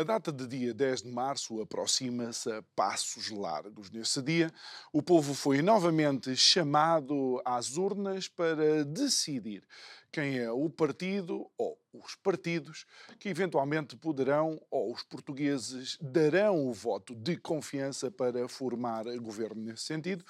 A 0.00 0.02
data 0.02 0.32
de 0.32 0.46
dia 0.46 0.72
10 0.72 1.02
de 1.02 1.10
março 1.10 1.60
aproxima-se 1.60 2.50
a 2.50 2.62
passos 2.74 3.28
largos. 3.28 3.90
Nesse 3.90 4.22
dia, 4.22 4.50
o 4.94 5.02
povo 5.02 5.34
foi 5.34 5.60
novamente 5.60 6.34
chamado 6.34 7.38
às 7.44 7.76
urnas 7.76 8.26
para 8.26 8.82
decidir 8.82 9.62
quem 10.10 10.38
é 10.38 10.50
o 10.50 10.70
partido 10.70 11.46
ou 11.58 11.78
os 11.92 12.14
partidos 12.14 12.86
que 13.18 13.28
eventualmente 13.28 13.94
poderão 13.94 14.58
ou 14.70 14.90
os 14.90 15.02
portugueses 15.02 15.98
darão 16.00 16.66
o 16.66 16.72
voto 16.72 17.14
de 17.14 17.36
confiança 17.36 18.10
para 18.10 18.48
formar 18.48 19.04
governo 19.18 19.62
nesse 19.62 19.84
sentido 19.84 20.24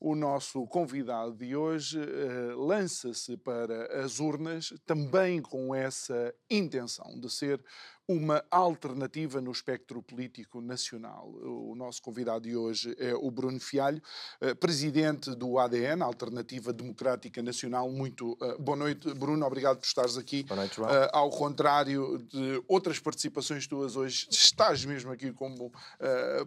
o 0.00 0.14
nosso 0.14 0.66
convidado 0.66 1.34
de 1.34 1.56
hoje 1.56 1.98
uh, 1.98 2.58
lança-se 2.58 3.36
para 3.36 4.04
as 4.04 4.20
urnas 4.20 4.74
também 4.84 5.40
com 5.40 5.74
essa 5.74 6.34
intenção 6.50 7.18
de 7.18 7.30
ser 7.30 7.62
uma 8.08 8.44
alternativa 8.50 9.40
no 9.40 9.50
espectro 9.50 10.00
político 10.00 10.60
nacional. 10.60 11.28
O 11.42 11.74
nosso 11.74 12.00
convidado 12.00 12.42
de 12.42 12.56
hoje 12.56 12.94
é 13.00 13.12
o 13.14 13.30
Bruno 13.32 13.58
Fialho, 13.58 14.00
eh, 14.40 14.54
presidente 14.54 15.34
do 15.34 15.58
ADN, 15.58 16.02
Alternativa 16.02 16.72
Democrática 16.72 17.42
Nacional. 17.42 17.90
Muito 17.90 18.38
uh, 18.40 18.62
boa 18.62 18.76
noite, 18.76 19.12
Bruno. 19.14 19.44
Obrigado 19.44 19.78
por 19.78 19.86
estares 19.86 20.16
aqui. 20.16 20.44
Boa 20.44 20.60
noite, 20.60 20.76
João. 20.76 20.88
Uh, 20.88 21.08
ao 21.12 21.30
contrário 21.30 22.18
de 22.18 22.62
outras 22.68 23.00
participações 23.00 23.66
tuas 23.66 23.96
hoje, 23.96 24.28
estás 24.30 24.84
mesmo 24.84 25.10
aqui 25.10 25.32
como 25.32 25.72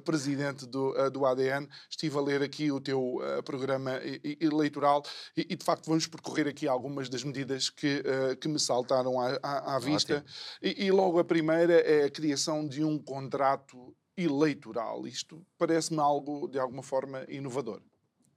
presidente 0.05 0.65
do, 0.65 0.93
do 1.09 1.25
ADN. 1.25 1.67
Estive 1.89 2.17
a 2.17 2.21
ler 2.21 2.41
aqui 2.41 2.71
o 2.71 2.79
teu 2.79 3.19
programa 3.43 3.99
eleitoral 4.39 5.03
e, 5.35 5.41
e, 5.49 5.55
de 5.55 5.65
facto, 5.65 5.87
vamos 5.87 6.07
percorrer 6.07 6.47
aqui 6.47 6.67
algumas 6.67 7.09
das 7.09 7.23
medidas 7.23 7.69
que, 7.69 8.01
que 8.39 8.47
me 8.47 8.59
saltaram 8.59 9.19
à, 9.19 9.37
à, 9.41 9.75
à 9.75 9.79
vista. 9.79 10.23
E, 10.61 10.85
e 10.85 10.91
logo 10.91 11.19
a 11.19 11.23
primeira 11.23 11.48
primeira 11.49 11.81
é 11.81 12.05
a 12.05 12.11
criação 12.11 12.67
de 12.67 12.83
um 12.83 12.99
contrato 12.99 13.95
eleitoral. 14.15 15.07
Isto 15.07 15.43
parece-me 15.57 15.99
algo, 15.99 16.47
de 16.47 16.59
alguma 16.59 16.83
forma, 16.83 17.25
inovador. 17.27 17.81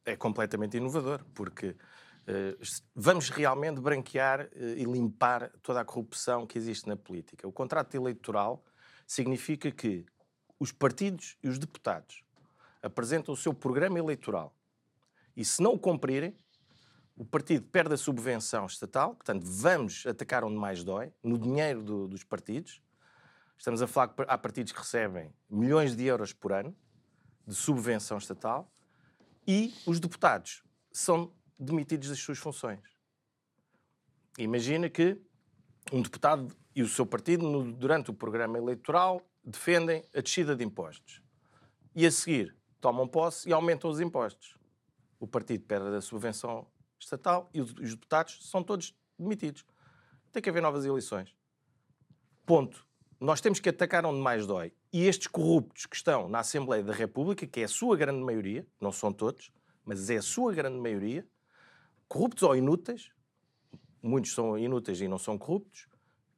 É 0.02 0.16
completamente 0.16 0.78
inovador, 0.78 1.22
porque 1.34 1.68
uh, 1.68 2.86
vamos 2.94 3.28
realmente 3.28 3.80
branquear 3.80 4.48
uh, 4.56 4.64
e 4.78 4.84
limpar 4.84 5.50
toda 5.62 5.82
a 5.82 5.84
corrupção 5.84 6.46
que 6.46 6.56
existe 6.56 6.88
na 6.88 6.96
política. 6.96 7.46
O 7.46 7.52
contrato 7.52 7.94
eleitoral 7.94 8.64
significa 9.06 9.70
que 9.70 10.06
os 10.58 10.72
partidos 10.72 11.36
e 11.42 11.48
os 11.48 11.58
deputados 11.58 12.24
apresentam 12.82 13.34
o 13.34 13.36
seu 13.36 13.52
programa 13.52 13.98
eleitoral 13.98 14.56
e, 15.36 15.44
se 15.44 15.60
não 15.60 15.74
o 15.74 15.78
cumprirem, 15.78 16.34
o 17.14 17.26
partido 17.26 17.66
perde 17.66 17.92
a 17.92 17.98
subvenção 17.98 18.64
estatal, 18.64 19.16
portanto, 19.16 19.44
vamos 19.44 20.06
atacar 20.06 20.44
onde 20.44 20.56
mais 20.56 20.82
dói, 20.82 21.12
no 21.22 21.36
dinheiro 21.36 21.82
do, 21.82 22.08
dos 22.08 22.24
partidos, 22.24 22.80
Estamos 23.58 23.80
a 23.80 23.86
falar 23.86 24.08
que 24.08 24.22
há 24.26 24.38
partidos 24.38 24.72
que 24.72 24.78
recebem 24.78 25.32
milhões 25.48 25.94
de 25.94 26.04
euros 26.04 26.32
por 26.32 26.52
ano 26.52 26.76
de 27.46 27.54
subvenção 27.54 28.18
estatal 28.18 28.72
e 29.46 29.74
os 29.86 29.98
deputados 29.98 30.62
são 30.90 31.32
demitidos 31.58 32.08
das 32.08 32.18
suas 32.18 32.38
funções. 32.38 32.80
Imagina 34.38 34.88
que 34.88 35.20
um 35.92 36.00
deputado 36.00 36.54
e 36.74 36.82
o 36.82 36.88
seu 36.88 37.04
partido, 37.04 37.46
no, 37.46 37.72
durante 37.72 38.10
o 38.10 38.14
programa 38.14 38.56
eleitoral, 38.56 39.20
defendem 39.44 40.04
a 40.14 40.20
descida 40.20 40.56
de 40.56 40.64
impostos. 40.64 41.20
E 41.94 42.06
a 42.06 42.10
seguir 42.10 42.56
tomam 42.80 43.06
posse 43.06 43.48
e 43.48 43.52
aumentam 43.52 43.90
os 43.90 44.00
impostos. 44.00 44.56
O 45.20 45.26
partido 45.26 45.64
perde 45.64 45.94
a 45.94 46.00
subvenção 46.00 46.66
estatal 46.98 47.50
e 47.52 47.60
os 47.60 47.72
deputados 47.72 48.38
são 48.48 48.62
todos 48.62 48.94
demitidos. 49.18 49.64
Tem 50.32 50.42
que 50.42 50.48
haver 50.48 50.62
novas 50.62 50.84
eleições. 50.84 51.36
Ponto 52.46 52.86
nós 53.22 53.40
temos 53.40 53.60
que 53.60 53.68
atacar 53.68 54.04
onde 54.04 54.20
mais 54.20 54.46
dói. 54.46 54.72
E 54.92 55.06
estes 55.06 55.28
corruptos 55.28 55.86
que 55.86 55.94
estão 55.94 56.28
na 56.28 56.40
Assembleia 56.40 56.82
da 56.82 56.92
República, 56.92 57.46
que 57.46 57.60
é 57.60 57.64
a 57.64 57.68
sua 57.68 57.96
grande 57.96 58.20
maioria, 58.20 58.66
não 58.80 58.90
são 58.90 59.12
todos, 59.12 59.52
mas 59.84 60.10
é 60.10 60.16
a 60.16 60.22
sua 60.22 60.52
grande 60.52 60.78
maioria, 60.78 61.24
corruptos 62.08 62.42
ou 62.42 62.56
inúteis, 62.56 63.10
muitos 64.02 64.34
são 64.34 64.58
inúteis 64.58 65.00
e 65.00 65.06
não 65.06 65.18
são 65.18 65.38
corruptos, 65.38 65.86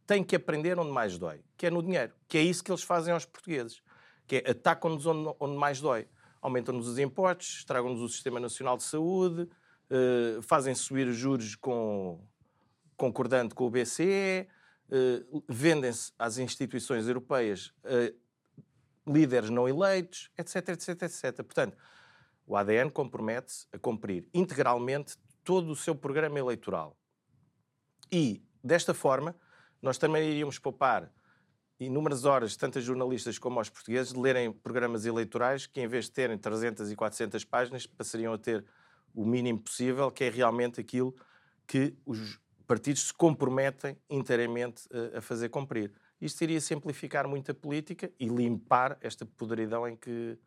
têm 0.06 0.22
que 0.22 0.36
aprender 0.36 0.78
onde 0.78 0.92
mais 0.92 1.16
dói, 1.16 1.42
que 1.56 1.66
é 1.66 1.70
no 1.70 1.82
dinheiro, 1.82 2.12
que 2.28 2.36
é 2.36 2.42
isso 2.42 2.62
que 2.62 2.70
eles 2.70 2.82
fazem 2.82 3.14
aos 3.14 3.24
portugueses, 3.24 3.82
que 4.26 4.36
é 4.36 4.50
atacam-nos 4.50 5.06
onde, 5.06 5.34
onde, 5.40 5.56
mais 5.56 5.80
dói. 5.80 6.06
Aumentam-nos 6.42 6.86
os 6.86 6.98
impostos, 6.98 7.60
estragam-nos 7.60 8.02
o 8.02 8.08
Sistema 8.10 8.38
Nacional 8.38 8.76
de 8.76 8.82
Saúde, 8.82 9.48
uh, 9.90 10.42
fazem 10.42 10.74
subir 10.74 11.08
os 11.08 11.16
juros 11.16 11.54
com, 11.54 12.20
concordando 12.94 13.54
com 13.54 13.66
o 13.66 13.70
BCE, 13.70 14.46
vendem-se 15.48 16.12
às 16.18 16.38
instituições 16.38 17.06
europeias 17.08 17.72
uh, 17.84 18.14
líderes 19.06 19.50
não 19.50 19.68
eleitos, 19.68 20.30
etc, 20.36 20.68
etc, 20.68 21.02
etc. 21.02 21.36
Portanto, 21.42 21.76
o 22.46 22.56
ADN 22.56 22.90
compromete-se 22.90 23.66
a 23.72 23.78
cumprir 23.78 24.28
integralmente 24.32 25.16
todo 25.42 25.70
o 25.70 25.76
seu 25.76 25.94
programa 25.94 26.38
eleitoral. 26.38 26.96
E, 28.10 28.42
desta 28.62 28.94
forma, 28.94 29.34
nós 29.80 29.98
também 29.98 30.30
iríamos 30.30 30.58
poupar 30.58 31.10
inúmeras 31.78 32.24
horas, 32.24 32.56
tanto 32.56 32.78
as 32.78 32.84
jornalistas 32.84 33.38
como 33.38 33.58
aos 33.58 33.68
portugueses, 33.68 34.12
de 34.12 34.18
lerem 34.18 34.52
programas 34.52 35.04
eleitorais 35.04 35.66
que, 35.66 35.80
em 35.80 35.88
vez 35.88 36.06
de 36.06 36.12
terem 36.12 36.38
300 36.38 36.90
e 36.90 36.96
400 36.96 37.44
páginas, 37.44 37.86
passariam 37.86 38.32
a 38.32 38.38
ter 38.38 38.64
o 39.14 39.24
mínimo 39.24 39.60
possível, 39.60 40.10
que 40.10 40.24
é 40.24 40.30
realmente 40.30 40.80
aquilo 40.80 41.14
que 41.66 41.96
os 42.04 42.38
partidos 42.66 43.08
se 43.08 43.14
comprometem 43.14 43.96
inteiramente 44.08 44.88
a, 45.14 45.18
a 45.18 45.20
fazer 45.20 45.48
cumprir. 45.48 45.92
Isto 46.20 46.42
iria 46.42 46.60
simplificar 46.60 47.28
muito 47.28 47.50
a 47.50 47.54
política 47.54 48.10
e 48.18 48.26
limpar 48.26 48.96
esta 49.00 49.26
podridão 49.26 49.86
em 49.86 49.96
que, 49.96 50.38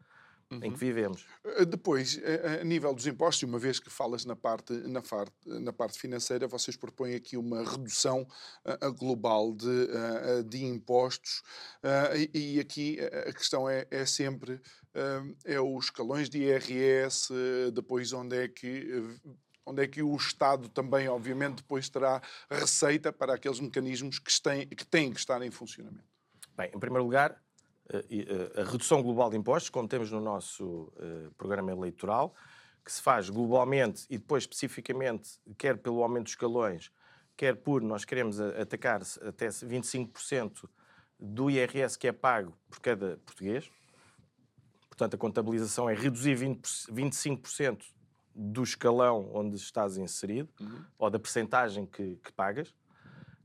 Uhum. 0.50 0.59
em 0.63 0.72
que 0.72 0.79
vivemos. 0.79 1.25
Eh, 1.44 1.66
depois, 1.66 2.17
a, 2.61 2.63
nível 2.63 2.94
dos 2.94 3.06
impostos, 3.06 3.44
uma 3.44 3.59
vez 3.59 3.81
que 3.81 3.89
falas 3.89 4.23
na 4.23 4.35
parte, 4.35 4.72
na, 4.72 5.01
parte, 5.01 5.33
na 5.45 5.73
parte 5.73 6.00
financeira, 6.00 6.47
vocês 6.47 6.77
propõem 6.77 7.16
aqui 7.16 7.35
uma 7.35 7.69
redução 7.69 8.25
uh, 8.66 8.94
global 8.94 9.53
de, 9.53 9.67
uh, 9.67 10.44
de 10.45 10.63
impostos 10.63 11.44
uh, 11.83 12.16
e, 12.16 12.56
e, 12.56 12.59
aqui 12.61 12.97
a 13.27 13.33
questão 13.33 13.69
é, 13.69 13.85
é 13.91 14.06
sempre 14.06 14.61
é 15.45 15.59
os 15.59 15.85
escalões 15.85 16.27
de 16.27 16.39
IRS, 16.39 17.31
depois 17.72 18.13
onde 18.13 18.35
é 18.35 18.47
que 18.47 19.03
onde 19.67 19.83
é 19.83 19.88
que 19.88 20.01
o 20.01 20.16
Estado 20.16 20.69
também, 20.69 21.09
obviamente, 21.09 21.57
depois 21.57 21.89
terá 21.89 22.22
receita 22.50 23.11
para 23.11 23.33
aqueles 23.33 23.59
mecanismos 23.59 24.17
que 24.17 24.41
têm 24.41 24.66
que, 24.67 24.85
têm 24.85 25.11
que 25.11 25.19
estar 25.19 25.41
em 25.41 25.51
funcionamento? 25.51 26.07
Bem, 26.55 26.72
em 26.73 26.79
primeiro 26.79 27.03
lugar, 27.03 27.39
eh, 27.89 28.06
eh, 28.09 28.61
a 28.61 28.63
redução 28.63 29.03
global 29.03 29.29
de 29.29 29.38
impostos, 29.38 29.69
como 29.69 29.88
temos 29.88 30.09
no 30.09 30.22
nosso 30.22 30.91
eh, 30.97 31.29
programa 31.38 31.72
eleitoral, 31.72 32.33
que 32.83 32.91
se 32.91 33.01
faz 33.01 33.29
globalmente 33.29 34.06
e 34.09 34.17
depois 34.17 34.44
especificamente, 34.44 35.38
quer 35.57 35.77
pelo 35.77 36.01
aumento 36.01 36.23
dos 36.23 36.31
escalões, 36.31 36.89
quer 37.35 37.57
por 37.57 37.81
nós 37.81 38.06
queremos 38.06 38.39
atacar 38.39 39.01
até 39.27 39.50
25% 39.50 40.69
do 41.19 41.50
IRS 41.51 41.97
que 41.97 42.07
é 42.07 42.13
pago 42.13 42.57
por 42.69 42.80
cada 42.80 43.18
português. 43.25 43.69
Portanto, 44.88 45.15
a 45.15 45.18
contabilização 45.18 45.89
é 45.89 45.94
reduzir 45.94 46.36
20, 46.36 46.62
25% 46.89 47.83
do 48.38 48.62
escalão 48.62 49.31
onde 49.34 49.56
estás 49.56 49.98
inserido 49.98 50.50
uhum. 50.62 50.84
ou 51.00 51.10
da 51.10 51.18
percentagem 51.18 51.86
que, 51.86 52.16
que 52.18 52.31
pagas. 52.31 52.69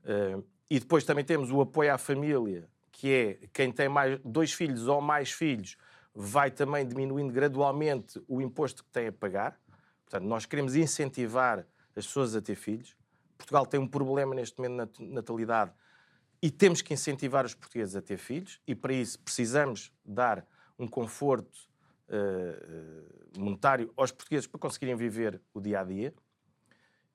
Uh, 0.04 0.44
e 0.68 0.78
depois 0.78 1.04
também 1.04 1.24
temos 1.24 1.50
o 1.50 1.60
apoio 1.60 1.92
à 1.92 1.98
família, 1.98 2.68
que 2.90 3.10
é 3.10 3.48
quem 3.52 3.72
tem 3.72 3.88
mais, 3.88 4.20
dois 4.24 4.52
filhos 4.52 4.86
ou 4.86 5.00
mais 5.00 5.32
filhos 5.32 5.76
vai 6.14 6.50
também 6.50 6.86
diminuindo 6.86 7.32
gradualmente 7.32 8.22
o 8.28 8.40
imposto 8.40 8.84
que 8.84 8.90
tem 8.90 9.06
a 9.06 9.12
pagar. 9.12 9.58
Portanto, 10.04 10.28
nós 10.28 10.44
queremos 10.44 10.76
incentivar 10.76 11.66
as 11.96 12.06
pessoas 12.06 12.36
a 12.36 12.42
ter 12.42 12.54
filhos. 12.54 12.94
Portugal 13.38 13.64
tem 13.64 13.80
um 13.80 13.88
problema 13.88 14.34
neste 14.34 14.58
momento 14.58 15.02
na 15.02 15.14
natalidade 15.14 15.72
e 16.40 16.50
temos 16.50 16.82
que 16.82 16.92
incentivar 16.92 17.46
os 17.46 17.54
portugueses 17.54 17.96
a 17.96 18.02
ter 18.02 18.18
filhos 18.18 18.60
e 18.66 18.74
para 18.74 18.92
isso 18.92 19.18
precisamos 19.20 19.92
dar 20.04 20.46
um 20.78 20.86
conforto 20.86 21.71
uh, 22.08 23.38
monetário 23.40 23.92
aos 23.96 24.10
portugueses 24.10 24.46
para 24.46 24.60
conseguirem 24.60 24.94
viver 24.94 25.40
o 25.52 25.60
dia 25.60 25.80
a 25.80 25.84
dia. 25.84 26.14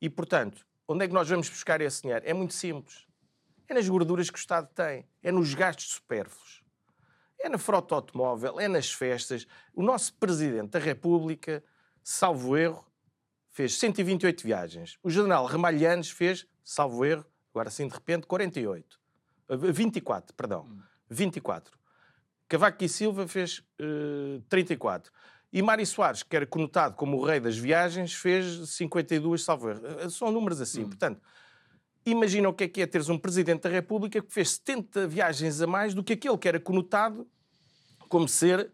E, 0.01 0.09
portanto, 0.09 0.65
onde 0.87 1.05
é 1.05 1.07
que 1.07 1.13
nós 1.13 1.29
vamos 1.29 1.49
buscar 1.49 1.81
esse 1.81 2.01
dinheiro? 2.01 2.23
É 2.25 2.33
muito 2.33 2.53
simples. 2.53 3.07
É 3.67 3.73
nas 3.73 3.87
gorduras 3.87 4.29
que 4.29 4.37
o 4.37 4.39
Estado 4.39 4.69
tem, 4.73 5.05
é 5.21 5.31
nos 5.31 5.53
gastos 5.53 5.87
supérfluos, 5.87 6.63
é 7.39 7.49
na 7.49 7.57
frota 7.57 7.95
automóvel, 7.95 8.59
é 8.59 8.67
nas 8.67 8.91
festas. 8.91 9.45
O 9.73 9.83
nosso 9.83 10.13
Presidente 10.13 10.69
da 10.69 10.79
República, 10.79 11.63
salvo 12.01 12.55
erro, 12.55 12.85
fez 13.49 13.77
128 13.77 14.43
viagens. 14.43 14.97
O 15.03 15.09
general 15.09 15.45
Ramalhianes 15.45 16.09
fez, 16.09 16.47
salvo 16.63 17.03
erro, 17.03 17.25
agora 17.53 17.69
sim 17.69 17.87
de 17.87 17.93
repente, 17.93 18.25
48. 18.25 18.99
24, 19.49 20.33
perdão. 20.35 20.65
Hum. 20.65 20.81
24. 21.09 21.77
Cavaco 22.47 22.83
e 22.83 22.89
Silva 22.89 23.27
fez 23.27 23.59
uh, 23.81 24.41
34. 24.49 25.11
E 25.51 25.61
Mário 25.61 25.85
Soares, 25.85 26.23
que 26.23 26.35
era 26.35 26.45
conotado 26.45 26.95
como 26.95 27.17
o 27.17 27.25
rei 27.25 27.39
das 27.39 27.57
viagens, 27.57 28.13
fez 28.13 28.69
52, 28.69 29.43
salvo 29.43 29.69
erro. 29.69 29.81
Eh, 29.99 30.09
são 30.09 30.31
números 30.31 30.59
assim. 30.59 30.83
Hum. 30.83 30.89
Portanto, 30.89 31.21
imagina 32.05 32.49
o 32.49 32.53
que 32.53 32.65
é 32.65 32.67
que 32.67 32.81
é 32.81 32.87
teres 32.87 33.09
um 33.09 33.17
Presidente 33.17 33.61
da 33.63 33.69
República 33.69 34.21
que 34.21 34.31
fez 34.31 34.51
70 34.51 35.07
viagens 35.07 35.61
a 35.61 35.67
mais 35.67 35.93
do 35.93 36.03
que 36.03 36.13
aquele 36.13 36.37
que 36.37 36.47
era 36.47 36.59
conotado 36.59 37.27
como 38.09 38.27
ser 38.27 38.71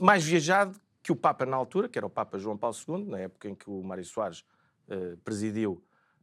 mais 0.00 0.24
viajado 0.24 0.78
que 1.02 1.12
o 1.12 1.16
Papa 1.16 1.46
na 1.46 1.56
altura, 1.56 1.88
que 1.88 1.98
era 1.98 2.06
o 2.06 2.10
Papa 2.10 2.38
João 2.38 2.56
Paulo 2.56 2.76
II, 2.86 3.04
na 3.06 3.18
época 3.20 3.48
em 3.48 3.54
que 3.54 3.70
o 3.70 3.82
Mário 3.82 4.04
Soares 4.04 4.44
uh, 4.88 5.16
presidiu 5.18 5.82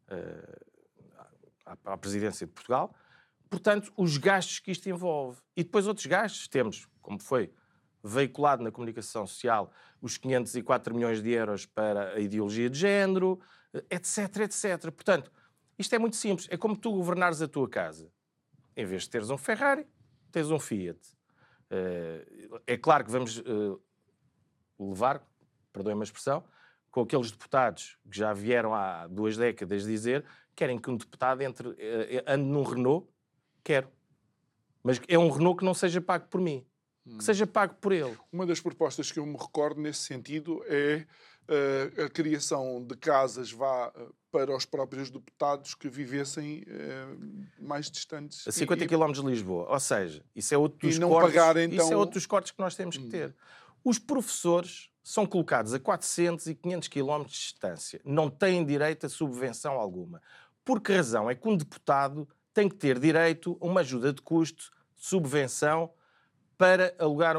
uh, 0.09 0.65
a, 1.65 1.93
a 1.93 1.97
presidência 1.97 2.45
de 2.45 2.53
Portugal. 2.53 2.93
Portanto, 3.55 3.93
os 3.95 4.17
gastos 4.17 4.59
que 4.59 4.69
isto 4.69 4.89
envolve. 4.89 5.37
E 5.55 5.63
depois 5.63 5.87
outros 5.87 6.05
gastos 6.05 6.45
temos, 6.45 6.89
como 7.01 7.21
foi 7.21 7.53
veiculado 8.03 8.61
na 8.61 8.69
comunicação 8.69 9.25
social, 9.25 9.71
os 10.01 10.17
504 10.17 10.93
milhões 10.93 11.23
de 11.23 11.31
euros 11.31 11.65
para 11.65 12.15
a 12.15 12.19
ideologia 12.19 12.69
de 12.69 12.77
género, 12.77 13.39
etc, 13.89 14.39
etc. 14.41 14.91
Portanto, 14.91 15.31
isto 15.79 15.95
é 15.95 15.97
muito 15.97 16.17
simples. 16.17 16.49
É 16.51 16.57
como 16.57 16.75
tu 16.75 16.91
governares 16.91 17.41
a 17.41 17.47
tua 17.47 17.69
casa. 17.69 18.11
Em 18.75 18.85
vez 18.85 19.03
de 19.03 19.11
teres 19.11 19.29
um 19.29 19.37
Ferrari, 19.37 19.87
tens 20.33 20.51
um 20.51 20.59
Fiat. 20.59 20.99
Eh, 21.69 22.49
é 22.67 22.77
claro 22.77 23.05
que 23.05 23.11
vamos 23.11 23.39
eh, 23.39 23.43
levar, 24.77 25.25
perdoem-me 25.71 26.01
a 26.01 26.03
expressão, 26.03 26.43
com 26.91 27.03
aqueles 27.03 27.31
deputados 27.31 27.97
que 28.11 28.17
já 28.17 28.33
vieram 28.33 28.75
há 28.75 29.07
duas 29.07 29.37
décadas 29.37 29.85
dizer 29.85 30.25
querem 30.53 30.77
que 30.77 30.89
um 30.89 30.97
deputado 30.97 31.41
entre, 31.41 31.73
eh, 31.77 32.21
ande 32.27 32.43
num 32.43 32.63
Renault, 32.63 33.14
quero. 33.65 33.89
Mas 34.83 35.01
é 35.07 35.17
um 35.17 35.29
Renault 35.29 35.59
que 35.59 35.65
não 35.65 35.73
seja 35.73 35.99
pago 35.99 36.27
por 36.29 36.39
mim, 36.39 36.63
que 37.17 37.23
seja 37.23 37.47
pago 37.47 37.73
por 37.81 37.91
ele. 37.91 38.15
Uma 38.31 38.45
das 38.45 38.59
propostas 38.59 39.11
que 39.11 39.19
eu 39.19 39.25
me 39.25 39.35
recordo 39.35 39.81
nesse 39.81 40.01
sentido 40.01 40.63
é 40.67 41.05
uh, 41.49 42.03
a 42.03 42.09
criação 42.09 42.85
de 42.85 42.95
casas 42.95 43.51
vá 43.51 43.89
uh, 43.89 44.15
para 44.31 44.55
os 44.55 44.65
próprios 44.65 45.09
deputados 45.09 45.73
que 45.73 45.89
vivessem 45.89 46.63
uh, 46.67 47.63
mais 47.63 47.89
distantes. 47.89 48.47
A 48.47 48.51
50 48.51 48.83
e, 48.83 48.87
km 48.87 49.11
de 49.11 49.21
Lisboa. 49.21 49.67
Ou 49.71 49.79
seja, 49.79 50.23
isso 50.35 50.53
é 50.53 50.57
outro 50.57 50.87
dos 50.87 50.99
cortes. 50.99 51.33
Pagar, 51.33 51.57
então... 51.57 51.83
Isso 51.83 51.93
é 51.93 51.97
outro 51.97 52.13
dos 52.13 52.25
cortes 52.27 52.51
que 52.51 52.59
nós 52.59 52.75
temos 52.75 52.95
que 52.95 53.05
hum. 53.05 53.09
ter. 53.09 53.35
Os 53.83 53.97
professores 53.97 54.91
são 55.03 55.25
colocados 55.25 55.73
a 55.73 55.79
400 55.79 56.47
e 56.47 56.55
500 56.55 56.87
km 56.87 57.23
de 57.23 57.31
distância. 57.31 58.01
Não 58.03 58.29
têm 58.29 58.65
direito 58.65 59.05
a 59.05 59.09
subvenção 59.09 59.73
alguma. 59.73 60.21
Por 60.63 60.81
que 60.81 60.93
razão? 60.93 61.29
É 61.29 61.35
que 61.35 61.47
um 61.47 61.55
deputado 61.55 62.27
tem 62.55 62.69
que 62.69 62.75
ter 62.75 62.97
direito 62.97 63.57
a 63.61 63.65
uma 63.65 63.81
ajuda 63.81 64.13
de 64.13 64.21
custo, 64.21 64.71
subvenção, 64.95 65.93
para 66.57 66.95
alugar, 66.97 67.35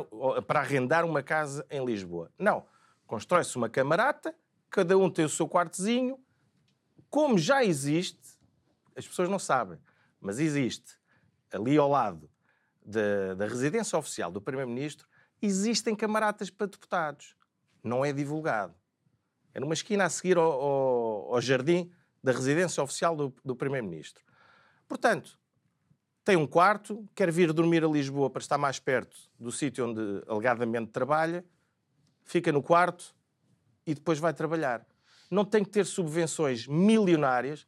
para 0.47 0.61
arrendar 0.61 1.07
uma 1.07 1.23
casa 1.23 1.67
em 1.71 1.85
Lisboa. 1.85 2.31
Não 2.39 2.67
constrói-se 3.07 3.57
uma 3.57 3.69
camarata, 3.69 4.35
cada 4.69 4.99
um 4.99 5.09
tem 5.09 5.25
o 5.25 5.29
seu 5.29 5.49
quartozinho. 5.49 6.19
Como 7.09 7.39
já 7.39 7.65
existe, 7.65 8.39
as 8.95 9.07
pessoas 9.07 9.29
não 9.29 9.39
sabem, 9.39 9.79
mas 10.21 10.39
existe 10.39 10.99
ali 11.51 11.79
ao 11.79 11.89
lado 11.89 12.29
da, 12.85 13.35
da 13.35 13.47
residência 13.47 13.99
oficial 13.99 14.31
do 14.31 14.41
Primeiro-Ministro, 14.41 15.09
existem 15.41 15.95
camaratas 15.95 16.51
para 16.51 16.67
deputados. 16.67 17.37
Não 17.83 18.05
é 18.05 18.13
divulgado. 18.13 18.75
É 19.55 19.61
numa 19.61 19.73
esquina 19.73 20.05
a 20.05 20.11
seguir 20.11 20.37
ao, 20.37 20.53
ao, 20.53 21.35
ao 21.35 21.41
jardim 21.41 21.91
da 22.23 22.33
residência 22.33 22.83
oficial 22.83 23.17
do, 23.17 23.35
do 23.45 23.57
Primeiro-Ministro. 23.57 24.26
Portanto, 24.89 25.39
tem 26.25 26.37
um 26.37 26.47
quarto, 26.47 27.09
quer 27.15 27.31
vir 27.31 27.53
dormir 27.53 27.85
a 27.85 27.89
Lisboa 27.89 28.29
para 28.29 28.41
estar 28.41 28.59
mais 28.59 28.79
perto 28.79 29.17
do 29.39 29.53
sítio 29.53 29.89
onde 29.89 30.23
alegadamente 30.27 30.91
trabalha, 30.91 31.45
fica 32.25 32.51
no 32.51 32.63
quarto 32.63 33.15
e 33.87 33.95
depois 33.95 34.19
vai 34.19 34.35
trabalhar. 34.35 34.85
Não 35.31 35.45
tem 35.45 35.65
que 35.65 35.71
ter 35.71 35.87
subvenções 35.87 36.67
milionárias, 36.67 37.67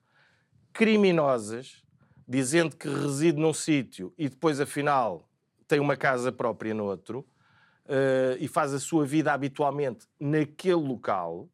criminosas, 0.73 1.85
dizendo 2.27 2.77
que 2.77 2.89
reside 2.89 3.41
num 3.41 3.55
sítio 3.55 4.13
e 4.19 4.29
depois, 4.29 4.61
afinal, 4.61 5.29
tem 5.67 5.81
uma 5.81 5.97
casa 5.97 6.33
própria 6.33 6.75
no 6.75 6.85
outro 6.85 7.21
uh, 7.85 8.37
e 8.39 8.49
faz 8.49 8.75
a 8.75 8.81
sua 8.81 9.07
vida 9.07 9.33
habitualmente 9.33 10.07
naquele 10.19 10.75
local. 10.75 11.49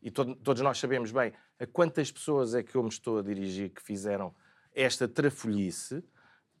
E 0.00 0.10
to 0.10 0.34
todos 0.36 0.62
nós 0.62 0.78
sabemos 0.78 1.12
bem 1.12 1.32
a 1.58 1.66
quantas 1.66 2.10
pessoas 2.10 2.54
é 2.54 2.62
que 2.62 2.74
eu 2.74 2.82
me 2.82 2.88
estou 2.88 3.18
a 3.18 3.22
dirigir 3.22 3.70
que 3.70 3.82
fizeram 3.82 4.34
esta 4.78 5.08
trafolhice. 5.08 6.04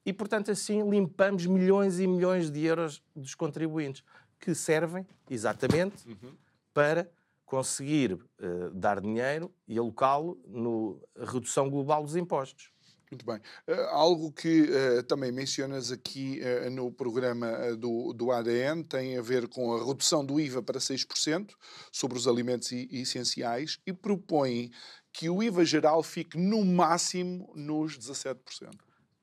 E, 0.04 0.12
portanto, 0.12 0.50
assim 0.50 0.88
limpamos 0.88 1.46
milhões 1.46 2.00
e 2.00 2.06
milhões 2.06 2.50
de 2.50 2.64
euros 2.64 3.02
dos 3.14 3.34
contribuintes 3.34 4.02
que 4.40 4.54
servem 4.54 5.06
exatamente 5.30 6.08
uhum. 6.08 6.34
para 6.74 7.08
conseguir 7.44 8.12
uh, 8.14 8.70
dar 8.74 9.00
dinheiro 9.00 9.52
e 9.66 9.78
alocá-lo 9.78 10.40
na 10.46 11.26
redução 11.26 11.70
global 11.70 12.02
dos 12.02 12.16
impostos. 12.16 12.70
Muito 13.10 13.24
bem. 13.24 13.40
Uh, 13.66 13.80
algo 13.90 14.30
que 14.32 14.62
uh, 14.62 15.02
também 15.04 15.32
mencionas 15.32 15.90
aqui 15.90 16.40
uh, 16.40 16.70
no 16.70 16.92
programa 16.92 17.74
do, 17.76 18.12
do 18.12 18.30
ADN 18.30 18.84
tem 18.84 19.16
a 19.16 19.22
ver 19.22 19.48
com 19.48 19.74
a 19.74 19.84
redução 19.84 20.24
do 20.24 20.38
IVA 20.38 20.62
para 20.62 20.78
6% 20.78 21.50
sobre 21.90 22.18
os 22.18 22.28
alimentos 22.28 22.70
essenciais 22.72 23.78
e 23.86 23.92
propõe 23.92 24.70
que 25.18 25.28
o 25.28 25.42
IVA 25.42 25.64
geral 25.64 26.00
fique 26.00 26.38
no 26.38 26.64
máximo 26.64 27.52
nos 27.56 27.98
17%. 27.98 28.38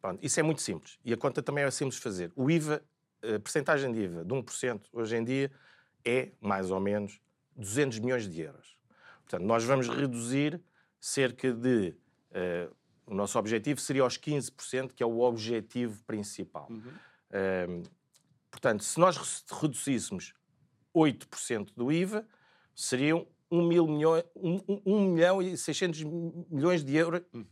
Pronto, 0.01 0.19
isso 0.21 0.37
é 0.37 0.43
muito 0.43 0.61
simples 0.61 0.99
e 1.05 1.13
a 1.13 1.17
conta 1.17 1.41
também 1.41 1.63
é 1.63 1.71
simples 1.71 1.95
de 1.95 2.01
fazer. 2.01 2.33
O 2.35 2.51
IVA 2.51 2.83
a 3.23 3.39
percentagem 3.39 3.93
de 3.93 4.01
IVA 4.01 4.25
de 4.25 4.33
1% 4.33 4.81
hoje 4.91 5.15
em 5.15 5.23
dia 5.23 5.49
é, 6.03 6.33
mais 6.41 6.69
ou 6.69 6.81
menos, 6.81 7.21
200 7.55 7.99
milhões 7.99 8.29
de 8.29 8.41
euros. 8.41 8.77
Portanto, 9.21 9.47
nós 9.47 9.63
vamos 9.63 9.87
reduzir 9.87 10.61
cerca 10.99 11.53
de. 11.53 11.95
Uh, 12.29 12.75
o 13.07 13.15
nosso 13.15 13.39
objetivo 13.39 13.79
seria 13.79 14.01
aos 14.01 14.17
15%, 14.17 14.91
que 14.91 15.01
é 15.01 15.05
o 15.05 15.21
objetivo 15.21 16.03
principal. 16.03 16.67
Uhum. 16.69 16.91
Uh, 17.31 17.83
portanto, 18.51 18.83
se 18.83 18.99
nós 18.99 19.45
reduzíssemos 19.49 20.33
8% 20.93 21.71
do 21.73 21.89
IVA, 21.89 22.27
seriam 22.75 23.25
1, 23.59 23.67
mil 23.67 23.87
milhões, 23.87 24.23
1, 24.35 24.81
1 24.85 25.09
milhão 25.11 25.41
e 25.41 25.57
600 25.57 26.03
milhões 26.49 26.83
de 26.83 26.95
euros. 26.95 27.21
Uhum. 27.33 27.45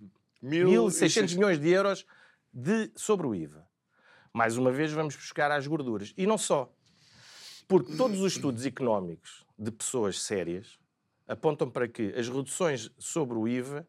1.600 0.43 1.36
milhões 1.36 1.60
de 1.60 1.69
euros 1.69 2.05
de, 2.53 2.91
sobre 2.95 3.25
o 3.25 3.33
IVA 3.33 3.65
mais 4.33 4.57
uma 4.57 4.72
vez 4.72 4.91
vamos 4.91 5.15
buscar 5.15 5.51
às 5.51 5.67
gorduras. 5.67 6.12
E 6.17 6.25
não 6.25 6.38
só. 6.38 6.74
Porque 7.67 7.95
todos 7.95 8.19
os 8.19 8.33
estudos 8.33 8.65
económicos 8.65 9.45
de 9.57 9.72
pessoas 9.72 10.22
sérias 10.22 10.79
apontam 11.27 11.69
para 11.69 11.88
que 11.88 12.13
as 12.17 12.27
reduções 12.27 12.91
sobre 12.98 13.38
o 13.38 13.48
IVA 13.48 13.88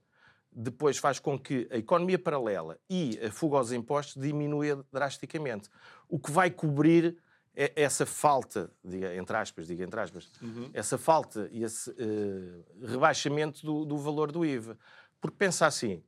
depois 0.53 0.99
faz 0.99 1.19
com 1.19 1.37
que 1.37 1.67
a 1.71 1.79
economia 1.79 2.19
paralela 2.19 2.79
e 2.89 3.19
a 3.25 3.33
fuga 3.33 3.57
aos 3.57 3.73
impostos 3.73 4.23
diminua 4.23 4.87
drasticamente. 4.93 5.69
O 6.09 6.19
que 6.19 6.31
vai 6.31 6.51
cobrir 6.51 7.17
essa 7.55 8.05
falta, 8.05 8.71
diga, 8.85 9.15
entre 9.15 9.37
aspas, 9.37 9.67
diga 9.67 9.85
entre 9.85 10.01
aspas, 10.01 10.31
uhum. 10.43 10.71
essa 10.73 10.99
falta 10.99 11.49
e 11.53 11.63
esse 11.63 11.91
uh, 11.91 12.87
rebaixamento 12.87 13.65
do, 13.65 13.85
do, 13.85 13.97
valor 13.97 14.33
do 14.33 14.45
IVA. 14.45 14.77
Porque 15.21 15.37
pensa 15.37 15.67
assim, 15.67 16.03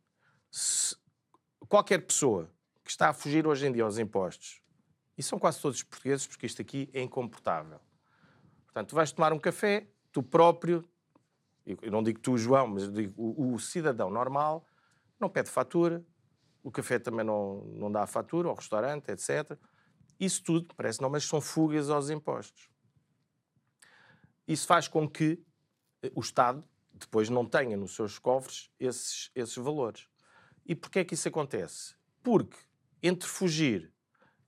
qualquer 1.68 2.04
pessoa 2.04 2.50
que 2.84 2.90
está 2.90 3.10
a 3.10 3.12
fugir 3.12 3.46
hoje 3.46 3.66
em 3.66 3.72
dia 3.72 3.84
aos 3.84 3.98
impostos, 3.98 4.60
e 5.16 5.22
são 5.22 5.38
quase 5.38 5.60
todos 5.60 5.78
os 5.78 5.82
portugueses, 5.82 6.26
porque 6.26 6.46
isto 6.46 6.60
aqui 6.60 6.90
é 6.92 7.00
incomportável. 7.00 7.80
Portanto, 8.66 8.90
tu 8.90 8.96
vais 8.96 9.10
tomar 9.12 9.32
um 9.32 9.38
café, 9.38 9.86
tu 10.12 10.22
próprio, 10.22 10.84
eu 11.64 11.90
não 11.90 12.02
digo 12.02 12.18
tu, 12.18 12.36
João, 12.36 12.66
mas 12.66 12.92
digo 12.92 13.14
o, 13.16 13.54
o 13.54 13.58
cidadão 13.58 14.10
normal, 14.10 14.66
não 15.18 15.28
pede 15.28 15.48
fatura, 15.48 16.04
o 16.62 16.70
café 16.70 16.98
também 16.98 17.24
não, 17.24 17.62
não 17.74 17.90
dá 17.90 18.06
fatura, 18.06 18.48
ao 18.48 18.54
restaurante, 18.54 19.08
etc. 19.10 19.56
Isso 20.18 20.42
tudo, 20.42 20.75
parece 20.75 21.00
não, 21.00 21.11
mas 21.11 21.25
são 21.25 21.40
fugas 21.40 21.90
aos 21.90 22.11
impostos. 22.11 22.68
Isso 24.46 24.66
faz 24.66 24.88
com 24.88 25.08
que 25.08 25.42
eh, 26.02 26.12
o 26.14 26.20
Estado 26.20 26.64
depois 26.92 27.28
não 27.28 27.44
tenha 27.44 27.76
nos 27.76 27.94
seus 27.94 28.18
cofres 28.18 28.70
esses, 28.78 29.30
esses 29.35 29.56
valores. 29.56 30.08
E 30.64 30.75
porquê 30.75 31.00
é 31.00 31.04
que 31.04 31.14
isso 31.14 31.28
acontece? 31.28 31.94
Porque 32.23 32.56
entre 33.02 33.28
fugir 33.28 33.92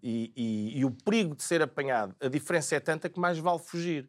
e, 0.03 0.33
e, 0.37 0.79
e, 0.79 0.85
o 0.85 0.91
perigo 0.91 1.35
de 1.35 1.43
ser 1.43 1.61
apanhado, 1.61 2.15
a 2.21 2.29
diferença 2.29 2.77
é 2.77 2.81
tanta 2.81 3.09
que 3.09 3.19
mais 3.19 3.39
vale 3.39 3.59
fugir. 3.59 4.09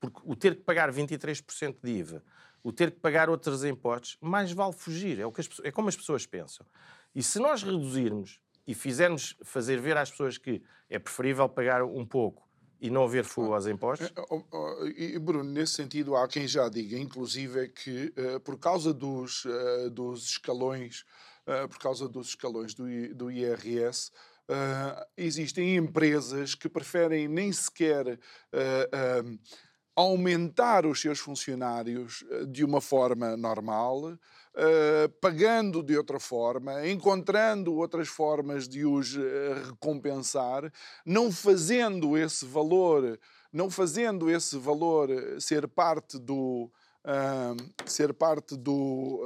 Porque 0.00 0.20
o 0.24 0.34
ter 0.34 0.56
que 0.56 0.62
pagar 0.62 0.92
23% 0.92 1.76
de 1.82 1.90
IVA, 1.90 2.24
o 2.62 2.72
ter 2.72 2.90
que 2.90 2.98
pagar 2.98 3.30
outros 3.30 3.64
impostos, 3.64 4.18
mais 4.20 4.52
vale 4.52 4.72
fugir. 4.72 5.20
É, 5.20 5.26
o 5.26 5.32
que 5.32 5.40
as, 5.40 5.48
é 5.62 5.70
como 5.70 5.88
as 5.88 5.96
pessoas 5.96 6.26
pensam. 6.26 6.66
E 7.14 7.22
se 7.22 7.38
nós 7.38 7.62
reduzirmos 7.62 8.40
e 8.66 8.74
fizermos 8.74 9.36
fazer 9.42 9.80
ver 9.80 9.96
às 9.96 10.10
pessoas 10.10 10.38
que 10.38 10.62
é 10.88 10.98
preferível 10.98 11.48
pagar 11.48 11.82
um 11.82 12.06
pouco 12.06 12.48
e 12.82 12.90
não 12.90 13.04
haver 13.04 13.24
fuga 13.24 13.54
aos 13.54 13.66
impostos? 13.66 14.12
Eh, 14.14 14.24
oh, 14.28 14.42
oh, 14.50 14.86
e, 14.86 15.16
Bruno, 15.18 15.48
nesse 15.48 15.74
sentido, 15.74 16.16
há 16.16 16.26
quem 16.26 16.48
já 16.48 16.68
diga, 16.68 16.98
inclusive, 16.98 17.68
que 17.68 18.12
uh, 18.18 18.40
por 18.40 18.58
causa 18.58 18.92
dos, 18.92 19.44
uh, 19.44 19.88
dos 19.88 20.30
escalões, 20.30 21.04
uh, 21.46 21.68
por 21.68 21.78
causa 21.78 22.08
dos 22.08 22.30
escalões 22.30 22.74
do, 22.74 22.84
do 23.14 23.30
IRS, 23.30 24.10
existem 25.16 25.76
empresas 25.76 26.54
que 26.54 26.68
preferem 26.68 27.26
nem 27.26 27.50
sequer 27.52 28.18
aumentar 29.96 30.84
os 30.84 31.00
seus 31.00 31.20
funcionários 31.20 32.22
de 32.48 32.62
uma 32.62 32.80
forma 32.80 33.34
normal, 33.34 34.18
uh, 34.54 35.08
pagando 35.20 35.82
de 35.82 35.96
outra 35.96 36.18
forma, 36.20 36.86
encontrando 36.86 37.74
outras 37.74 38.08
formas 38.08 38.68
de 38.68 38.84
os 38.84 39.16
uh, 39.16 39.20
recompensar, 39.66 40.72
não 41.04 41.30
fazendo 41.30 42.16
esse 42.16 42.44
valor, 42.44 43.18
não 43.52 43.70
fazendo 43.70 44.30
esse 44.30 44.56
valor 44.56 45.08
ser 45.40 45.66
parte 45.68 46.18
do 46.18 46.70
uh, 47.04 47.88
ser 47.88 48.12
parte 48.12 48.56
do, 48.56 49.22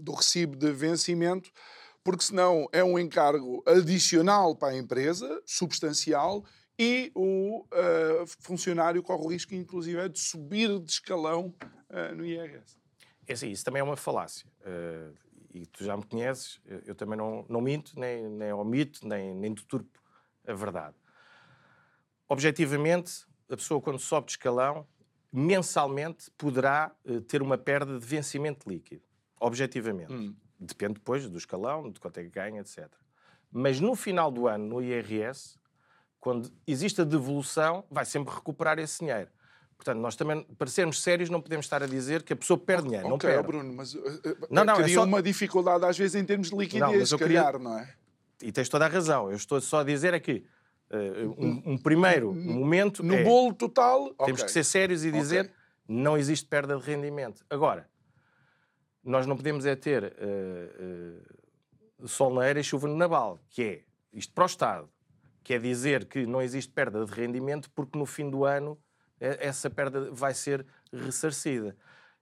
do 0.00 0.12
recibo 0.12 0.56
de 0.56 0.72
vencimento, 0.72 1.50
porque 2.02 2.24
senão 2.24 2.68
é 2.72 2.82
um 2.84 2.98
encargo 2.98 3.62
adicional 3.66 4.54
para 4.54 4.74
a 4.74 4.76
empresa, 4.76 5.42
substancial, 5.46 6.44
e 6.76 7.12
o 7.14 7.64
funcionário 8.40 9.00
corre 9.00 9.24
o 9.24 9.28
risco, 9.28 9.54
inclusive, 9.54 10.08
de 10.08 10.18
subir 10.18 10.80
de 10.80 10.90
escalão 10.90 11.54
no 12.16 12.26
IRS. 12.26 12.83
É 13.26 13.32
assim, 13.32 13.50
isso 13.50 13.64
também 13.64 13.80
é 13.80 13.82
uma 13.82 13.96
falácia. 13.96 14.46
Uh, 14.60 15.14
e 15.52 15.66
tu 15.66 15.84
já 15.84 15.96
me 15.96 16.04
conheces, 16.04 16.60
eu 16.84 16.94
também 16.94 17.16
não, 17.16 17.46
não 17.48 17.60
minto, 17.60 17.98
nem, 17.98 18.28
nem 18.28 18.52
omito, 18.52 19.06
nem, 19.06 19.32
nem 19.34 19.54
deturpo 19.54 20.02
a 20.46 20.52
verdade. 20.52 20.96
Objetivamente, 22.28 23.24
a 23.48 23.56
pessoa, 23.56 23.80
quando 23.80 23.98
sobe 23.98 24.26
de 24.26 24.32
escalão, 24.32 24.86
mensalmente 25.32 26.30
poderá 26.32 26.92
uh, 27.04 27.20
ter 27.20 27.40
uma 27.40 27.56
perda 27.56 27.98
de 27.98 28.04
vencimento 28.04 28.68
líquido. 28.68 29.02
Objetivamente. 29.40 30.12
Hum. 30.12 30.34
Depende 30.58 30.94
depois 30.94 31.28
do 31.28 31.38
escalão, 31.38 31.90
de 31.90 32.00
quanto 32.00 32.18
é 32.18 32.22
que 32.24 32.30
ganha, 32.30 32.60
etc. 32.60 32.88
Mas 33.50 33.80
no 33.80 33.94
final 33.94 34.30
do 34.30 34.48
ano, 34.48 34.66
no 34.66 34.82
IRS, 34.82 35.58
quando 36.18 36.50
existe 36.66 37.00
a 37.00 37.04
devolução, 37.04 37.84
vai 37.90 38.04
sempre 38.04 38.34
recuperar 38.34 38.78
esse 38.78 39.00
dinheiro. 39.00 39.30
Portanto, 39.84 40.00
nós 40.00 40.16
também, 40.16 40.42
para 40.56 40.66
sermos 40.66 41.02
sérios, 41.02 41.28
não 41.28 41.42
podemos 41.42 41.66
estar 41.66 41.82
a 41.82 41.86
dizer 41.86 42.22
que 42.22 42.32
a 42.32 42.36
pessoa 42.36 42.58
perde 42.58 42.84
dinheiro. 42.84 43.06
Okay, 43.06 43.10
não 43.10 43.18
perde. 43.18 43.46
Bruno, 43.46 43.74
mas 43.74 43.94
uh, 43.94 44.00
não, 44.48 44.64
não, 44.64 44.80
é 44.80 44.88
só... 44.88 45.04
uma 45.04 45.22
dificuldade 45.22 45.84
às 45.84 45.98
vezes 45.98 46.14
em 46.14 46.24
termos 46.24 46.48
de 46.48 46.56
liquidez, 46.56 47.10
não, 47.10 47.18
calhar, 47.18 47.52
queria... 47.52 47.58
não 47.58 47.78
é? 47.78 47.94
E 48.42 48.50
tens 48.50 48.70
toda 48.70 48.86
a 48.86 48.88
razão. 48.88 49.28
Eu 49.28 49.36
estou 49.36 49.60
só 49.60 49.80
a 49.80 49.84
dizer 49.84 50.14
é 50.14 50.20
que 50.20 50.42
uh, 50.90 51.34
um, 51.38 51.72
um, 51.72 51.78
primeiro 51.78 52.34
momento. 52.34 53.02
No 53.02 53.14
é, 53.14 53.22
bolo 53.22 53.52
total. 53.52 54.14
Temos 54.14 54.40
okay. 54.40 54.44
que 54.46 54.52
ser 54.52 54.64
sérios 54.64 55.04
e 55.04 55.12
dizer 55.12 55.42
okay. 55.42 55.54
não 55.86 56.16
existe 56.16 56.46
perda 56.46 56.78
de 56.78 56.82
rendimento. 56.82 57.44
Agora, 57.50 57.86
nós 59.04 59.26
não 59.26 59.36
podemos 59.36 59.66
é 59.66 59.76
ter 59.76 60.02
uh, 60.02 62.02
uh, 62.02 62.08
sol 62.08 62.32
na 62.32 62.46
era 62.46 62.58
e 62.58 62.64
chuva 62.64 62.88
no 62.88 62.96
naval, 62.96 63.38
que 63.50 63.62
é 63.62 63.80
isto 64.14 64.32
para 64.32 64.44
o 64.44 64.46
Estado. 64.46 64.88
Quer 65.42 65.60
dizer 65.60 66.06
que 66.06 66.24
não 66.24 66.40
existe 66.40 66.72
perda 66.72 67.04
de 67.04 67.12
rendimento 67.12 67.70
porque 67.72 67.98
no 67.98 68.06
fim 68.06 68.30
do 68.30 68.46
ano 68.46 68.78
essa 69.24 69.70
perda 69.70 70.10
vai 70.10 70.34
ser 70.34 70.66
ressarcida. 70.92 71.76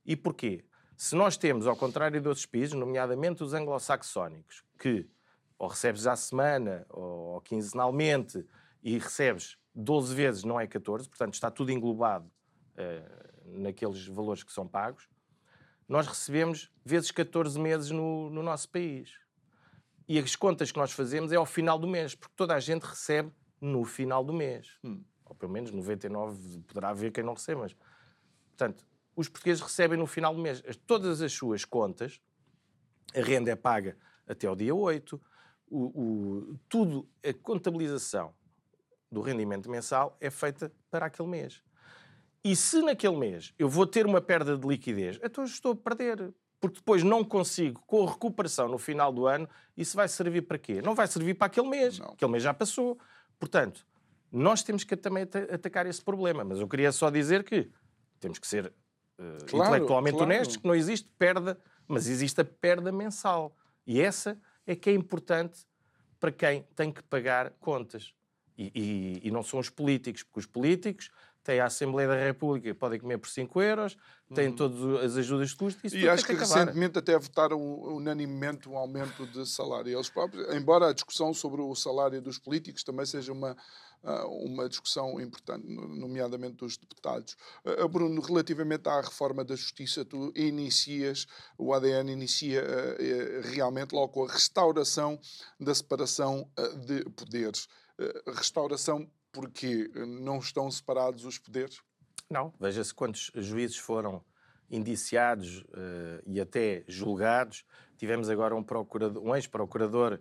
E 0.04 0.16
porquê? 0.16 0.64
Se 0.96 1.16
nós 1.16 1.36
temos, 1.36 1.66
ao 1.66 1.76
contrário 1.76 2.20
de 2.20 2.28
outros 2.28 2.46
países, 2.46 2.74
nomeadamente 2.74 3.42
os 3.42 3.54
anglo-saxónicos, 3.54 4.62
que 4.78 5.08
ou 5.58 5.68
recebes 5.68 6.06
à 6.06 6.16
semana 6.16 6.84
ou 6.88 7.40
quinzenalmente 7.40 8.44
e 8.82 8.98
recebes 8.98 9.56
12 9.74 10.14
vezes, 10.14 10.44
não 10.44 10.60
é 10.60 10.66
14, 10.66 11.08
portanto 11.08 11.34
está 11.34 11.50
tudo 11.50 11.70
englobado 11.70 12.26
uh, 12.26 13.60
naqueles 13.60 14.06
valores 14.06 14.42
que 14.42 14.52
são 14.52 14.66
pagos, 14.66 15.08
nós 15.88 16.06
recebemos 16.06 16.70
vezes 16.84 17.10
14 17.10 17.58
meses 17.58 17.90
no, 17.90 18.30
no 18.30 18.42
nosso 18.42 18.68
país. 18.68 19.12
E 20.08 20.18
as 20.18 20.34
contas 20.34 20.72
que 20.72 20.78
nós 20.78 20.92
fazemos 20.92 21.32
é 21.32 21.36
ao 21.36 21.46
final 21.46 21.78
do 21.78 21.86
mês, 21.86 22.14
porque 22.14 22.34
toda 22.36 22.54
a 22.54 22.60
gente 22.60 22.82
recebe 22.82 23.32
no 23.60 23.84
final 23.84 24.24
do 24.24 24.32
mês. 24.32 24.78
Hum 24.82 25.02
pelo 25.42 25.52
menos 25.52 25.72
99 25.72 26.60
poderá 26.68 26.90
haver 26.90 27.10
quem 27.10 27.24
não 27.24 27.34
receba, 27.34 27.62
mas, 27.62 27.74
portanto, 28.50 28.86
os 29.16 29.28
portugueses 29.28 29.60
recebem 29.60 29.98
no 29.98 30.06
final 30.06 30.32
do 30.32 30.40
mês 30.40 30.62
todas 30.86 31.20
as 31.20 31.32
suas 31.32 31.64
contas, 31.64 32.20
a 33.12 33.20
renda 33.20 33.50
é 33.50 33.56
paga 33.56 33.96
até 34.24 34.46
ao 34.46 34.54
dia 34.54 34.72
8, 34.72 35.20
o, 35.68 35.78
o, 35.78 36.58
tudo, 36.68 37.08
a 37.28 37.34
contabilização 37.34 38.32
do 39.10 39.20
rendimento 39.20 39.68
mensal 39.68 40.16
é 40.20 40.30
feita 40.30 40.72
para 40.88 41.06
aquele 41.06 41.28
mês. 41.28 41.60
E 42.44 42.54
se 42.54 42.80
naquele 42.80 43.16
mês 43.16 43.52
eu 43.58 43.68
vou 43.68 43.84
ter 43.84 44.06
uma 44.06 44.20
perda 44.20 44.56
de 44.56 44.66
liquidez, 44.66 45.18
então 45.24 45.42
estou 45.42 45.72
a 45.72 45.76
perder. 45.76 46.32
Porque 46.60 46.76
depois 46.76 47.02
não 47.02 47.24
consigo, 47.24 47.82
com 47.84 48.06
a 48.06 48.10
recuperação 48.12 48.68
no 48.68 48.78
final 48.78 49.12
do 49.12 49.26
ano, 49.26 49.48
isso 49.76 49.96
vai 49.96 50.06
servir 50.06 50.42
para 50.42 50.56
quê? 50.56 50.80
Não 50.80 50.94
vai 50.94 51.08
servir 51.08 51.34
para 51.34 51.48
aquele 51.48 51.68
mês. 51.68 51.98
Não. 51.98 52.10
Aquele 52.10 52.30
mês 52.30 52.44
já 52.44 52.54
passou. 52.54 52.96
Portanto, 53.40 53.84
nós 54.32 54.62
temos 54.62 54.82
que 54.82 54.96
também 54.96 55.24
atacar 55.52 55.86
esse 55.86 56.02
problema. 56.02 56.42
Mas 56.42 56.58
eu 56.58 56.66
queria 56.66 56.90
só 56.90 57.10
dizer 57.10 57.44
que 57.44 57.70
temos 58.18 58.38
que 58.38 58.46
ser 58.46 58.66
uh, 58.66 59.44
claro, 59.46 59.70
intelectualmente 59.70 60.16
claro. 60.16 60.32
honestos, 60.32 60.56
que 60.56 60.66
não 60.66 60.74
existe 60.74 61.08
perda, 61.18 61.58
mas 61.86 62.08
existe 62.08 62.40
a 62.40 62.44
perda 62.44 62.90
mensal. 62.90 63.54
E 63.86 64.00
essa 64.00 64.40
é 64.66 64.74
que 64.74 64.88
é 64.88 64.94
importante 64.94 65.66
para 66.18 66.32
quem 66.32 66.64
tem 66.74 66.90
que 66.90 67.02
pagar 67.02 67.50
contas. 67.60 68.14
E, 68.56 68.70
e, 68.74 69.28
e 69.28 69.30
não 69.30 69.42
são 69.42 69.58
os 69.58 69.68
políticos, 69.68 70.22
porque 70.22 70.40
os 70.40 70.46
políticos 70.46 71.10
têm 71.42 71.60
a 71.60 71.66
Assembleia 71.66 72.08
da 72.08 72.16
República, 72.16 72.74
podem 72.74 73.00
comer 73.00 73.18
por 73.18 73.28
5 73.28 73.62
euros, 73.62 73.96
têm 74.34 74.48
uhum. 74.48 74.56
todas 74.56 75.04
as 75.04 75.16
ajudas 75.16 75.50
de 75.50 75.56
custo. 75.56 75.86
Isso 75.86 75.96
e 75.96 76.08
acho 76.08 76.24
que, 76.24 76.34
que 76.34 76.38
recentemente 76.38 76.98
até 76.98 77.18
votaram 77.18 77.60
unanimemente 77.60 78.68
um 78.68 78.76
aumento 78.76 79.26
de 79.26 79.46
salário. 79.46 79.92
Eles 79.92 80.08
próprios, 80.08 80.54
embora 80.54 80.88
a 80.88 80.92
discussão 80.92 81.34
sobre 81.34 81.60
o 81.60 81.74
salário 81.74 82.20
dos 82.22 82.38
políticos 82.38 82.82
também 82.82 83.04
seja 83.04 83.32
uma, 83.32 83.56
ah, 84.04 84.26
uma 84.26 84.68
discussão 84.68 85.20
importante, 85.20 85.66
nomeadamente 85.66 86.56
dos 86.56 86.76
deputados. 86.76 87.36
Ah, 87.64 87.86
Bruno, 87.86 88.20
relativamente 88.20 88.88
à 88.88 89.00
reforma 89.00 89.44
da 89.44 89.54
justiça, 89.54 90.04
tu 90.04 90.32
inicias, 90.34 91.26
o 91.58 91.72
ADN 91.72 92.10
inicia 92.10 92.62
ah, 92.62 93.02
eh, 93.02 93.40
realmente 93.44 93.92
logo 93.92 94.12
com 94.12 94.24
a 94.24 94.32
restauração 94.32 95.20
da 95.58 95.74
separação 95.74 96.50
de 96.86 97.04
poderes. 97.10 97.68
Restauração 98.26 99.08
porque 99.32 99.90
não 99.94 100.38
estão 100.38 100.70
separados 100.70 101.24
os 101.24 101.38
poderes? 101.38 101.80
Não. 102.30 102.52
Veja-se 102.60 102.94
quantos 102.94 103.30
juízes 103.34 103.78
foram 103.78 104.22
indiciados 104.70 105.60
uh, 105.60 106.22
e 106.26 106.40
até 106.40 106.84
julgados. 106.86 107.64
Tivemos 107.96 108.30
agora 108.30 108.54
um, 108.54 108.64
um 109.22 109.34
ex-procurador 109.34 110.18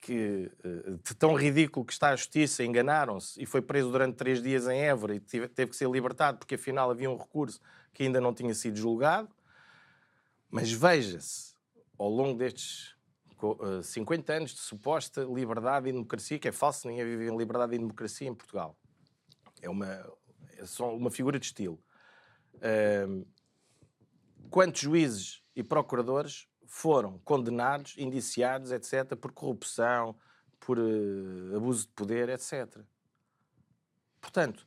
que, 0.00 0.50
uh, 0.64 0.98
de 1.02 1.14
tão 1.14 1.34
ridículo 1.34 1.84
que 1.84 1.92
está 1.92 2.10
a 2.10 2.16
justiça, 2.16 2.64
enganaram-se 2.64 3.42
e 3.42 3.46
foi 3.46 3.60
preso 3.60 3.90
durante 3.90 4.16
três 4.16 4.42
dias 4.42 4.66
em 4.66 4.80
Évora 4.80 5.14
e 5.14 5.20
tive, 5.20 5.48
teve 5.48 5.70
que 5.70 5.76
ser 5.76 5.88
libertado 5.88 6.38
porque 6.38 6.54
afinal 6.54 6.90
havia 6.90 7.10
um 7.10 7.16
recurso 7.16 7.60
que 7.92 8.02
ainda 8.02 8.20
não 8.20 8.32
tinha 8.34 8.54
sido 8.54 8.76
julgado. 8.76 9.28
Mas 10.50 10.70
veja-se, 10.70 11.54
ao 11.98 12.08
longo 12.08 12.38
destes 12.38 12.93
50 13.82 14.32
eh, 14.32 14.36
anos 14.36 14.54
de 14.54 14.60
suposta 14.60 15.22
liberdade 15.22 15.88
e 15.88 15.92
democracia, 15.92 16.38
que 16.38 16.48
é 16.48 16.52
falso, 16.52 16.88
ninguém 16.88 17.04
vive 17.04 17.28
em 17.28 17.36
liberdade 17.36 17.74
e 17.74 17.78
democracia 17.78 18.28
em 18.28 18.34
Portugal. 18.34 18.76
É 19.60 19.68
uma, 19.68 19.86
é 20.56 20.66
só 20.66 20.94
uma 20.94 21.10
figura 21.10 21.38
de 21.38 21.46
estilo. 21.46 21.82
Uh, 22.56 23.26
quantos 24.50 24.80
juízes 24.80 25.42
e 25.54 25.62
procuradores 25.62 26.48
foram 26.66 27.18
condenados, 27.18 27.94
indiciados, 27.98 28.70
etc., 28.72 29.16
por 29.16 29.32
corrupção, 29.32 30.16
por 30.60 30.78
uh, 30.78 31.56
abuso 31.56 31.86
de 31.86 31.92
poder, 31.92 32.28
etc. 32.28 32.80
Portanto, 34.20 34.66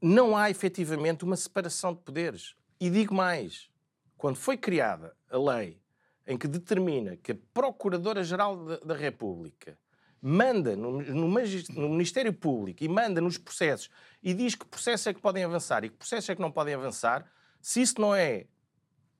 não 0.00 0.36
há 0.36 0.50
efetivamente 0.50 1.24
uma 1.24 1.36
separação 1.36 1.94
de 1.94 2.00
poderes. 2.02 2.54
E 2.78 2.90
digo 2.90 3.14
mais: 3.14 3.70
quando 4.16 4.36
foi 4.36 4.56
criada 4.56 5.16
a 5.30 5.38
lei 5.38 5.80
em 6.26 6.38
que 6.38 6.48
determina 6.48 7.16
que 7.16 7.32
a 7.32 7.36
Procuradora-Geral 7.52 8.78
da, 8.84 8.94
República 8.94 9.78
manda 10.20 10.74
no, 10.74 11.02
no, 11.02 11.28
no, 11.28 11.88
Ministério 11.88 12.32
Público 12.32 12.82
e 12.82 12.88
manda 12.88 13.20
nos 13.20 13.36
processos 13.36 13.90
e 14.22 14.32
diz 14.32 14.54
que 14.54 14.64
processos 14.64 15.06
é 15.06 15.14
que 15.14 15.20
podem 15.20 15.44
avançar 15.44 15.84
e 15.84 15.90
que 15.90 15.96
processos 15.96 16.30
é 16.30 16.34
que 16.34 16.40
não 16.40 16.50
podem 16.50 16.74
avançar, 16.74 17.30
se 17.60 17.82
isso 17.82 18.00
não 18.00 18.14
é 18.14 18.46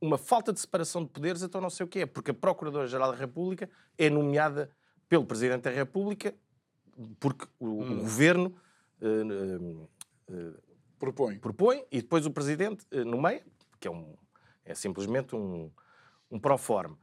uma 0.01 0.19
falta 0.19 0.53
de 0.53 0.61
separação 0.61 1.05
de 1.05 1.11
poderes, 1.11 1.43
então 1.43 1.61
não 1.61 1.71
sei 1.71 1.85
o 1.85 1.89
que 1.89 2.01
é, 2.01 2.07
porque 2.07 2.31
a 2.31 2.35
Procuradora-Geral 2.35 3.13
da 3.13 3.19
República 3.19 3.69
é 3.99 4.09
nomeada 4.09 4.71
pelo 5.09 5.27
Presidente 5.27 5.63
da 5.63 5.71
República 5.71 6.35
porque 7.19 7.47
o, 7.59 7.67
hum. 7.67 7.93
o 7.93 8.01
Governo 8.01 8.55
uh, 9.01 9.89
uh, 10.31 10.63
propõe. 10.99 11.39
propõe 11.39 11.85
e 11.91 12.01
depois 12.01 12.25
o 12.27 12.31
Presidente 12.31 12.87
uh, 12.93 13.05
nomeia, 13.05 13.45
que 13.81 13.89
é, 13.89 13.91
um, 13.91 14.15
é 14.65 14.75
simplesmente 14.75 15.35
um, 15.35 15.71
um 16.35 16.39
proforme. 16.39 16.97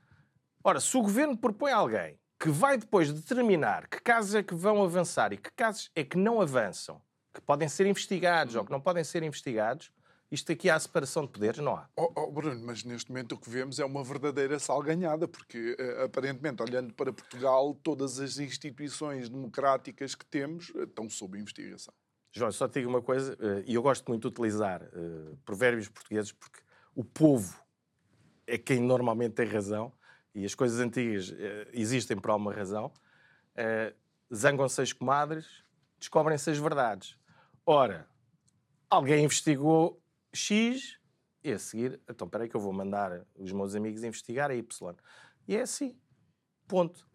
Ora, 0.63 0.79
se 0.79 0.95
o 0.97 1.01
governo 1.01 1.37
propõe 1.37 1.71
alguém 1.71 2.19
que 2.37 2.49
vai 2.49 2.77
depois 2.77 3.11
determinar 3.13 3.87
que 3.87 4.01
casos 4.01 4.35
é 4.35 4.43
que 4.43 4.53
vão 4.53 4.83
avançar 4.83 5.31
e 5.31 5.37
que 5.37 5.51
casos 5.51 5.89
é 5.95 6.03
que 6.03 6.17
não 6.17 6.41
avançam, 6.41 7.01
que 7.33 7.39
podem 7.39 7.69
ser 7.69 7.87
investigados 7.87 8.55
ou 8.55 8.65
que 8.65 8.71
não 8.71 8.81
podem 8.81 9.03
ser 9.03 9.23
investigados, 9.23 9.89
isto 10.29 10.51
aqui 10.51 10.69
há 10.69 10.79
separação 10.79 11.25
de 11.25 11.31
poderes? 11.31 11.59
Não 11.59 11.75
há. 11.75 11.89
Oh, 11.95 12.11
oh, 12.15 12.31
Bruno, 12.31 12.61
mas 12.65 12.83
neste 12.83 13.09
momento 13.09 13.33
o 13.35 13.37
que 13.37 13.49
vemos 13.49 13.79
é 13.79 13.85
uma 13.85 14.03
verdadeira 14.03 14.59
salganhada, 14.59 15.27
porque 15.27 15.75
uh, 15.79 16.05
aparentemente, 16.05 16.61
olhando 16.61 16.93
para 16.93 17.11
Portugal, 17.11 17.73
todas 17.83 18.19
as 18.19 18.37
instituições 18.37 19.29
democráticas 19.29 20.15
que 20.15 20.25
temos 20.25 20.69
uh, 20.69 20.83
estão 20.83 21.09
sob 21.09 21.37
investigação. 21.37 21.93
João, 22.33 22.49
só 22.51 22.67
te 22.67 22.79
digo 22.79 22.89
uma 22.89 23.01
coisa, 23.01 23.33
uh, 23.33 23.63
e 23.65 23.75
eu 23.75 23.81
gosto 23.81 24.07
muito 24.07 24.21
de 24.21 24.27
utilizar 24.27 24.81
provérbios 25.43 25.89
portugueses 25.89 26.31
porque 26.31 26.59
o 26.95 27.03
povo 27.03 27.61
é 28.53 28.57
quem 28.57 28.81
normalmente 28.81 29.33
tem 29.33 29.47
razão 29.47 29.93
e 30.35 30.43
as 30.45 30.53
coisas 30.53 30.79
antigas 30.79 31.33
existem 31.71 32.17
por 32.17 32.31
alguma 32.31 32.53
razão. 32.53 32.91
Zangam-se 34.33 34.81
as 34.81 34.93
comadres, 34.93 35.63
descobrem-se 35.99 36.49
as 36.49 36.57
verdades. 36.57 37.17
Ora, 37.65 38.07
alguém 38.89 39.23
investigou 39.23 40.01
X 40.33 40.97
e 41.43 41.51
a 41.51 41.59
seguir, 41.59 41.99
então 42.09 42.25
espera 42.25 42.43
aí 42.43 42.49
que 42.49 42.55
eu 42.55 42.61
vou 42.61 42.71
mandar 42.71 43.25
os 43.35 43.51
meus 43.51 43.75
amigos 43.75 44.03
investigar 44.03 44.51
a 44.51 44.55
Y. 44.55 44.95
E 45.47 45.55
é 45.55 45.61
assim. 45.61 45.97
Ponto. 46.67 47.09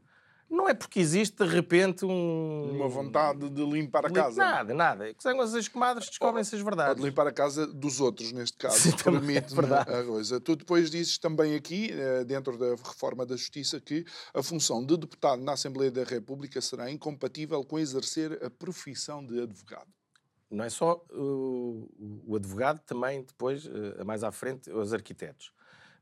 Não 0.49 0.69
é 0.69 0.75
porque 0.75 1.01
existe 1.01 1.45
de 1.45 1.51
repente 1.51 2.05
um. 2.05 2.71
Uma 2.71 2.89
vontade 2.89 3.51
de 3.51 3.65
limpar 3.65 4.07
a 4.07 4.11
casa. 4.11 4.39
Nada, 4.39 4.75
nada. 4.75 5.09
É 5.09 5.15
que 5.15 5.23
são 5.23 5.41
as 5.41 5.69
comadres 5.69 6.09
descobrem-se 6.09 6.55
as 6.55 6.63
verdades. 6.63 7.03
De 7.03 7.09
limpar 7.09 7.27
a 7.27 7.33
casa 7.33 7.67
dos 7.67 8.01
outros, 8.01 8.33
neste 8.33 8.57
caso. 8.57 8.79
Sim, 8.79 8.93
permite 8.93 9.55
é 9.89 9.99
a 10.01 10.05
coisa. 10.05 10.41
Tu 10.41 10.57
depois 10.57 10.91
dizes 10.91 11.19
também 11.19 11.55
aqui, 11.55 11.91
eh, 11.93 12.25
dentro 12.25 12.57
da 12.57 12.71
reforma 12.77 13.27
da 13.27 13.37
Justiça, 13.37 13.81
que 13.81 14.05
a 14.33 14.43
função 14.43 14.85
de 14.85 14.97
deputado 14.97 15.43
na 15.43 15.53
Assembleia 15.53 15.91
da 15.91 16.05
República 16.05 16.61
será 16.61 16.91
incompatível 16.91 17.65
com 17.65 17.79
exercer 17.79 18.39
a 18.45 18.49
profissão 18.49 19.25
de 19.25 19.43
advogado 19.43 19.91
não 20.51 20.65
é 20.65 20.71
só 20.71 21.05
uh, 21.13 22.23
o 22.25 22.37
advogado, 22.37 22.81
também 22.81 23.23
depois, 23.23 23.67
uh, 23.67 24.05
mais 24.05 24.23
à 24.23 24.31
frente, 24.31 24.71
os 24.71 24.93
arquitetos. 24.93 25.53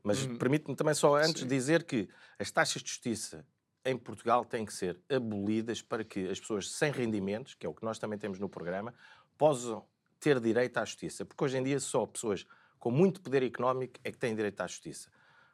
Mas 0.03 0.23
hum. 0.23 0.37
permite-me 0.37 0.75
também 0.75 0.93
só 0.93 1.15
antes 1.15 1.41
Sim. 1.41 1.47
dizer 1.47 1.83
que 1.83 2.07
as 2.37 2.51
taxas 2.51 2.83
de 2.83 2.89
justiça 2.89 3.45
em 3.85 3.95
Portugal 3.95 4.43
têm 4.43 4.65
que 4.65 4.73
ser 4.73 4.99
abolidas 5.09 5.81
para 5.81 6.03
que 6.03 6.27
as 6.27 6.39
pessoas 6.39 6.71
sem 6.71 6.91
rendimentos, 6.91 7.53
que 7.53 7.65
é 7.65 7.69
o 7.69 7.73
que 7.73 7.83
nós 7.83 7.99
também 7.99 8.17
temos 8.17 8.39
no 8.39 8.49
programa, 8.49 8.93
possam 9.37 9.85
ter 10.19 10.39
direito 10.39 10.77
à 10.77 10.85
justiça. 10.85 11.23
Porque 11.23 11.43
hoje 11.43 11.57
em 11.57 11.63
dia 11.63 11.79
só 11.79 12.05
pessoas 12.05 12.45
com 12.79 12.89
muito 12.89 13.21
poder 13.21 13.43
económico 13.43 13.99
é 14.03 14.11
que 14.11 14.17
têm 14.17 14.35
direito 14.35 14.59
à 14.61 14.67
justiça. 14.67 15.09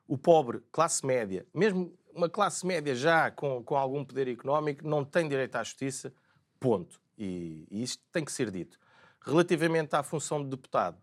O 0.08 0.18
pobre, 0.18 0.62
classe 0.72 1.06
média, 1.06 1.46
mesmo 1.54 1.98
uma 2.14 2.30
classe 2.30 2.66
média 2.66 2.96
já 2.96 3.32
com, 3.32 3.64
com 3.64 3.78
algum 3.78 4.04
poder 4.04 4.28
económico, 4.28 4.88
não 4.88 5.04
tem 5.04 5.28
direito 5.28 5.56
à 5.56 5.64
justiça, 5.64 6.14
ponto. 6.60 7.02
E, 7.18 7.66
e 7.70 7.84
isto 7.84 8.04
tem 8.12 8.24
que 8.24 8.32
ser 8.32 8.50
dito. 8.50 8.80
Relativamente 9.22 9.96
à 9.96 10.04
função 10.04 10.44
de 10.44 10.50
deputado, 10.50 10.98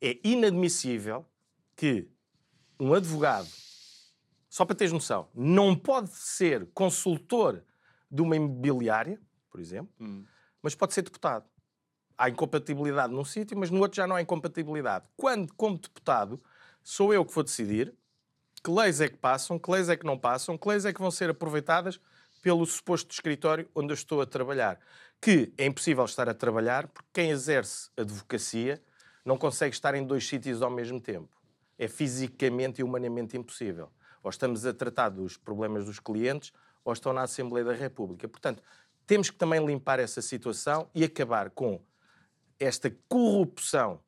é 0.00 0.18
inadmissível 0.22 1.24
que 1.74 2.08
um 2.78 2.94
advogado, 2.94 3.48
só 4.56 4.64
para 4.64 4.74
teres 4.74 4.90
noção, 4.90 5.28
não 5.34 5.76
pode 5.76 6.08
ser 6.10 6.66
consultor 6.72 7.62
de 8.10 8.22
uma 8.22 8.36
imobiliária, 8.36 9.20
por 9.50 9.60
exemplo, 9.60 9.92
hum. 10.00 10.24
mas 10.62 10.74
pode 10.74 10.94
ser 10.94 11.02
deputado. 11.02 11.44
Há 12.16 12.30
incompatibilidade 12.30 13.12
num 13.12 13.24
sítio, 13.24 13.58
mas 13.58 13.70
no 13.70 13.80
outro 13.80 13.96
já 13.96 14.06
não 14.06 14.16
há 14.16 14.22
incompatibilidade. 14.22 15.04
Quando, 15.14 15.52
como 15.52 15.76
deputado, 15.76 16.42
sou 16.82 17.12
eu 17.12 17.22
que 17.22 17.34
vou 17.34 17.44
decidir 17.44 17.92
que 18.64 18.70
leis 18.70 19.02
é 19.02 19.08
que 19.10 19.18
passam, 19.18 19.58
que 19.58 19.70
leis 19.70 19.90
é 19.90 19.96
que 19.96 20.06
não 20.06 20.18
passam, 20.18 20.56
que 20.56 20.66
leis 20.66 20.86
é 20.86 20.92
que 20.92 21.00
vão 21.02 21.10
ser 21.10 21.28
aproveitadas 21.28 22.00
pelo 22.40 22.64
suposto 22.64 23.12
escritório 23.12 23.68
onde 23.74 23.90
eu 23.90 23.94
estou 23.94 24.22
a 24.22 24.26
trabalhar 24.26 24.80
que 25.20 25.52
é 25.58 25.66
impossível 25.66 26.04
estar 26.04 26.28
a 26.28 26.34
trabalhar 26.34 26.88
porque 26.88 27.08
quem 27.12 27.30
exerce 27.30 27.90
advocacia 27.96 28.82
não 29.24 29.36
consegue 29.36 29.74
estar 29.74 29.94
em 29.94 30.06
dois 30.06 30.26
sítios 30.26 30.62
ao 30.62 30.70
mesmo 30.70 31.00
tempo. 31.00 31.28
É 31.78 31.88
fisicamente 31.88 32.80
e 32.80 32.84
humanamente 32.84 33.36
impossível. 33.36 33.90
Ou 34.26 34.30
estamos 34.30 34.66
a 34.66 34.74
tratar 34.74 35.10
dos 35.10 35.36
problemas 35.36 35.84
dos 35.84 36.00
clientes 36.00 36.52
ou 36.84 36.92
estão 36.92 37.12
na 37.12 37.22
Assembleia 37.22 37.64
da 37.64 37.72
República. 37.72 38.26
Portanto, 38.26 38.60
temos 39.06 39.30
que 39.30 39.36
também 39.36 39.64
limpar 39.64 40.00
essa 40.00 40.20
situação 40.20 40.90
e 40.92 41.04
acabar 41.04 41.48
com 41.48 41.80
esta 42.58 42.90
corrupção 43.08 44.00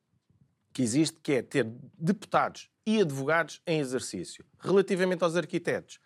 que 0.72 0.82
existe, 0.82 1.20
que 1.20 1.34
é 1.34 1.42
ter 1.42 1.64
deputados 1.96 2.68
e 2.84 3.00
advogados 3.00 3.62
em 3.64 3.78
exercício. 3.78 4.44
Relativamente 4.58 5.22
aos 5.22 5.36
arquitetos, 5.36 6.00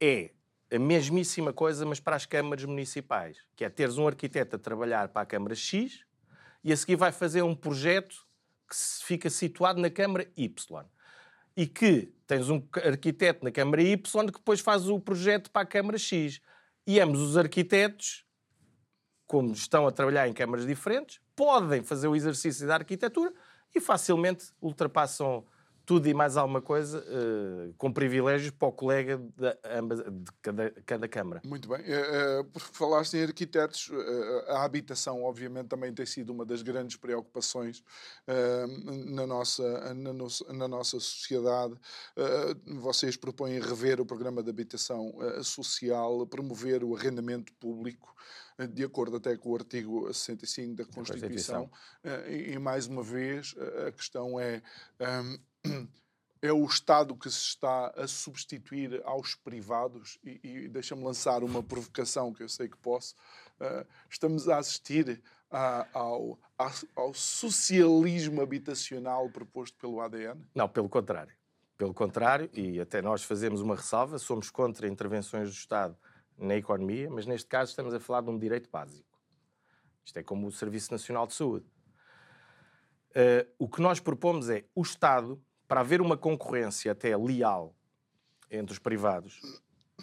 é 0.00 0.32
a 0.68 0.78
mesmíssima 0.80 1.52
coisa, 1.52 1.86
mas 1.86 2.00
para 2.00 2.16
as 2.16 2.26
câmaras 2.26 2.64
municipais, 2.64 3.38
que 3.54 3.64
é 3.64 3.70
teres 3.70 3.96
um 3.96 4.08
arquiteto 4.08 4.56
a 4.56 4.58
trabalhar 4.58 5.10
para 5.10 5.22
a 5.22 5.26
Câmara 5.26 5.54
X 5.54 6.04
e 6.64 6.72
a 6.72 6.76
seguir 6.76 6.96
vai 6.96 7.12
fazer 7.12 7.42
um 7.42 7.54
projeto 7.54 8.26
que 8.68 8.74
fica 9.04 9.30
situado 9.30 9.80
na 9.80 9.88
Câmara 9.88 10.28
Y. 10.36 10.84
E 11.56 11.66
que 11.66 12.12
tens 12.26 12.50
um 12.50 12.62
arquiteto 12.84 13.44
na 13.44 13.50
Câmara 13.50 13.82
Y 13.82 13.96
que 14.26 14.38
depois 14.38 14.60
faz 14.60 14.88
o 14.88 15.00
projeto 15.00 15.50
para 15.50 15.62
a 15.62 15.66
Câmara 15.66 15.96
X. 15.96 16.40
E 16.86 17.00
ambos 17.00 17.20
os 17.20 17.36
arquitetos, 17.36 18.24
como 19.26 19.52
estão 19.52 19.86
a 19.86 19.92
trabalhar 19.92 20.28
em 20.28 20.32
câmaras 20.32 20.66
diferentes, 20.66 21.20
podem 21.34 21.82
fazer 21.82 22.08
o 22.08 22.16
exercício 22.16 22.66
da 22.66 22.74
arquitetura 22.74 23.32
e 23.74 23.80
facilmente 23.80 24.52
ultrapassam 24.60 25.44
tudo 25.86 26.08
e 26.08 26.12
mais 26.12 26.36
alguma 26.36 26.60
coisa 26.60 26.98
uh, 26.98 27.72
com 27.78 27.92
privilégios 27.92 28.50
para 28.50 28.66
o 28.66 28.72
colega 28.72 29.16
de, 29.16 29.58
ambas, 29.64 30.00
de 30.00 30.32
cada, 30.42 30.70
cada 30.84 31.08
Câmara. 31.08 31.40
Muito 31.44 31.68
bem. 31.68 31.78
Uh, 31.78 32.40
uh, 32.40 32.44
porque 32.46 32.68
falaste 32.72 33.16
em 33.16 33.22
arquitetos, 33.22 33.90
a 34.48 34.64
habitação, 34.64 35.22
obviamente, 35.22 35.68
também 35.68 35.94
tem 35.94 36.04
sido 36.04 36.30
uma 36.30 36.44
das 36.44 36.60
grandes 36.60 36.96
preocupações 36.96 37.84
na, 39.06 39.26
nossa, 39.26 39.94
na, 39.94 40.12
no, 40.12 40.26
na 40.48 40.66
nossa 40.66 40.98
sociedade. 40.98 41.74
vocês 42.66 43.16
propõem 43.16 43.60
rever 43.60 44.00
o 44.00 44.06
programa 44.06 44.42
de 44.42 44.50
habitação 44.50 45.14
social, 45.44 46.26
promover 46.26 46.82
o 46.82 46.96
arrendamento 46.96 47.52
público 47.54 48.14
de 48.72 48.82
acordo 48.82 49.18
até 49.18 49.36
com 49.36 49.50
o 49.50 49.54
artigo 49.54 50.12
65 50.12 50.74
da 50.74 50.84
Constituição. 50.86 51.70
E, 52.26 52.54
e, 52.54 52.58
mais 52.58 52.86
uma 52.86 53.02
vez, 53.02 53.54
a 53.86 53.92
questão 53.92 54.40
é. 54.40 54.62
Um, 55.00 55.38
é 56.42 56.52
o 56.52 56.64
Estado 56.64 57.16
que 57.16 57.30
se 57.30 57.40
está 57.40 57.88
a 57.96 58.06
substituir 58.06 59.00
aos 59.04 59.34
privados, 59.34 60.18
e, 60.22 60.40
e 60.42 60.68
deixa-me 60.68 61.02
lançar 61.02 61.42
uma 61.42 61.62
provocação 61.62 62.32
que 62.32 62.42
eu 62.42 62.48
sei 62.48 62.68
que 62.68 62.76
posso. 62.76 63.14
Uh, 63.60 63.86
estamos 64.08 64.48
a 64.48 64.58
assistir 64.58 65.22
a, 65.50 65.86
ao, 65.92 66.38
a, 66.58 66.70
ao 66.94 67.14
socialismo 67.14 68.40
habitacional 68.40 69.28
proposto 69.30 69.76
pelo 69.78 70.00
ADN? 70.00 70.44
Não, 70.54 70.68
pelo 70.68 70.88
contrário. 70.88 71.34
Pelo 71.76 71.92
contrário, 71.92 72.48
e 72.54 72.80
até 72.80 73.02
nós 73.02 73.22
fazemos 73.22 73.60
uma 73.60 73.76
ressalva, 73.76 74.18
somos 74.18 74.50
contra 74.50 74.88
intervenções 74.88 75.50
do 75.50 75.54
Estado 75.54 75.96
na 76.38 76.56
economia, 76.56 77.08
mas 77.10 77.26
neste 77.26 77.48
caso 77.48 77.70
estamos 77.70 77.92
a 77.92 78.00
falar 78.00 78.22
de 78.22 78.30
um 78.30 78.38
direito 78.38 78.70
básico. 78.70 79.06
Isto 80.04 80.18
é 80.18 80.22
como 80.22 80.46
o 80.46 80.52
Serviço 80.52 80.92
Nacional 80.92 81.26
de 81.26 81.34
Saúde. 81.34 81.66
Uh, 83.10 83.48
o 83.58 83.68
que 83.68 83.80
nós 83.80 83.98
propomos 83.98 84.48
é 84.50 84.64
o 84.74 84.82
Estado 84.82 85.42
para 85.66 85.80
haver 85.80 86.00
uma 86.00 86.16
concorrência 86.16 86.92
até 86.92 87.16
leal 87.16 87.74
entre 88.50 88.72
os 88.72 88.78
privados 88.78 89.40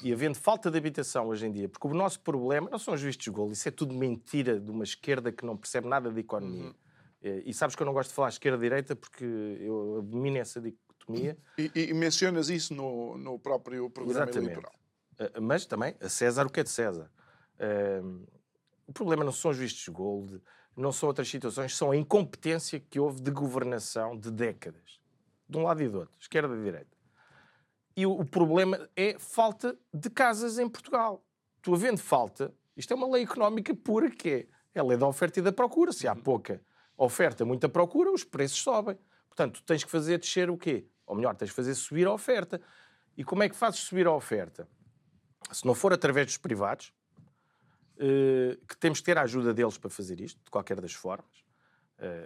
e 0.02 0.12
havendo 0.12 0.36
falta 0.36 0.71
de 0.71 0.78
habitação 0.78 1.28
hoje 1.28 1.45
em 1.45 1.52
dia, 1.52 1.69
porque 1.69 1.88
o 1.88 1.93
nosso 1.93 2.19
problema 2.21 2.69
não 2.69 2.80
são 2.80 2.93
os 2.93 3.02
vistos 3.02 3.26
de 3.26 3.30
golo, 3.30 3.52
isso 3.52 3.67
é 3.67 3.71
tudo 3.71 3.93
mentira 3.93 4.60
de 4.60 4.71
uma 4.71 4.84
esquerda 4.84 5.32
que 5.32 5.45
não 5.45 5.56
percebe 5.56 5.88
nada 5.88 6.12
de 6.12 6.19
economia. 6.19 6.65
Uhum. 6.65 6.73
Eh, 7.21 7.43
e 7.45 7.54
sabes 7.54 7.76
que 7.76 7.82
eu 7.82 7.86
não 7.86 7.93
gosto 7.93 8.10
de 8.10 8.15
falar 8.15 8.30
esquerda-direita 8.30 8.95
porque 8.95 9.23
eu 9.23 9.97
abomino 9.99 10.38
essa 10.38 10.60
dicotomia. 10.60 11.38
E, 11.58 11.71
e, 11.76 11.93
mencionas 11.93 12.49
isso 12.49 12.73
no, 12.73 13.17
no 13.17 13.38
próprio 13.38 13.89
programa 13.89 14.23
Exatamente. 14.23 14.45
eleitoral. 14.45 14.73
Eh, 15.19 15.39
mas 15.39 15.65
também, 15.65 15.95
a 16.02 16.10
César, 16.10 16.45
o 16.45 16.49
que 16.49 16.60
é 16.60 16.63
de 16.63 16.71
César? 16.71 17.12
Uh, 17.56 18.28
o 18.88 18.91
problema 18.91 19.23
não 19.23 19.32
são 19.32 19.52
os 19.52 19.58
vistos 19.58 19.84
de 19.84 19.91
gold, 19.91 20.41
não 20.76 20.91
são 20.91 21.08
outras 21.08 21.30
situações, 21.30 21.78
são 21.78 21.91
a 21.91 21.95
incompetência 21.95 22.80
que 22.80 22.99
houve 22.99 23.21
de 23.21 23.30
governação 23.30 24.17
de 24.17 24.32
décadas 24.32 25.03
de 25.54 25.60
um 25.60 25.63
lado 25.63 25.82
e 25.82 25.88
do 25.88 26.00
outro, 26.00 26.18
esquerda 26.20 26.56
e 26.56 26.63
direita. 26.63 26.98
E 27.96 28.06
o, 28.06 28.12
o 28.12 28.26
problema 28.26 28.89
é 28.96 29.18
falta 29.20 29.78
de 29.94 30.10
casas 30.10 30.58
em 30.58 30.68
Portugal. 30.68 31.24
Tu 31.62 31.74
havendo 31.74 32.00
falta, 32.00 32.54
isto 32.76 32.92
é 32.92 32.96
uma 32.96 33.08
lei 33.08 33.24
económica 33.24 33.74
pura 33.74 34.10
que 34.10 34.30
é, 34.30 34.48
é 34.76 34.80
a 34.80 34.84
lei 34.84 34.98
da 34.98 35.08
oferta 35.08 35.39
e 35.39 35.42
da 35.44 35.52
procura. 35.52 35.94
Se 35.94 36.08
há 36.08 36.16
pouca 36.16 36.62
oferta, 36.98 37.46
muita 37.46 37.70
procura, 37.70 38.12
os 38.12 38.24
preços 38.24 38.60
sobem. 38.60 38.98
Portanto, 39.28 39.62
tu 39.62 39.63
tens 39.63 39.84
que 39.84 39.92
fazer 39.92 40.18
descer 40.18 40.50
o 40.50 40.58
quê? 40.58 40.88
Ou 41.06 41.16
melhor, 41.16 41.36
tens 41.36 41.50
que 41.50 41.56
fazer 41.56 41.76
subir 41.76 42.08
a 42.08 42.13
oferta. 42.13 42.60
E 43.16 43.24
como 43.24 43.44
é 43.44 43.50
que 43.50 43.56
fazes 43.56 43.82
subir 43.82 44.08
a 44.08 44.12
oferta? 44.12 44.68
Se 45.52 45.66
não 45.66 45.76
for 45.76 45.94
através 45.94 46.26
dos 46.26 46.38
privados, 46.38 46.92
eh, 47.98 48.58
que 48.68 48.76
temos 48.78 49.00
que 49.00 49.06
ter 49.06 49.18
a 49.18 49.22
ajuda 49.22 49.54
deles 49.54 49.78
para 49.78 49.89
fazer 49.89 50.20
isto, 50.20 50.44
de 50.44 50.50
qualquer 50.50 50.82
das 50.82 50.94
formas, 50.94 51.42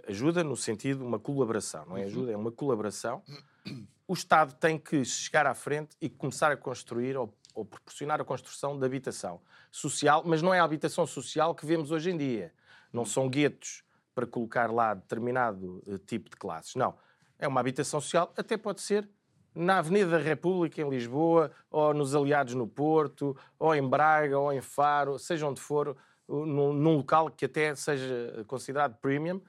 ajuda 0.06 0.42
no 0.42 0.56
sentido 0.56 0.98
de 0.98 1.04
uma 1.04 1.18
colaboração, 1.18 1.84
não 1.86 1.96
é 1.96 2.00
uhum. 2.00 2.06
ajuda, 2.06 2.32
é 2.32 2.36
uma 2.36 2.52
colaboração. 2.52 3.22
O 4.06 4.14
Estado 4.14 4.54
tem 4.54 4.78
que 4.78 5.04
chegar 5.04 5.46
à 5.46 5.54
frente 5.54 5.96
e 6.00 6.08
começar 6.08 6.50
a 6.50 6.56
construir 6.56 7.16
ou, 7.16 7.32
ou 7.54 7.64
proporcionar 7.64 8.20
a 8.20 8.24
construção 8.24 8.78
de 8.78 8.84
habitação 8.84 9.40
social, 9.70 10.22
mas 10.24 10.40
não 10.40 10.54
é 10.54 10.60
a 10.60 10.64
habitação 10.64 11.06
social 11.06 11.54
que 11.54 11.66
vemos 11.66 11.90
hoje 11.90 12.10
em 12.10 12.16
dia. 12.16 12.52
Não 12.92 13.04
são 13.04 13.28
guetos 13.28 13.82
para 14.14 14.26
colocar 14.26 14.72
lá 14.72 14.94
determinado 14.94 15.82
uh, 15.86 15.98
tipo 15.98 16.30
de 16.30 16.36
classes. 16.36 16.74
Não. 16.74 16.94
É 17.38 17.46
uma 17.46 17.60
habitação 17.60 18.00
social, 18.00 18.32
até 18.36 18.56
pode 18.56 18.80
ser 18.80 19.08
na 19.54 19.78
Avenida 19.78 20.10
da 20.10 20.18
República, 20.18 20.80
em 20.80 20.88
Lisboa, 20.88 21.50
ou 21.70 21.92
nos 21.92 22.14
Aliados 22.14 22.54
no 22.54 22.66
Porto, 22.66 23.36
ou 23.58 23.74
em 23.74 23.86
Braga, 23.86 24.38
ou 24.38 24.52
em 24.52 24.60
Faro, 24.60 25.18
seja 25.18 25.46
onde 25.46 25.60
for, 25.60 25.96
num, 26.28 26.72
num 26.72 26.96
local 26.96 27.30
que 27.30 27.44
até 27.44 27.74
seja 27.74 28.44
considerado 28.46 28.96
premium, 29.00 29.40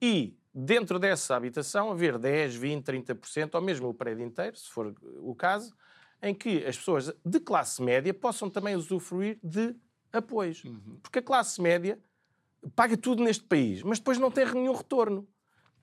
e 0.00 0.36
dentro 0.54 0.98
dessa 0.98 1.36
habitação 1.36 1.90
haver 1.90 2.18
10, 2.18 2.54
20, 2.54 2.84
30%, 2.84 3.54
ou 3.54 3.60
mesmo 3.60 3.88
o 3.88 3.94
prédio 3.94 4.24
inteiro, 4.24 4.56
se 4.56 4.70
for 4.70 4.94
o 5.20 5.34
caso, 5.34 5.74
em 6.22 6.34
que 6.34 6.64
as 6.64 6.76
pessoas 6.76 7.12
de 7.24 7.40
classe 7.40 7.82
média 7.82 8.12
possam 8.14 8.48
também 8.48 8.74
usufruir 8.74 9.38
de 9.42 9.74
apoios. 10.12 10.64
Uhum. 10.64 10.98
Porque 11.02 11.18
a 11.18 11.22
classe 11.22 11.60
média 11.60 11.98
paga 12.74 12.96
tudo 12.96 13.22
neste 13.22 13.44
país, 13.44 13.82
mas 13.82 13.98
depois 13.98 14.18
não 14.18 14.30
tem 14.30 14.46
nenhum 14.52 14.74
retorno. 14.74 15.28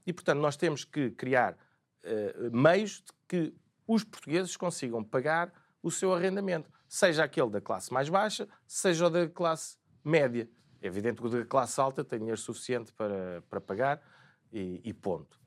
E, 0.06 0.12
portanto, 0.12 0.40
nós 0.40 0.58
temos 0.58 0.84
que 0.84 1.12
criar 1.12 1.54
uh, 1.54 2.56
meios 2.56 3.02
de 3.02 3.14
que 3.28 3.54
os 3.88 4.04
portugueses 4.04 4.58
consigam 4.58 5.04
pagar 5.04 5.54
o 5.82 5.92
seu 5.92 6.14
arrendamento, 6.14 6.70
seja 6.88 7.24
aquele 7.24 7.50
da 7.50 7.62
classe 7.62 7.94
mais 7.94 8.10
baixa, 8.10 8.48
seja 8.66 9.08
o 9.08 9.10
da 9.10 9.28
classe 9.30 9.78
média. 10.04 10.50
É 10.84 10.88
evidente 10.88 11.22
que 11.22 11.28
o 11.28 11.30
da 11.30 11.46
classe 11.46 11.80
alta 11.80 12.04
tem 12.04 12.20
dinheiro 12.20 12.38
suficiente 12.38 12.92
para, 12.92 13.42
para 13.50 13.62
pagar 13.62 14.02
e, 14.52 14.82
e 14.84 14.94
ponto. 14.94 15.40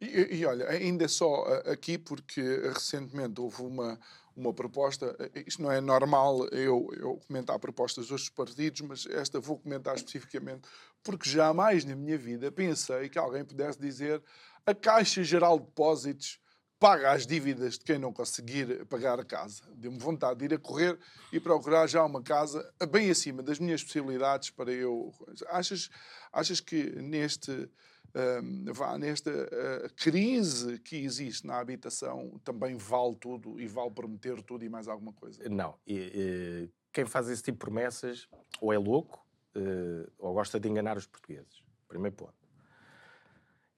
E, 0.00 0.38
e, 0.38 0.44
olha, 0.44 0.68
ainda 0.68 1.06
só 1.06 1.44
aqui, 1.64 1.96
porque 1.96 2.42
recentemente 2.74 3.40
houve 3.40 3.62
uma, 3.62 3.96
uma 4.34 4.52
proposta, 4.52 5.16
isto 5.46 5.62
não 5.62 5.70
é 5.70 5.80
normal 5.80 6.44
eu, 6.48 6.88
eu 6.96 7.20
comentar 7.28 7.56
propostas 7.60 8.08
dos 8.08 8.28
partidos, 8.28 8.80
mas 8.80 9.06
esta 9.06 9.38
vou 9.38 9.60
comentar 9.60 9.94
especificamente, 9.94 10.68
porque 11.04 11.30
jamais 11.30 11.84
na 11.84 11.94
minha 11.94 12.18
vida 12.18 12.50
pensei 12.50 13.08
que 13.08 13.16
alguém 13.16 13.44
pudesse 13.44 13.78
dizer 13.78 14.20
a 14.66 14.74
Caixa 14.74 15.22
Geral 15.22 15.60
de 15.60 15.66
Depósitos 15.66 16.40
paga 16.78 17.10
as 17.10 17.26
dívidas 17.26 17.74
de 17.78 17.84
quem 17.84 17.98
não 17.98 18.12
conseguir 18.12 18.86
pagar 18.86 19.18
a 19.18 19.24
casa. 19.24 19.62
Deu-me 19.74 19.98
vontade 19.98 20.38
de 20.38 20.44
ir 20.46 20.54
a 20.54 20.58
correr 20.58 20.98
e 21.32 21.40
procurar 21.40 21.86
já 21.86 22.04
uma 22.04 22.22
casa 22.22 22.72
bem 22.90 23.10
acima 23.10 23.42
das 23.42 23.58
minhas 23.58 23.82
possibilidades 23.82 24.50
para 24.50 24.72
eu. 24.72 25.12
Achas, 25.48 25.90
achas 26.32 26.60
que 26.60 26.90
neste. 27.00 27.68
Uh, 28.08 28.72
vá, 28.72 28.96
nesta 28.96 29.30
uh, 29.30 29.94
crise 29.94 30.78
que 30.78 30.96
existe 30.96 31.46
na 31.46 31.58
habitação 31.58 32.40
também 32.42 32.74
vale 32.74 33.14
tudo 33.16 33.60
e 33.60 33.66
vale 33.66 33.90
prometer 33.90 34.42
tudo 34.42 34.64
e 34.64 34.68
mais 34.68 34.88
alguma 34.88 35.12
coisa? 35.12 35.46
Não. 35.46 35.78
E, 35.86 35.94
e, 36.14 36.70
quem 36.90 37.04
faz 37.04 37.28
esse 37.28 37.42
tipo 37.42 37.58
de 37.58 37.66
promessas 37.66 38.26
ou 38.62 38.72
é 38.72 38.78
louco 38.78 39.24
uh, 39.54 40.10
ou 40.18 40.32
gosta 40.32 40.58
de 40.58 40.66
enganar 40.70 40.96
os 40.96 41.06
portugueses. 41.06 41.62
Primeiro 41.86 42.16
ponto. 42.16 42.34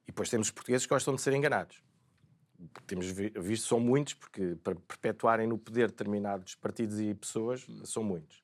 E 0.04 0.06
depois 0.06 0.30
temos 0.30 0.48
portugueses 0.52 0.86
que 0.86 0.94
gostam 0.94 1.16
de 1.16 1.20
ser 1.20 1.32
enganados 1.32 1.82
temos 2.86 3.06
visto, 3.06 3.66
são 3.66 3.80
muitos, 3.80 4.14
porque 4.14 4.56
para 4.62 4.74
perpetuarem 4.74 5.46
no 5.46 5.58
poder 5.58 5.88
determinados 5.88 6.54
partidos 6.54 7.00
e 7.00 7.14
pessoas, 7.14 7.66
são 7.84 8.02
muitos. 8.02 8.42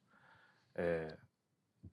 Uh, 0.74 1.16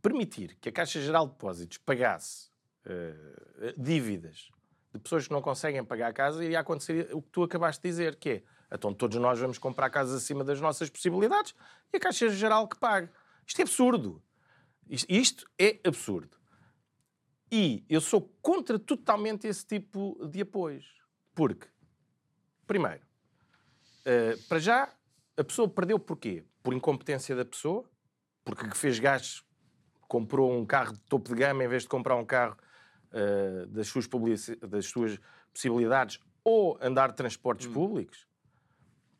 permitir 0.01 0.57
que 0.59 0.69
a 0.69 0.71
Caixa 0.71 1.01
Geral 1.01 1.27
de 1.27 1.33
Depósitos 1.33 1.77
pagasse 1.77 2.49
uh, 2.85 3.81
dívidas 3.81 4.51
de 4.93 4.99
pessoas 4.99 5.27
que 5.27 5.33
não 5.33 5.41
conseguem 5.41 5.83
pagar 5.83 6.09
a 6.09 6.13
casa, 6.13 6.43
iria 6.43 6.59
acontecer 6.59 7.09
o 7.13 7.21
que 7.21 7.29
tu 7.29 7.43
acabaste 7.43 7.81
de 7.81 7.89
dizer, 7.89 8.15
que 8.15 8.29
é, 8.29 8.43
então 8.71 8.93
todos 8.93 9.17
nós 9.17 9.39
vamos 9.39 9.57
comprar 9.57 9.89
casas 9.89 10.21
acima 10.21 10.43
das 10.43 10.61
nossas 10.61 10.89
possibilidades 10.89 11.55
e 11.91 11.97
a 11.97 11.99
Caixa 11.99 12.29
Geral 12.29 12.67
que 12.67 12.77
pague. 12.77 13.09
Isto 13.45 13.59
é 13.59 13.63
absurdo. 13.63 14.23
Isto, 14.89 15.11
isto 15.11 15.51
é 15.57 15.79
absurdo. 15.83 16.37
E 17.51 17.85
eu 17.89 18.01
sou 18.01 18.21
contra 18.41 18.79
totalmente 18.79 19.47
esse 19.47 19.65
tipo 19.65 20.27
de 20.27 20.41
apoios. 20.41 20.85
Porque 21.35 21.67
Primeiro, 22.73 23.01
uh, 23.01 24.47
para 24.49 24.57
já, 24.57 24.89
a 25.37 25.43
pessoa 25.43 25.69
perdeu 25.69 25.99
porquê? 25.99 26.43
Por 26.63 26.73
incompetência 26.73 27.35
da 27.35 27.45
pessoa, 27.45 27.87
porque 28.43 28.67
fez 28.73 28.97
gastos, 28.97 29.45
comprou 30.07 30.51
um 30.51 30.65
carro 30.65 30.93
de 30.93 30.99
topo 31.01 31.29
de 31.29 31.35
gama 31.35 31.63
em 31.63 31.67
vez 31.67 31.83
de 31.83 31.89
comprar 31.89 32.15
um 32.15 32.25
carro 32.25 32.57
uh, 33.11 33.67
das, 33.67 33.87
suas 33.87 34.09
das 34.67 34.87
suas 34.87 35.19
possibilidades 35.53 36.19
ou 36.43 36.79
andar 36.81 37.11
de 37.11 37.15
transportes 37.15 37.67
hum. 37.67 37.73
públicos. 37.73 38.27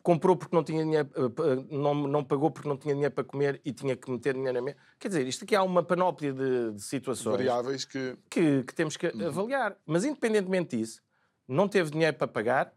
Comprou 0.02 0.36
porque 0.36 0.56
não 0.56 0.63
tinha 0.63 0.84
dinheiro, 0.84 1.10
uh, 1.16 1.78
não, 1.78 1.94
não 1.94 2.24
pagou 2.24 2.50
porque 2.50 2.68
não 2.68 2.76
tinha 2.76 2.96
dinheiro 2.96 3.13
para 3.13 3.24
comer 3.24 3.62
e 3.63 3.72
tinha 3.72 3.96
que 3.96 4.10
meter 4.10 4.34
dinheiro 4.34 4.54
na 4.54 4.62
mesa. 4.63 4.78
Quer 4.98 5.10
dizer, 5.10 5.28
isto 5.28 5.44
aqui 5.44 5.56
há 5.56 5.62
uma 5.62 5.84
panóplia 5.84 6.34
de, 6.34 6.72
de 6.72 6.82
situações 6.82 7.38
variáveis 7.38 7.86
que... 7.86 8.18
que, 8.32 8.63
que 8.63 8.74
temos 8.74 8.98
que 8.98 9.10
uhum. 9.10 9.28
avaliar. 9.28 9.78
Mas 9.86 10.04
independentemente 10.06 10.76
disso, 10.76 11.04
não 11.48 11.68
teve 11.68 11.92
dinheiro 11.92 12.18
para 12.18 12.28
pagar, 12.28 12.74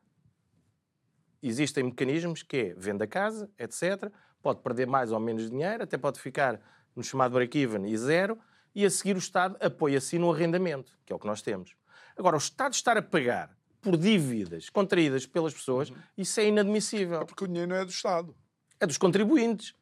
existem 1.43 1.85
mecanismos 1.85 2.43
que 2.43 2.57
é 2.57 2.75
venda 2.75 3.05
a 3.05 3.07
casa, 3.07 3.51
etc. 3.59 4.11
Pode 4.43 4.61
perder 4.61 4.87
mais 4.87 5.13
ou 5.13 5.21
menos 5.21 5.51
dinheiro, 5.51 5.83
até 5.83 5.97
pode 5.97 6.21
ficar 6.21 6.61
no 6.95 7.03
chamado 7.03 7.33
break-even 7.33 7.87
e 7.87 7.97
zero, 7.97 8.39
e 8.75 8.85
a 8.85 8.91
seguir 8.91 9.17
o 9.17 9.19
Estado 9.19 9.57
apoia-se 9.61 10.19
no 10.19 10.33
arrendamento, 10.33 10.93
que 11.05 11.13
é 11.13 11.17
o 11.17 11.19
que 11.19 11.27
nós 11.27 11.43
temos. 11.43 11.75
Agora, 12.17 12.37
o 12.37 12.39
Estado 12.39 12.73
estar 12.73 12.97
a 12.97 13.03
pagar 13.03 13.57
por 13.81 13.97
dívidas 13.97 14.69
contraídas 14.69 15.27
pelas 15.27 15.55
pessoas, 15.55 15.91
uhum. 15.91 15.97
isso 16.19 16.41
é 16.41 16.49
inadmissível. 16.49 17.21
É 17.21 17.25
porque 17.25 17.45
o 17.45 17.47
dinheiro 17.47 17.69
não 17.71 17.77
é 17.77 17.85
do 17.85 17.91
Estado. 17.91 18.35
É 18.81 18.87
dos 18.87 18.99
contribuintes. 18.99 19.75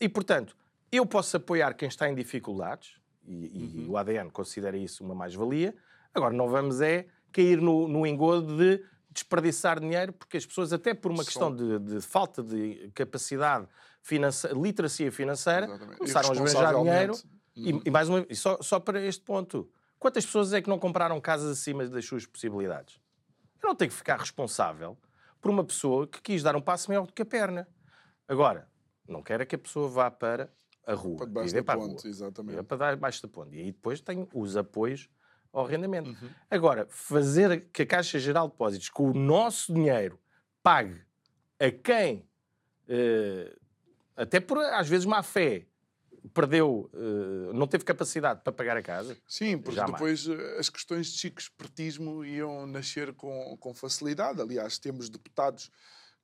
E, 0.00 0.08
portanto, 0.08 0.56
eu 0.92 1.06
posso 1.06 1.36
apoiar 1.36 1.74
quem 1.74 1.88
está 1.88 2.08
em 2.08 2.14
dificuldades, 2.14 2.98
e, 3.26 3.86
uhum. 3.86 3.90
o 3.90 3.96
ADN 3.96 4.30
considera 4.30 4.76
isso 4.76 5.04
uma 5.04 5.14
mais-valia. 5.14 5.74
Agora, 6.14 6.34
não 6.34 6.48
vamos 6.48 6.80
é 6.80 7.06
cair 7.32 7.60
no, 7.60 7.86
no 7.86 8.06
engodo 8.06 8.56
de 8.56 8.82
desperdiçar 9.10 9.80
dinheiro, 9.80 10.12
porque 10.12 10.36
as 10.36 10.46
pessoas, 10.46 10.72
até 10.72 10.94
por 10.94 11.10
uma 11.10 11.24
questão 11.24 11.54
de, 11.54 11.78
de 11.78 12.00
falta 12.00 12.42
de 12.42 12.90
capacidade, 12.94 13.66
financeira, 14.02 14.58
literacia 14.58 15.10
financeira, 15.10 15.66
Exatamente. 15.66 15.98
começaram 15.98 16.30
a 16.30 16.32
esbanjar 16.32 16.74
dinheiro. 16.74 17.14
E, 17.56 17.72
uhum. 17.72 17.82
e, 17.84 17.90
mais 17.90 18.08
uma, 18.08 18.26
e 18.28 18.36
só, 18.36 18.58
só 18.62 18.78
para 18.78 19.00
este 19.02 19.22
ponto, 19.22 19.68
quantas 19.98 20.24
pessoas 20.24 20.52
é 20.52 20.62
que 20.62 20.68
não 20.68 20.78
compraram 20.78 21.20
casas 21.20 21.58
acima 21.58 21.86
das 21.86 22.04
suas 22.04 22.24
possibilidades? 22.24 23.00
Eu 23.62 23.68
não 23.68 23.74
tenho 23.74 23.90
que 23.90 23.96
ficar 23.96 24.18
responsável 24.18 24.96
por 25.40 25.50
uma 25.50 25.64
pessoa 25.64 26.06
que 26.06 26.20
quis 26.22 26.42
dar 26.42 26.54
um 26.54 26.60
passo 26.60 26.88
maior 26.88 27.06
do 27.06 27.12
que 27.12 27.22
a 27.22 27.26
perna. 27.26 27.66
Agora, 28.26 28.68
não 29.06 29.22
quero 29.22 29.42
é 29.42 29.46
que 29.46 29.54
a 29.54 29.58
pessoa 29.58 29.88
vá 29.88 30.10
para 30.10 30.52
a 30.86 30.94
rua. 30.94 31.16
Para 31.16 31.26
debaixo 31.26 31.54
da 31.54 31.62
ponte, 31.62 32.08
exatamente. 32.08 32.62
Para 32.62 32.94
debaixo 32.94 33.22
da 33.22 33.28
ponte. 33.28 33.56
E 33.56 33.60
aí 33.60 33.72
depois 33.72 34.00
tem 34.00 34.28
os 34.32 34.56
apoios 34.56 35.08
ao 35.52 35.64
rendimento. 35.64 36.08
Uhum. 36.08 36.30
Agora, 36.50 36.86
fazer 36.90 37.66
que 37.72 37.82
a 37.82 37.86
Caixa 37.86 38.18
Geral 38.18 38.46
de 38.46 38.52
Depósitos, 38.52 38.88
com 38.88 39.10
o 39.10 39.14
nosso 39.14 39.72
dinheiro, 39.72 40.18
pague 40.62 41.00
a 41.58 41.70
quem, 41.70 42.24
uh, 42.88 43.58
até 44.16 44.40
por 44.40 44.58
às 44.58 44.88
vezes 44.88 45.06
má 45.06 45.22
fé, 45.22 45.66
perdeu, 46.34 46.90
uh, 46.92 47.52
não 47.52 47.66
teve 47.66 47.84
capacidade 47.84 48.42
para 48.42 48.52
pagar 48.52 48.76
a 48.76 48.82
casa. 48.82 49.16
Sim, 49.26 49.58
porque 49.58 49.76
jamais. 49.76 49.92
depois 49.92 50.28
eh, 50.28 50.58
as 50.58 50.68
questões 50.68 51.08
de 51.08 51.18
chico 51.18 51.40
espertismo 51.40 52.24
iam 52.24 52.66
nascer 52.66 53.12
com, 53.14 53.56
com 53.58 53.74
facilidade. 53.74 54.40
Aliás, 54.40 54.78
temos 54.78 55.08
deputados 55.08 55.70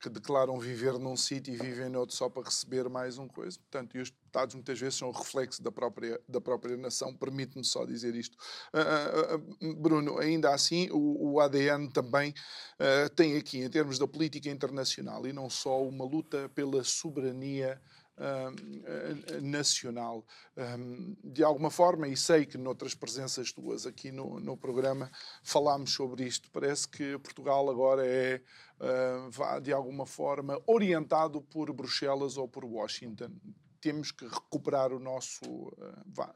que 0.00 0.08
declaram 0.08 0.58
viver 0.58 0.98
num 0.98 1.16
sítio 1.16 1.54
e 1.54 1.56
vivem 1.56 1.88
noutro 1.88 2.14
só 2.14 2.28
para 2.28 2.44
receber 2.44 2.88
mais 2.88 3.18
um 3.18 3.26
coisa. 3.26 3.58
Portanto, 3.58 3.96
e 3.96 4.00
os 4.00 4.10
deputados 4.10 4.54
muitas 4.54 4.78
vezes 4.78 4.98
são 4.98 5.10
reflexo 5.10 5.62
da 5.62 5.72
própria, 5.72 6.20
da 6.28 6.40
própria 6.40 6.76
nação. 6.76 7.14
Permite-me 7.14 7.64
só 7.64 7.84
dizer 7.84 8.14
isto. 8.14 8.36
Uh, 8.72 9.66
uh, 9.66 9.74
Bruno, 9.76 10.18
ainda 10.18 10.52
assim, 10.52 10.88
o, 10.90 11.32
o 11.32 11.40
ADN 11.40 11.88
também 11.90 12.30
uh, 12.30 13.08
tem 13.14 13.36
aqui, 13.36 13.60
em 13.60 13.70
termos 13.70 13.98
da 13.98 14.06
política 14.06 14.50
internacional, 14.50 15.26
e 15.26 15.32
não 15.32 15.48
só 15.48 15.82
uma 15.82 16.04
luta 16.04 16.50
pela 16.50 16.84
soberania 16.84 17.80
Uh, 18.16 19.42
nacional. 19.42 20.24
Um, 20.56 21.16
de 21.24 21.42
alguma 21.42 21.68
forma, 21.68 22.06
e 22.06 22.16
sei 22.16 22.46
que 22.46 22.56
noutras 22.56 22.94
presenças 22.94 23.50
tuas 23.50 23.86
aqui 23.86 24.12
no, 24.12 24.38
no 24.38 24.56
programa 24.56 25.10
falámos 25.42 25.92
sobre 25.92 26.24
isto, 26.24 26.48
parece 26.52 26.88
que 26.88 27.18
Portugal 27.18 27.68
agora 27.68 28.06
é, 28.06 28.40
uh, 28.78 29.60
de 29.60 29.72
alguma 29.72 30.06
forma, 30.06 30.62
orientado 30.64 31.42
por 31.42 31.72
Bruxelas 31.72 32.36
ou 32.36 32.46
por 32.46 32.64
Washington. 32.64 33.32
Temos 33.80 34.12
que 34.12 34.28
recuperar 34.28 34.92
o 34.92 35.00
nosso, 35.00 35.76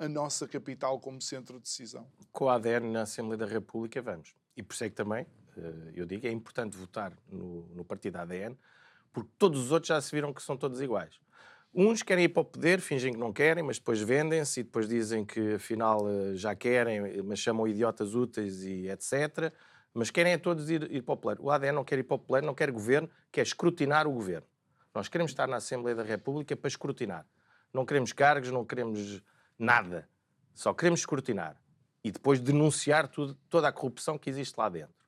a 0.00 0.08
nossa 0.08 0.48
capital 0.48 0.98
como 0.98 1.22
centro 1.22 1.58
de 1.58 1.62
decisão. 1.62 2.08
Com 2.32 2.48
a 2.48 2.56
ADN 2.56 2.90
na 2.90 3.02
Assembleia 3.02 3.38
da 3.38 3.46
República, 3.46 4.02
vamos. 4.02 4.34
E 4.56 4.64
por 4.64 4.74
isso 4.74 4.82
é 4.82 4.90
que 4.90 4.96
também, 4.96 5.24
eu 5.94 6.04
digo, 6.04 6.26
é 6.26 6.32
importante 6.32 6.76
votar 6.76 7.16
no, 7.30 7.68
no 7.68 7.84
partido 7.84 8.16
ADN, 8.16 8.58
porque 9.12 9.30
todos 9.38 9.60
os 9.60 9.70
outros 9.70 9.88
já 9.88 10.00
se 10.00 10.10
viram 10.10 10.34
que 10.34 10.42
são 10.42 10.56
todos 10.56 10.80
iguais. 10.80 11.20
Uns 11.74 12.02
querem 12.02 12.24
ir 12.24 12.28
para 12.30 12.40
o 12.40 12.44
poder, 12.44 12.80
fingem 12.80 13.12
que 13.12 13.18
não 13.18 13.32
querem, 13.32 13.62
mas 13.62 13.78
depois 13.78 14.00
vendem-se 14.00 14.60
e 14.60 14.62
depois 14.62 14.88
dizem 14.88 15.24
que 15.24 15.54
afinal 15.54 16.08
eh, 16.08 16.34
já 16.34 16.54
querem, 16.54 17.22
mas 17.22 17.38
chamam 17.38 17.68
idiotas 17.68 18.14
úteis 18.14 18.64
e 18.64 18.88
etc. 18.88 19.52
Mas 19.92 20.10
querem 20.10 20.34
a 20.34 20.38
todos 20.38 20.70
ir, 20.70 20.90
ir 20.90 21.02
para 21.02 21.14
o 21.14 21.16
poder. 21.16 21.40
O 21.40 21.50
ADN 21.50 21.74
não 21.74 21.84
quer 21.84 21.98
ir 21.98 22.04
para 22.04 22.14
o 22.16 22.18
poder, 22.18 22.42
não 22.42 22.54
quer 22.54 22.70
governo, 22.70 23.08
quer 23.30 23.42
escrutinar 23.42 24.06
o 24.06 24.12
governo. 24.12 24.46
Nós 24.94 25.08
queremos 25.08 25.30
estar 25.30 25.46
na 25.46 25.56
Assembleia 25.56 25.94
da 25.94 26.02
República 26.02 26.56
para 26.56 26.68
escrutinar. 26.68 27.26
Não 27.72 27.84
queremos 27.84 28.12
cargos, 28.12 28.50
não 28.50 28.64
queremos 28.64 29.22
nada. 29.58 30.08
Só 30.54 30.72
queremos 30.72 31.00
escrutinar. 31.00 31.56
E 32.02 32.10
depois 32.10 32.40
denunciar 32.40 33.08
tudo, 33.08 33.34
toda 33.48 33.68
a 33.68 33.72
corrupção 33.72 34.18
que 34.18 34.30
existe 34.30 34.56
lá 34.56 34.68
dentro. 34.68 35.04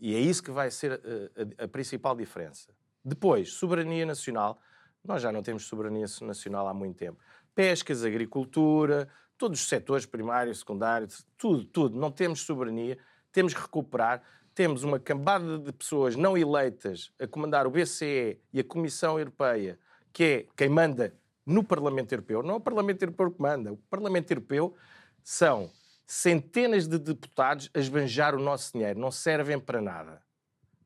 E 0.00 0.14
é 0.14 0.18
isso 0.18 0.42
que 0.42 0.50
vai 0.50 0.70
ser 0.70 0.92
a, 0.92 1.62
a, 1.62 1.64
a 1.64 1.68
principal 1.68 2.14
diferença. 2.14 2.72
Depois, 3.04 3.52
soberania 3.54 4.06
nacional. 4.06 4.60
Nós 5.04 5.22
já 5.22 5.32
não 5.32 5.42
temos 5.42 5.64
soberania 5.64 6.06
nacional 6.22 6.68
há 6.68 6.74
muito 6.74 6.96
tempo. 6.96 7.18
Pescas, 7.54 8.04
agricultura, 8.04 9.08
todos 9.36 9.60
os 9.60 9.68
setores, 9.68 10.04
primário, 10.06 10.54
secundário, 10.54 11.08
tudo, 11.36 11.64
tudo. 11.64 11.98
Não 11.98 12.10
temos 12.10 12.42
soberania, 12.42 12.98
temos 13.32 13.54
que 13.54 13.60
recuperar. 13.60 14.22
Temos 14.54 14.82
uma 14.82 14.98
cambada 14.98 15.58
de 15.58 15.72
pessoas 15.72 16.16
não 16.16 16.36
eleitas 16.36 17.10
a 17.18 17.26
comandar 17.26 17.66
o 17.66 17.70
BCE 17.70 18.38
e 18.52 18.60
a 18.60 18.64
Comissão 18.64 19.18
Europeia, 19.18 19.78
que 20.12 20.24
é 20.24 20.46
quem 20.56 20.68
manda 20.68 21.14
no 21.46 21.64
Parlamento 21.64 22.12
Europeu. 22.12 22.42
Não 22.42 22.54
é 22.54 22.56
o 22.58 22.60
Parlamento 22.60 23.02
Europeu 23.02 23.30
que 23.30 23.40
manda. 23.40 23.72
O 23.72 23.76
Parlamento 23.76 24.30
Europeu 24.30 24.74
são 25.22 25.70
centenas 26.06 26.88
de 26.88 26.98
deputados 26.98 27.70
a 27.72 27.78
esbanjar 27.78 28.34
o 28.34 28.40
nosso 28.40 28.72
dinheiro. 28.72 28.98
Não 28.98 29.10
servem 29.10 29.58
para 29.58 29.80
nada. 29.80 30.22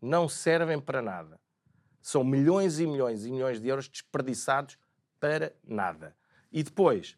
Não 0.00 0.28
servem 0.28 0.78
para 0.78 1.00
nada. 1.00 1.40
São 2.04 2.22
milhões 2.22 2.78
e 2.78 2.86
milhões 2.86 3.24
e 3.24 3.32
milhões 3.32 3.58
de 3.58 3.66
euros 3.66 3.88
desperdiçados 3.88 4.76
para 5.18 5.56
nada. 5.66 6.14
E 6.52 6.62
depois 6.62 7.16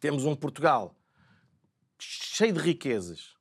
temos 0.00 0.24
um 0.24 0.34
Portugal 0.34 0.96
cheio 1.96 2.52
de 2.52 2.58
riquezas, 2.58 3.36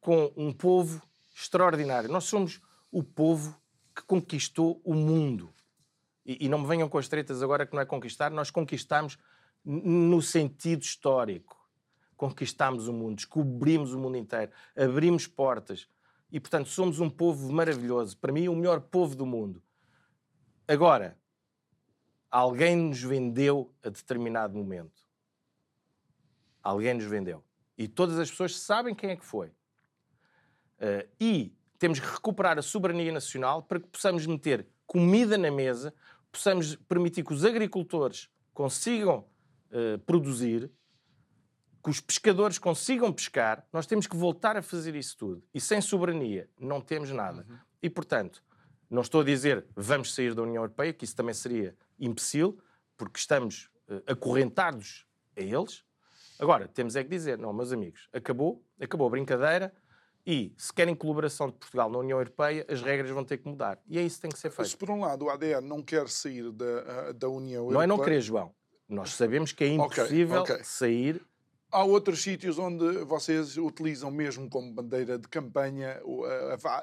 com 0.00 0.32
um 0.36 0.52
povo 0.52 1.02
extraordinário. 1.34 2.08
Nós 2.08 2.22
somos 2.22 2.60
o 2.92 3.02
povo 3.02 3.60
que 3.92 4.02
conquistou 4.04 4.80
o 4.84 4.94
mundo. 4.94 5.52
E, 6.24 6.46
e 6.46 6.48
não 6.48 6.60
me 6.60 6.68
venham 6.68 6.88
com 6.88 6.96
as 6.96 7.08
tretas 7.08 7.42
agora 7.42 7.66
que 7.66 7.74
não 7.74 7.82
é 7.82 7.84
conquistar, 7.84 8.30
nós 8.30 8.48
conquistamos 8.48 9.18
no 9.64 10.22
sentido 10.22 10.82
histórico. 10.82 11.58
Conquistámos 12.16 12.86
o 12.86 12.92
mundo, 12.92 13.16
descobrimos 13.16 13.92
o 13.92 13.98
mundo 13.98 14.16
inteiro, 14.16 14.52
abrimos 14.76 15.26
portas. 15.26 15.88
E, 16.30 16.38
portanto, 16.38 16.68
somos 16.68 17.00
um 17.00 17.10
povo 17.10 17.52
maravilhoso. 17.52 18.16
Para 18.18 18.30
mim, 18.30 18.46
o 18.46 18.54
melhor 18.54 18.80
povo 18.82 19.16
do 19.16 19.26
mundo. 19.26 19.60
Agora, 20.70 21.18
alguém 22.30 22.76
nos 22.76 23.02
vendeu 23.02 23.74
a 23.82 23.88
determinado 23.88 24.56
momento. 24.56 25.02
Alguém 26.62 26.94
nos 26.94 27.06
vendeu. 27.06 27.42
E 27.76 27.88
todas 27.88 28.16
as 28.20 28.30
pessoas 28.30 28.56
sabem 28.56 28.94
quem 28.94 29.10
é 29.10 29.16
que 29.16 29.24
foi. 29.24 29.48
Uh, 30.78 31.08
e 31.20 31.52
temos 31.76 31.98
que 31.98 32.06
recuperar 32.06 32.56
a 32.56 32.62
soberania 32.62 33.10
nacional 33.10 33.64
para 33.64 33.80
que 33.80 33.88
possamos 33.88 34.24
meter 34.26 34.64
comida 34.86 35.36
na 35.36 35.50
mesa, 35.50 35.92
possamos 36.30 36.76
permitir 36.76 37.24
que 37.24 37.32
os 37.32 37.44
agricultores 37.44 38.30
consigam 38.54 39.26
uh, 39.72 39.98
produzir, 40.06 40.70
que 41.82 41.90
os 41.90 41.98
pescadores 41.98 42.60
consigam 42.60 43.12
pescar. 43.12 43.66
Nós 43.72 43.88
temos 43.88 44.06
que 44.06 44.16
voltar 44.16 44.56
a 44.56 44.62
fazer 44.62 44.94
isso 44.94 45.16
tudo. 45.18 45.42
E 45.52 45.60
sem 45.60 45.80
soberania 45.80 46.48
não 46.60 46.80
temos 46.80 47.10
nada. 47.10 47.44
Uhum. 47.50 47.58
E, 47.82 47.90
portanto, 47.90 48.40
não 48.90 49.02
estou 49.02 49.20
a 49.20 49.24
dizer 49.24 49.64
vamos 49.74 50.14
sair 50.14 50.34
da 50.34 50.42
União 50.42 50.62
Europeia, 50.62 50.92
que 50.92 51.04
isso 51.04 51.14
também 51.14 51.34
seria 51.34 51.76
imbecil, 51.98 52.58
porque 52.96 53.18
estamos 53.18 53.70
uh, 53.88 54.02
acorrentados 54.06 55.06
a 55.36 55.40
eles. 55.40 55.84
Agora, 56.38 56.66
temos 56.66 56.96
é 56.96 57.04
que 57.04 57.10
dizer, 57.10 57.38
não, 57.38 57.52
meus 57.52 57.72
amigos, 57.72 58.08
acabou, 58.12 58.64
acabou 58.80 59.06
a 59.06 59.10
brincadeira 59.10 59.72
e 60.26 60.54
se 60.56 60.72
querem 60.72 60.94
colaboração 60.94 61.48
de 61.48 61.54
Portugal 61.54 61.90
na 61.90 61.98
União 61.98 62.18
Europeia, 62.18 62.66
as 62.68 62.82
regras 62.82 63.10
vão 63.10 63.24
ter 63.24 63.38
que 63.38 63.48
mudar. 63.48 63.78
E 63.86 63.98
é 63.98 64.02
isso 64.02 64.16
que 64.16 64.22
tem 64.22 64.30
que 64.30 64.38
ser 64.38 64.50
feito. 64.50 64.68
Se 64.68 64.76
por 64.76 64.90
um 64.90 65.00
lado 65.00 65.26
o 65.26 65.30
ADN 65.30 65.66
não 65.66 65.82
quer 65.82 66.08
sair 66.08 66.50
da, 66.52 66.64
eh, 66.64 67.12
da 67.14 67.28
União 67.28 67.62
Europeia... 67.62 67.74
Não 67.74 67.82
é 67.82 67.86
não 67.86 67.98
querer, 67.98 68.20
João. 68.20 68.54
Nós 68.88 69.10
sabemos 69.14 69.52
que 69.52 69.64
é 69.64 69.68
impossível 69.68 70.42
okay, 70.42 70.54
okay. 70.56 70.64
sair 70.64 71.22
Há 71.72 71.84
outros 71.84 72.20
sítios 72.22 72.58
onde 72.58 73.04
vocês 73.04 73.56
utilizam 73.56 74.10
mesmo 74.10 74.48
como 74.50 74.72
bandeira 74.72 75.16
de 75.16 75.28
campanha 75.28 76.02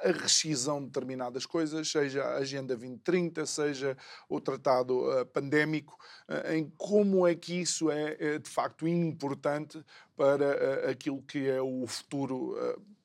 a, 0.01 0.11
rescisão 0.11 0.79
de 0.79 0.85
determinadas 0.85 1.45
coisas, 1.45 1.91
seja 1.91 2.23
a 2.23 2.37
Agenda 2.37 2.75
2030, 2.75 3.45
seja 3.45 3.97
o 4.29 4.39
Tratado 4.39 5.11
eh, 5.11 5.25
Pandémico, 5.25 5.99
eh, 6.29 6.57
em 6.57 6.71
como 6.77 7.27
é 7.27 7.35
que 7.35 7.59
isso 7.59 7.91
é, 7.91 8.15
é 8.17 8.39
de 8.39 8.49
facto 8.49 8.87
importante 8.87 9.83
para 10.15 10.45
eh, 10.45 10.91
aquilo 10.91 11.21
que 11.21 11.49
é 11.49 11.61
o 11.61 11.85
futuro 11.85 12.55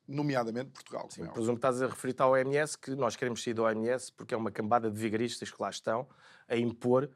nomeadamente 0.07 0.69
Portugal. 0.69 1.07
Sim, 1.09 1.23
é 1.23 1.27
presumo 1.27 1.57
que 1.57 1.59
estás 1.59 1.81
a 1.81 1.87
referir 1.87 2.15
ao 2.19 2.31
OMS, 2.31 2.77
que 2.77 2.91
nós 2.91 3.15
queremos 3.17 3.43
sair 3.43 3.53
do 3.53 3.63
OMS 3.63 4.11
porque 4.11 4.33
é 4.33 4.37
uma 4.37 4.51
cambada 4.51 4.89
de 4.89 4.97
vigaristas 4.97 5.51
que 5.51 5.61
lá 5.61 5.69
estão 5.69 6.07
a 6.47 6.55
impor 6.55 7.09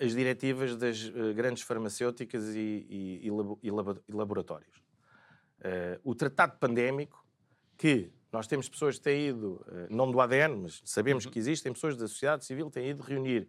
as 0.00 0.12
diretivas 0.12 0.76
das 0.76 1.04
uh, 1.04 1.32
grandes 1.34 1.62
farmacêuticas 1.62 2.54
e, 2.54 2.86
e, 2.88 3.30
e, 3.62 3.70
laboratórios. 4.10 4.76
Uh, 5.60 6.00
o 6.02 6.14
tratado 6.14 6.58
pandémico, 6.58 7.24
que 7.76 8.10
nós 8.32 8.46
temos 8.46 8.68
pessoas 8.68 8.98
que 8.98 9.04
têm 9.04 9.28
ido, 9.28 9.64
não 9.88 10.10
do 10.10 10.20
ADN, 10.20 10.62
mas 10.62 10.82
sabemos 10.84 11.24
uhum. 11.24 11.30
que 11.30 11.38
existem 11.38 11.72
pessoas 11.72 11.96
da 11.96 12.06
sociedade 12.06 12.44
civil 12.44 12.66
que 12.66 12.72
têm 12.72 12.90
ido 12.90 13.02
reunir 13.02 13.48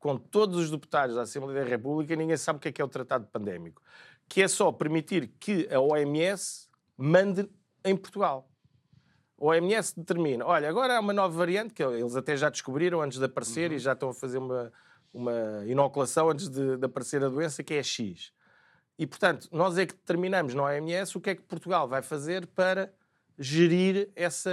com 0.00 0.16
todos 0.16 0.56
os 0.56 0.70
deputados 0.70 1.14
da 1.14 1.22
Assembleia 1.22 1.62
da 1.62 1.68
República 1.68 2.14
e 2.14 2.16
ninguém 2.16 2.36
sabe 2.36 2.56
o 2.56 2.60
que 2.60 2.68
é, 2.68 2.72
que 2.72 2.80
é 2.80 2.84
o 2.84 2.88
tratado 2.88 3.26
pandémico. 3.26 3.82
Que 4.28 4.42
é 4.42 4.48
só 4.48 4.72
permitir 4.72 5.32
que 5.38 5.68
a 5.72 5.78
OMS 5.78 6.68
mande 6.96 7.48
em 7.84 7.96
Portugal. 7.96 8.48
O 9.36 9.48
OMS 9.48 9.94
determina, 9.96 10.44
olha, 10.44 10.68
agora 10.68 10.96
há 10.96 11.00
uma 11.00 11.12
nova 11.12 11.36
variante 11.36 11.74
que 11.74 11.82
eles 11.82 12.16
até 12.16 12.36
já 12.36 12.48
descobriram 12.48 13.00
antes 13.00 13.18
de 13.18 13.24
aparecer 13.24 13.70
uhum. 13.70 13.76
e 13.76 13.78
já 13.78 13.92
estão 13.92 14.10
a 14.10 14.14
fazer 14.14 14.38
uma, 14.38 14.72
uma 15.12 15.64
inoculação 15.66 16.30
antes 16.30 16.48
de, 16.48 16.76
de 16.76 16.86
aparecer 16.86 17.22
a 17.24 17.28
doença, 17.28 17.62
que 17.62 17.74
é 17.74 17.82
X. 17.82 18.32
E, 18.98 19.06
portanto, 19.06 19.48
nós 19.50 19.78
é 19.78 19.86
que 19.86 19.94
determinamos 19.94 20.54
na 20.54 20.64
OMS 20.64 21.16
o 21.16 21.20
que 21.20 21.30
é 21.30 21.34
que 21.34 21.42
Portugal 21.42 21.88
vai 21.88 22.02
fazer 22.02 22.46
para 22.46 22.92
gerir 23.38 24.10
essa 24.14 24.50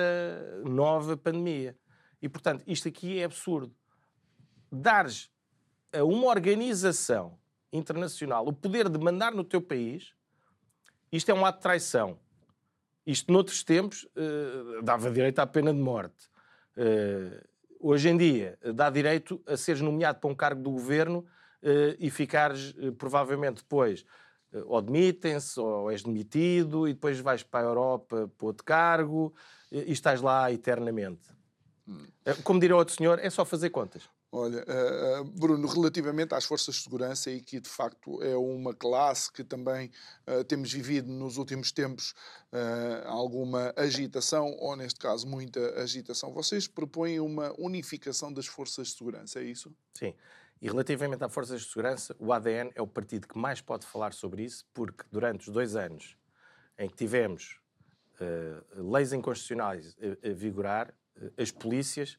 nova 0.63 1.17
pandemia. 1.17 1.77
E, 2.21 2.29
portanto, 2.29 2.63
isto 2.65 2.87
aqui 2.87 3.19
é 3.19 3.25
absurdo. 3.25 3.75
Dares 4.71 5.29
a 5.93 6.03
uma 6.03 6.27
organização 6.27 7.37
internacional 7.71 8.47
o 8.47 8.53
poder 8.53 8.87
de 8.89 8.97
mandar 8.97 9.33
no 9.33 9.43
teu 9.43 9.61
país, 9.61 10.13
isto 11.11 11.29
é 11.29 11.33
um 11.33 11.45
ato 11.45 11.57
de 11.57 11.63
traição. 11.63 12.19
Isto, 13.05 13.31
noutros 13.31 13.63
tempos, 13.63 14.03
uh, 14.03 14.81
dava 14.83 15.09
direito 15.11 15.39
à 15.39 15.47
pena 15.47 15.73
de 15.73 15.79
morte. 15.79 16.29
Uh, 16.75 17.45
hoje 17.79 18.09
em 18.09 18.17
dia, 18.17 18.57
dá 18.73 18.89
direito 18.89 19.41
a 19.45 19.55
seres 19.57 19.81
nomeado 19.81 20.19
para 20.19 20.29
um 20.29 20.35
cargo 20.35 20.61
do 20.61 20.71
governo 20.71 21.19
uh, 21.63 21.95
e 21.99 22.09
ficares, 22.09 22.73
provavelmente, 22.97 23.61
depois, 23.61 24.05
ou 24.65 24.81
demitem-se, 24.81 25.59
ou 25.59 25.91
és 25.91 26.03
demitido, 26.03 26.87
e 26.87 26.93
depois 26.93 27.19
vais 27.19 27.43
para 27.43 27.65
a 27.65 27.69
Europa 27.69 28.31
para 28.37 28.47
outro 28.47 28.63
cargo 28.63 29.33
e 29.71 29.91
estás 29.91 30.21
lá 30.21 30.51
eternamente. 30.51 31.29
Hum. 31.87 32.05
Como 32.43 32.59
diria 32.59 32.75
outro 32.75 32.95
senhor, 32.95 33.19
é 33.19 33.29
só 33.29 33.43
fazer 33.45 33.69
contas. 33.69 34.09
Olha, 34.29 34.61
uh, 34.61 35.23
Bruno, 35.23 35.65
relativamente 35.67 36.35
às 36.35 36.43
forças 36.43 36.75
de 36.75 36.81
segurança, 36.81 37.31
e 37.31 37.39
que 37.39 37.61
de 37.61 37.69
facto 37.69 38.21
é 38.21 38.35
uma 38.35 38.73
classe 38.73 39.31
que 39.31 39.41
também 39.41 39.89
uh, 40.27 40.43
temos 40.43 40.71
vivido 40.71 41.09
nos 41.09 41.37
últimos 41.37 41.71
tempos 41.71 42.11
uh, 42.51 43.07
alguma 43.07 43.73
agitação, 43.77 44.53
ou 44.59 44.75
neste 44.75 44.99
caso 44.99 45.25
muita 45.25 45.81
agitação, 45.81 46.33
vocês 46.33 46.67
propõem 46.67 47.21
uma 47.21 47.53
unificação 47.57 48.31
das 48.33 48.47
forças 48.47 48.89
de 48.89 48.97
segurança, 48.97 49.39
é 49.39 49.43
isso? 49.43 49.73
Sim. 49.93 50.13
E 50.61 50.67
relativamente 50.67 51.23
às 51.23 51.33
forças 51.33 51.61
de 51.61 51.67
segurança, 51.69 52.13
o 52.19 52.33
ADN 52.33 52.71
é 52.75 52.81
o 52.81 52.87
partido 52.87 53.27
que 53.27 53.37
mais 53.37 53.61
pode 53.61 53.85
falar 53.85 54.11
sobre 54.13 54.43
isso, 54.43 54.65
porque 54.73 55.05
durante 55.09 55.47
os 55.47 55.53
dois 55.53 55.75
anos 55.75 56.17
em 56.77 56.89
que 56.89 56.95
tivemos 56.95 57.59
leis 58.75 59.13
inconstitucionais 59.13 59.95
a, 60.01 60.27
a 60.29 60.33
vigorar, 60.33 60.91
as 61.37 61.51
polícias 61.51 62.17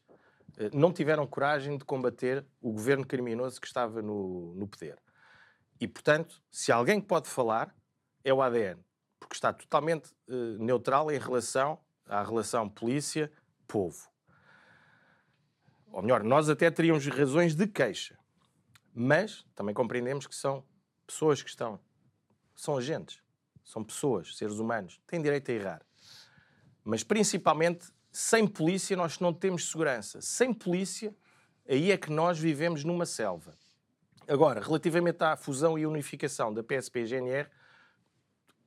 não 0.73 0.91
tiveram 0.91 1.25
coragem 1.25 1.77
de 1.77 1.85
combater 1.85 2.45
o 2.61 2.71
governo 2.71 3.05
criminoso 3.05 3.61
que 3.61 3.67
estava 3.67 4.01
no, 4.01 4.53
no 4.55 4.67
poder. 4.67 4.97
E, 5.79 5.87
portanto, 5.87 6.41
se 6.51 6.71
alguém 6.71 6.99
pode 6.99 7.29
falar, 7.29 7.73
é 8.23 8.33
o 8.33 8.41
ADN, 8.41 8.83
porque 9.19 9.35
está 9.35 9.53
totalmente 9.53 10.11
uh, 10.27 10.57
neutral 10.59 11.09
em 11.09 11.17
relação 11.17 11.79
à 12.05 12.21
relação 12.21 12.67
polícia-povo. 12.67 14.09
Ou 15.91 16.01
melhor, 16.01 16.23
nós 16.23 16.49
até 16.49 16.69
teríamos 16.69 17.07
razões 17.07 17.55
de 17.55 17.65
queixa, 17.65 18.17
mas 18.93 19.45
também 19.55 19.73
compreendemos 19.73 20.27
que 20.27 20.35
são 20.35 20.63
pessoas 21.07 21.41
que 21.41 21.49
estão, 21.49 21.79
são 22.55 22.77
agentes, 22.77 23.23
são 23.63 23.83
pessoas, 23.83 24.35
seres 24.35 24.59
humanos, 24.59 24.99
têm 25.07 25.21
direito 25.21 25.49
a 25.49 25.53
errar. 25.53 25.81
Mas 26.83 27.03
principalmente 27.03 27.91
sem 28.11 28.47
polícia 28.47 28.95
nós 28.95 29.19
não 29.19 29.33
temos 29.33 29.69
segurança. 29.69 30.21
Sem 30.21 30.53
polícia, 30.53 31.15
aí 31.67 31.91
é 31.91 31.97
que 31.97 32.11
nós 32.11 32.39
vivemos 32.39 32.83
numa 32.83 33.05
selva. 33.05 33.53
Agora, 34.27 34.61
relativamente 34.61 35.23
à 35.23 35.35
fusão 35.35 35.77
e 35.77 35.85
unificação 35.85 36.53
da 36.53 36.63
PSP 36.63 37.01
e 37.01 37.05
GNR, 37.05 37.49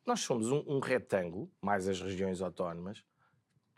nós 0.04 0.20
somos 0.20 0.50
um, 0.50 0.64
um 0.66 0.80
retângulo, 0.80 1.50
mais 1.60 1.86
as 1.86 2.00
regiões 2.00 2.42
autónomas, 2.42 3.04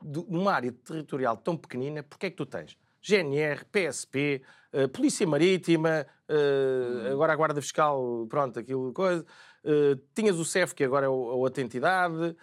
de, 0.03 0.24
numa 0.29 0.53
área 0.53 0.72
territorial 0.72 1.37
tão 1.37 1.57
pequenina, 1.57 2.03
porque 2.03 2.27
é 2.27 2.31
que 2.31 2.37
tu 2.37 2.46
tens 2.46 2.77
GNR, 3.03 3.66
PSP, 3.66 4.42
uh, 4.72 4.88
Polícia 4.88 5.27
Marítima, 5.27 6.07
uh, 6.27 7.12
agora 7.12 7.35
a 7.35 7.37
Guarda 7.37 7.61
Fiscal, 7.61 8.27
pronto, 8.31 8.59
aquilo 8.59 8.92
coisa. 8.94 9.24
Uh, 9.62 9.96
tinhas 10.14 10.38
o 10.38 10.44
CEF, 10.44 10.74
que 10.74 10.85
agora 10.85 11.05
é, 11.05 11.09
é 11.09 11.11
outra 11.11 11.62
entidade. 11.62 12.35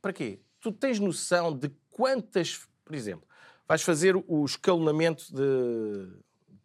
para 0.00 0.12
quê? 0.14 0.40
Tu 0.58 0.72
tens 0.72 0.98
noção 0.98 1.54
de 1.54 1.68
quantas, 1.92 2.66
por 2.84 2.94
exemplo, 2.94 3.28
vais 3.68 3.82
fazer 3.82 4.16
o 4.16 4.44
escalonamento 4.44 5.32
de, 5.34 6.08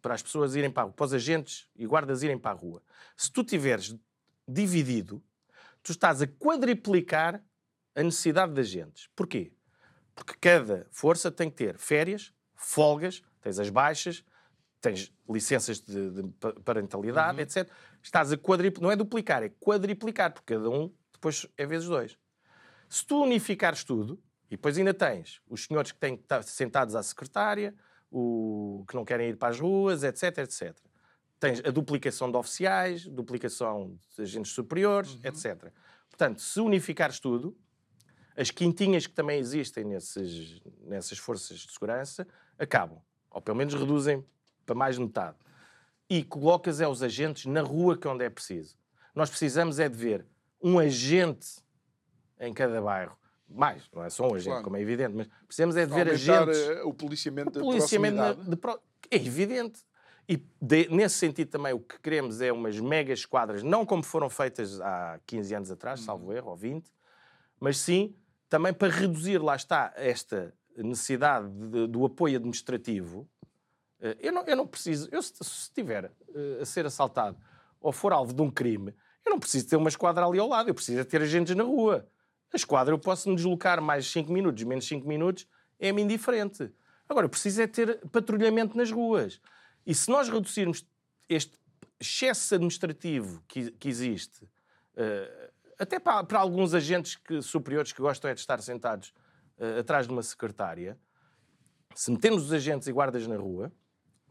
para 0.02 0.14
as 0.14 0.22
pessoas 0.22 0.54
irem 0.54 0.70
para 0.70 0.82
a 0.82 0.86
rua, 0.86 0.94
para 0.94 1.06
os 1.06 1.14
agentes 1.14 1.68
e 1.76 1.86
guardas 1.86 2.22
irem 2.22 2.38
para 2.38 2.50
a 2.50 2.54
rua. 2.54 2.82
Se 3.16 3.30
tu 3.30 3.44
tiveres 3.44 3.94
dividido, 4.46 5.22
tu 5.82 5.92
estás 5.92 6.22
a 6.22 6.26
quadriplicar 6.26 7.42
a 7.94 8.02
necessidade 8.02 8.52
de 8.52 8.60
agentes. 8.60 9.08
Porquê? 9.14 9.52
Porque 10.14 10.34
cada 10.40 10.86
força 10.90 11.30
tem 11.30 11.50
que 11.50 11.56
ter 11.56 11.78
férias, 11.78 12.32
folgas, 12.54 13.22
tens 13.40 13.58
as 13.58 13.70
baixas, 13.70 14.24
tens 14.80 15.12
licenças 15.28 15.80
de, 15.80 16.10
de 16.10 16.22
parentalidade, 16.64 17.38
uhum. 17.38 17.42
etc. 17.42 17.70
Estás 18.02 18.32
a 18.32 18.36
quadriplicar, 18.36 18.82
não 18.82 18.90
é 18.90 18.96
duplicar, 18.96 19.42
é 19.42 19.48
quadriplicar, 19.48 20.32
porque 20.32 20.54
cada 20.54 20.70
um 20.70 20.92
depois 21.12 21.46
é 21.56 21.66
vezes 21.66 21.88
dois. 21.88 22.16
Se 22.88 23.04
tu 23.04 23.22
unificares 23.22 23.84
tudo, 23.84 24.22
e 24.50 24.56
depois 24.56 24.78
ainda 24.78 24.94
tens 24.94 25.40
os 25.48 25.64
senhores 25.64 25.92
que 25.92 25.98
têm 25.98 26.16
que 26.16 26.22
estar 26.22 26.42
sentados 26.42 26.94
à 26.94 27.02
secretária, 27.02 27.74
o 28.10 28.84
que 28.88 28.94
não 28.94 29.04
querem 29.04 29.30
ir 29.30 29.36
para 29.36 29.48
as 29.48 29.60
ruas, 29.60 30.02
etc, 30.02 30.38
etc. 30.38 30.76
Tens 31.38 31.60
a 31.64 31.70
duplicação 31.70 32.30
de 32.30 32.36
oficiais, 32.36 33.04
duplicação 33.06 33.98
de 34.16 34.22
agentes 34.22 34.52
superiores, 34.52 35.14
uhum. 35.14 35.20
etc. 35.24 35.72
Portanto, 36.08 36.40
se 36.40 36.60
unificares 36.60 37.20
tudo, 37.20 37.56
as 38.36 38.50
quintinhas 38.50 39.06
que 39.06 39.12
também 39.12 39.38
existem 39.38 39.84
nesses, 39.84 40.62
nessas 40.82 41.18
forças 41.18 41.58
de 41.58 41.72
segurança 41.72 42.26
acabam. 42.58 43.00
Ou 43.30 43.42
pelo 43.42 43.56
menos 43.56 43.74
reduzem 43.74 44.24
para 44.64 44.76
mais 44.76 44.94
de 44.94 45.02
metade. 45.02 45.36
E 46.08 46.22
colocas 46.24 46.80
é 46.80 46.86
os 46.86 47.02
agentes 47.02 47.46
na 47.46 47.60
rua 47.60 47.98
que 47.98 48.06
é 48.06 48.10
onde 48.10 48.24
é 48.24 48.30
preciso. 48.30 48.78
Nós 49.14 49.28
precisamos 49.28 49.78
é 49.78 49.88
de 49.88 49.96
ver 49.96 50.24
um 50.62 50.78
agente 50.78 51.58
em 52.38 52.54
cada 52.54 52.80
bairro. 52.80 53.17
Mais, 53.48 53.82
não 53.94 54.04
é 54.04 54.10
só 54.10 54.28
um 54.28 54.34
agente, 54.34 54.48
claro. 54.48 54.64
como 54.64 54.76
é 54.76 54.80
evidente, 54.80 55.14
mas 55.14 55.28
precisamos 55.46 55.76
é 55.76 55.86
de 55.86 55.94
ver 55.94 56.08
agentes... 56.10 56.58
Eh, 56.58 56.82
o 56.82 56.92
policiamento, 56.92 57.58
o 57.60 57.62
policiamento 57.62 58.34
de, 58.34 58.50
de 58.50 58.56
pro... 58.56 58.78
É 59.10 59.16
evidente. 59.16 59.80
E 60.28 60.36
de, 60.60 60.88
nesse 60.90 61.16
sentido 61.16 61.48
também 61.48 61.72
o 61.72 61.80
que 61.80 61.98
queremos 62.00 62.42
é 62.42 62.52
umas 62.52 62.78
mega 62.78 63.12
esquadras, 63.12 63.62
não 63.62 63.86
como 63.86 64.02
foram 64.02 64.28
feitas 64.28 64.78
há 64.80 65.18
15 65.26 65.54
anos 65.54 65.70
atrás, 65.70 66.00
salvo 66.00 66.26
uhum. 66.26 66.32
erro, 66.34 66.50
ou 66.50 66.56
20, 66.56 66.90
mas 67.58 67.78
sim 67.78 68.14
também 68.48 68.72
para 68.72 68.92
reduzir, 68.92 69.38
lá 69.38 69.56
está, 69.56 69.92
esta 69.96 70.54
necessidade 70.76 71.48
de, 71.48 71.86
do 71.86 72.04
apoio 72.04 72.36
administrativo. 72.36 73.28
Eh, 74.00 74.16
eu 74.20 74.32
não, 74.32 74.42
eu 74.44 74.56
não 74.56 74.66
preciso, 74.66 75.08
eu 75.10 75.22
se, 75.22 75.32
estiver 75.42 76.12
eh, 76.34 76.58
a 76.60 76.64
ser 76.64 76.86
assaltado 76.86 77.36
ou 77.80 77.92
for 77.92 78.12
alvo 78.12 78.32
de 78.32 78.42
um 78.42 78.50
crime, 78.50 78.94
eu 79.24 79.30
não 79.30 79.38
preciso 79.38 79.68
ter 79.68 79.76
uma 79.76 79.88
esquadra 79.88 80.26
ali 80.26 80.38
ao 80.38 80.48
lado, 80.48 80.68
eu 80.68 80.74
preciso 80.74 81.04
ter 81.04 81.22
agentes 81.22 81.54
na 81.54 81.64
rua. 81.64 82.08
A 82.52 82.56
esquadra 82.56 82.94
eu 82.94 82.98
posso 82.98 83.28
me 83.28 83.36
deslocar 83.36 83.80
mais 83.80 84.06
5 84.10 84.32
minutos, 84.32 84.62
menos 84.64 84.86
5 84.86 85.06
minutos, 85.06 85.46
é-me 85.78 86.02
indiferente. 86.02 86.72
Agora, 87.08 87.28
preciso 87.28 87.62
é 87.62 87.66
ter 87.66 87.98
patrulhamento 88.08 88.76
nas 88.76 88.90
ruas. 88.90 89.40
E 89.86 89.94
se 89.94 90.10
nós 90.10 90.28
reduzirmos 90.28 90.86
este 91.28 91.58
excesso 92.00 92.54
administrativo 92.54 93.42
que, 93.48 93.70
que 93.72 93.88
existe, 93.88 94.44
uh, 94.44 95.52
até 95.78 95.98
para, 95.98 96.24
para 96.24 96.38
alguns 96.38 96.74
agentes 96.74 97.16
que, 97.16 97.40
superiores 97.40 97.92
que 97.92 98.00
gostam 98.00 98.30
é 98.30 98.34
de 98.34 98.40
estar 98.40 98.60
sentados 98.60 99.12
uh, 99.58 99.80
atrás 99.80 100.06
de 100.06 100.12
uma 100.12 100.22
secretária, 100.22 100.98
se 101.94 102.10
metermos 102.10 102.44
os 102.44 102.52
agentes 102.52 102.86
e 102.88 102.92
guardas 102.92 103.26
na 103.26 103.36
rua, 103.36 103.72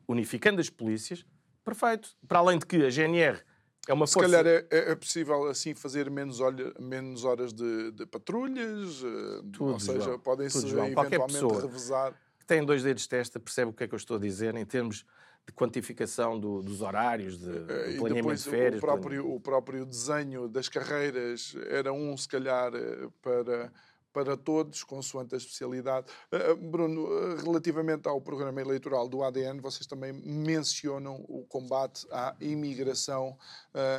unificando 0.08 0.62
as 0.62 0.69
polícias, 0.69 1.25
perfeito. 1.63 2.15
Para 2.27 2.39
além 2.39 2.60
de 2.60 2.65
que 2.65 2.86
a 2.86 2.89
GNR 2.89 3.41
é 3.88 3.93
uma 3.93 4.06
Se 4.06 4.13
força... 4.13 4.30
calhar 4.30 4.45
é, 4.45 4.65
é, 4.69 4.95
possível 4.95 5.47
assim 5.47 5.73
fazer 5.73 6.10
menos, 6.10 6.39
olha, 6.39 6.73
menos 6.80 7.23
horas 7.23 7.54
de, 7.54 7.91
de 7.91 8.06
patrulhas, 8.06 9.04
eh, 9.04 9.41
tudo, 9.54 9.73
ou 9.73 9.80
seja, 9.80 10.19
podem-se 10.19 10.58
eventualmente 10.67 11.62
revezar. 11.62 12.13
Que 12.38 12.45
tem 12.45 12.65
dois 12.65 12.84
dedos 12.84 13.04
de 13.04 13.10
testa, 13.10 13.39
percebe 13.39 13.71
o 13.71 13.73
que 13.73 13.84
é 13.84 13.88
que 13.88 13.93
eu 13.93 13.97
estou 13.97 14.17
a 14.17 14.19
dizer 14.19 14.56
em 14.56 14.65
termos 14.65 15.06
de 15.45 15.54
quantificação 15.54 16.38
do, 16.38 16.62
dos 16.62 16.82
horários, 16.82 17.39
de, 17.39 17.50
eh, 17.50 17.91
de 17.91 17.97
planeamento 17.97 18.43
de 18.43 18.50
férias. 18.50 18.84
O 18.84 18.86
próprio, 18.86 19.34
o 19.34 19.39
próprio 19.39 19.86
desenho 19.86 20.50
das 20.50 20.67
carreiras 20.67 21.56
era 21.69 21.93
um, 21.93 22.17
se 22.17 22.28
calhar, 22.28 22.73
eh, 22.76 23.08
para 23.21 23.71
para 24.17 24.36
todos, 24.36 24.84
consoante 24.84 25.36
a 25.36 25.38
especialidade. 25.38 26.08
Uh, 26.34 26.56
Bruno, 26.56 27.06
uh, 27.06 27.36
relativamente 27.36 28.08
ao 28.08 28.19
programa 28.19 28.60
eleitoral 28.60 29.08
do 29.08 29.21
ADN, 29.21 29.62
vocês 29.62 29.86
também 29.86 30.12
mencionam 30.12 31.23
o 31.30 31.45
combate 31.47 32.08
à 32.12 32.36
imigração, 32.41 33.38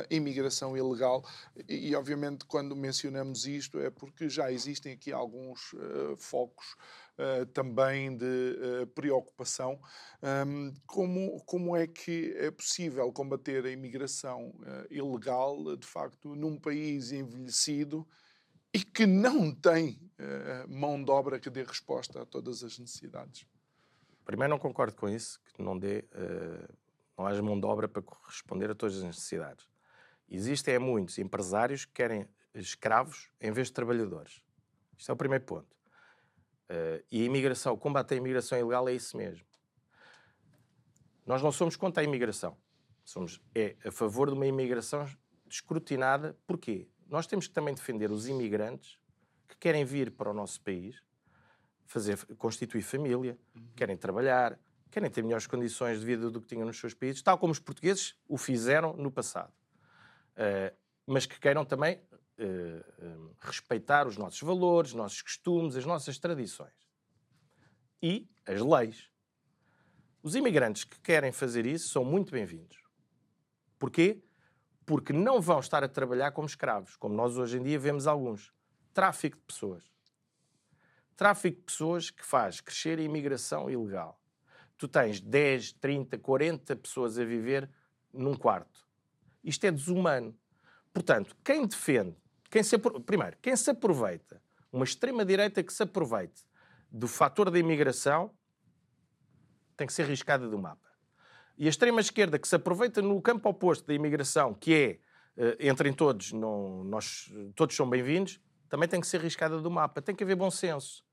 imigração 0.09 0.75
ilegal 0.75 1.23
e, 1.69 1.95
obviamente, 1.95 2.43
quando 2.43 2.75
mencionamos 2.75 3.45
isto 3.45 3.79
é 3.79 3.89
porque 3.89 4.27
já 4.27 4.51
existem 4.51 4.91
aqui 4.91 5.13
alguns 5.13 5.73
focos 6.17 6.75
Uh, 7.19 7.45
também 7.47 8.15
de 8.15 8.23
uh, 8.23 8.87
preocupação. 8.95 9.77
Um, 10.23 10.73
como, 10.87 11.41
como 11.41 11.75
é 11.75 11.85
que 11.85 12.33
é 12.37 12.49
possível 12.49 13.11
combater 13.11 13.65
a 13.65 13.69
imigração 13.69 14.51
uh, 14.51 14.87
ilegal, 14.89 15.75
de 15.75 15.85
facto, 15.85 16.33
num 16.33 16.57
país 16.57 17.11
envelhecido 17.11 18.07
e 18.73 18.83
que 18.83 19.05
não 19.05 19.53
tem 19.53 19.99
mão 20.67 21.03
de 21.03 21.11
obra 21.11 21.39
que 21.39 21.49
dê 21.49 21.63
resposta 21.63 22.21
a 22.21 22.25
todas 22.25 22.63
as 22.63 22.77
necessidades. 22.77 23.45
Primeiro, 24.25 24.51
não 24.51 24.59
concordo 24.59 24.95
com 24.95 25.09
isso, 25.09 25.41
que 25.53 25.61
não 25.61 25.77
dê, 25.77 26.05
uh, 26.13 26.73
não 27.17 27.25
haja 27.25 27.41
mão 27.41 27.59
de 27.59 27.65
obra 27.65 27.87
para 27.87 28.01
corresponder 28.01 28.69
a 28.69 28.75
todas 28.75 28.97
as 28.97 29.03
necessidades. 29.03 29.67
Existem 30.29 30.75
é, 30.75 30.79
muitos 30.79 31.17
empresários 31.17 31.85
que 31.85 31.93
querem 31.93 32.27
escravos 32.53 33.31
em 33.41 33.51
vez 33.51 33.67
de 33.67 33.73
trabalhadores. 33.73 34.43
Isto 34.97 35.11
é 35.11 35.13
o 35.13 35.17
primeiro 35.17 35.45
ponto. 35.45 35.75
Uh, 36.69 37.03
e 37.11 37.23
a 37.23 37.25
imigração, 37.25 37.73
o 37.73 37.77
combate 37.77 38.13
à 38.13 38.17
imigração 38.17 38.59
ilegal 38.59 38.87
é 38.87 38.93
isso 38.93 39.17
mesmo. 39.17 39.45
Nós 41.25 41.41
não 41.41 41.51
somos 41.51 41.75
contra 41.75 42.01
a 42.01 42.03
imigração. 42.03 42.55
Somos 43.03 43.41
é 43.55 43.75
a 43.83 43.91
favor 43.91 44.27
de 44.27 44.35
uma 44.35 44.45
imigração 44.45 45.07
escrutinada. 45.49 46.37
Porquê? 46.45 46.87
nós 47.09 47.25
temos 47.25 47.47
que 47.47 47.53
também 47.53 47.73
defender 47.73 48.11
os 48.11 48.27
imigrantes 48.27 48.99
que 49.49 49.57
querem 49.57 49.83
vir 49.83 50.11
para 50.11 50.29
o 50.29 50.33
nosso 50.33 50.61
país, 50.61 51.03
fazer, 51.85 52.17
constituir 52.37 52.81
família, 52.81 53.37
uhum. 53.55 53.67
querem 53.75 53.97
trabalhar, 53.97 54.57
querem 54.89 55.09
ter 55.09 55.23
melhores 55.23 55.47
condições 55.47 55.99
de 55.99 56.05
vida 56.05 56.29
do 56.29 56.39
que 56.39 56.47
tinham 56.47 56.65
nos 56.65 56.79
seus 56.79 56.93
países, 56.93 57.21
tal 57.21 57.37
como 57.37 57.51
os 57.51 57.59
portugueses 57.59 58.15
o 58.27 58.37
fizeram 58.37 58.93
no 58.93 59.11
passado. 59.11 59.51
Uh, 60.35 60.73
mas 61.05 61.25
que 61.25 61.39
queiram 61.39 61.65
também 61.65 61.99
uh, 62.39 63.35
respeitar 63.41 64.07
os 64.07 64.15
nossos 64.15 64.39
valores, 64.41 64.91
os 64.91 64.95
nossos 64.95 65.21
costumes, 65.21 65.75
as 65.75 65.85
nossas 65.85 66.17
tradições. 66.17 66.87
E 68.01 68.29
as 68.45 68.61
leis. 68.61 69.09
Os 70.23 70.35
imigrantes 70.35 70.83
que 70.83 70.99
querem 71.01 71.31
fazer 71.31 71.65
isso 71.65 71.89
são 71.89 72.05
muito 72.05 72.31
bem-vindos. 72.31 72.77
Porquê? 73.77 74.21
porque 74.89 75.13
não 75.13 75.39
vão 75.39 75.59
estar 75.59 75.83
a 75.83 75.87
trabalhar 75.87 76.31
como 76.31 76.47
escravos, 76.47 76.95
como 76.95 77.13
nós 77.13 77.37
hoje 77.37 77.59
em 77.59 77.61
dia 77.61 77.77
vemos 77.77 78.07
alguns. 78.07 78.51
Tráfico 78.93 79.37
de 79.37 79.43
pessoas. 79.43 79.83
Tráfico 81.15 81.57
de 81.57 81.63
pessoas 81.63 82.09
que 82.09 82.25
faz 82.25 82.61
crescer 82.61 82.99
a 82.99 83.01
imigração 83.01 83.69
ilegal. 83.69 84.19
Tu 84.77 84.87
tens 84.87 85.19
10, 85.19 85.73
30, 85.73 86.17
40 86.17 86.75
pessoas 86.75 87.19
a 87.19 87.25
viver 87.25 87.69
num 88.13 88.35
quarto. 88.35 88.87
Isto 89.43 89.65
é 89.65 89.71
desumano. 89.71 90.35
Portanto, 90.93 91.35
quem 91.43 91.65
defende, 91.67 92.15
quem 92.49 92.63
se, 92.63 92.77
primeiro, 92.77 93.37
quem 93.41 93.55
se 93.55 93.69
aproveita, 93.69 94.41
uma 94.71 94.85
extrema-direita 94.85 95.63
que 95.63 95.73
se 95.73 95.83
aproveite 95.83 96.47
do 96.91 97.07
fator 97.07 97.51
da 97.51 97.59
imigração, 97.59 98.31
tem 99.75 99.87
que 99.87 99.93
ser 99.93 100.05
riscada 100.05 100.47
do 100.47 100.57
mapa. 100.57 100.89
E 101.57 101.65
a 101.65 101.69
extrema-esquerda, 101.69 102.39
que 102.39 102.47
se 102.47 102.55
aproveita 102.55 103.01
no 103.01 103.21
campo 103.21 103.49
oposto 103.49 103.85
da 103.85 103.93
imigração, 103.93 104.53
que 104.53 104.99
é 105.37 105.43
uh, 105.43 105.67
entrem 105.69 105.93
todos, 105.93 106.31
não, 106.31 106.83
nós, 106.83 107.31
todos 107.55 107.75
são 107.75 107.89
bem-vindos, 107.89 108.39
também 108.69 108.87
tem 108.87 109.01
que 109.01 109.07
ser 109.07 109.19
riscada 109.19 109.59
do 109.59 109.71
mapa. 109.71 110.01
Tem 110.01 110.15
que 110.15 110.23
haver 110.23 110.35
bom 110.35 110.51
senso. 110.51 111.03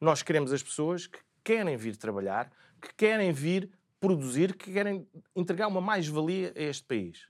Nós 0.00 0.22
queremos 0.22 0.52
as 0.52 0.62
pessoas 0.62 1.06
que 1.06 1.20
querem 1.44 1.76
vir 1.76 1.96
trabalhar, 1.96 2.50
que 2.80 2.92
querem 2.94 3.32
vir 3.32 3.70
produzir, 4.00 4.56
que 4.56 4.72
querem 4.72 5.06
entregar 5.36 5.68
uma 5.68 5.80
mais-valia 5.80 6.52
a 6.56 6.62
este 6.62 6.84
país. 6.84 7.28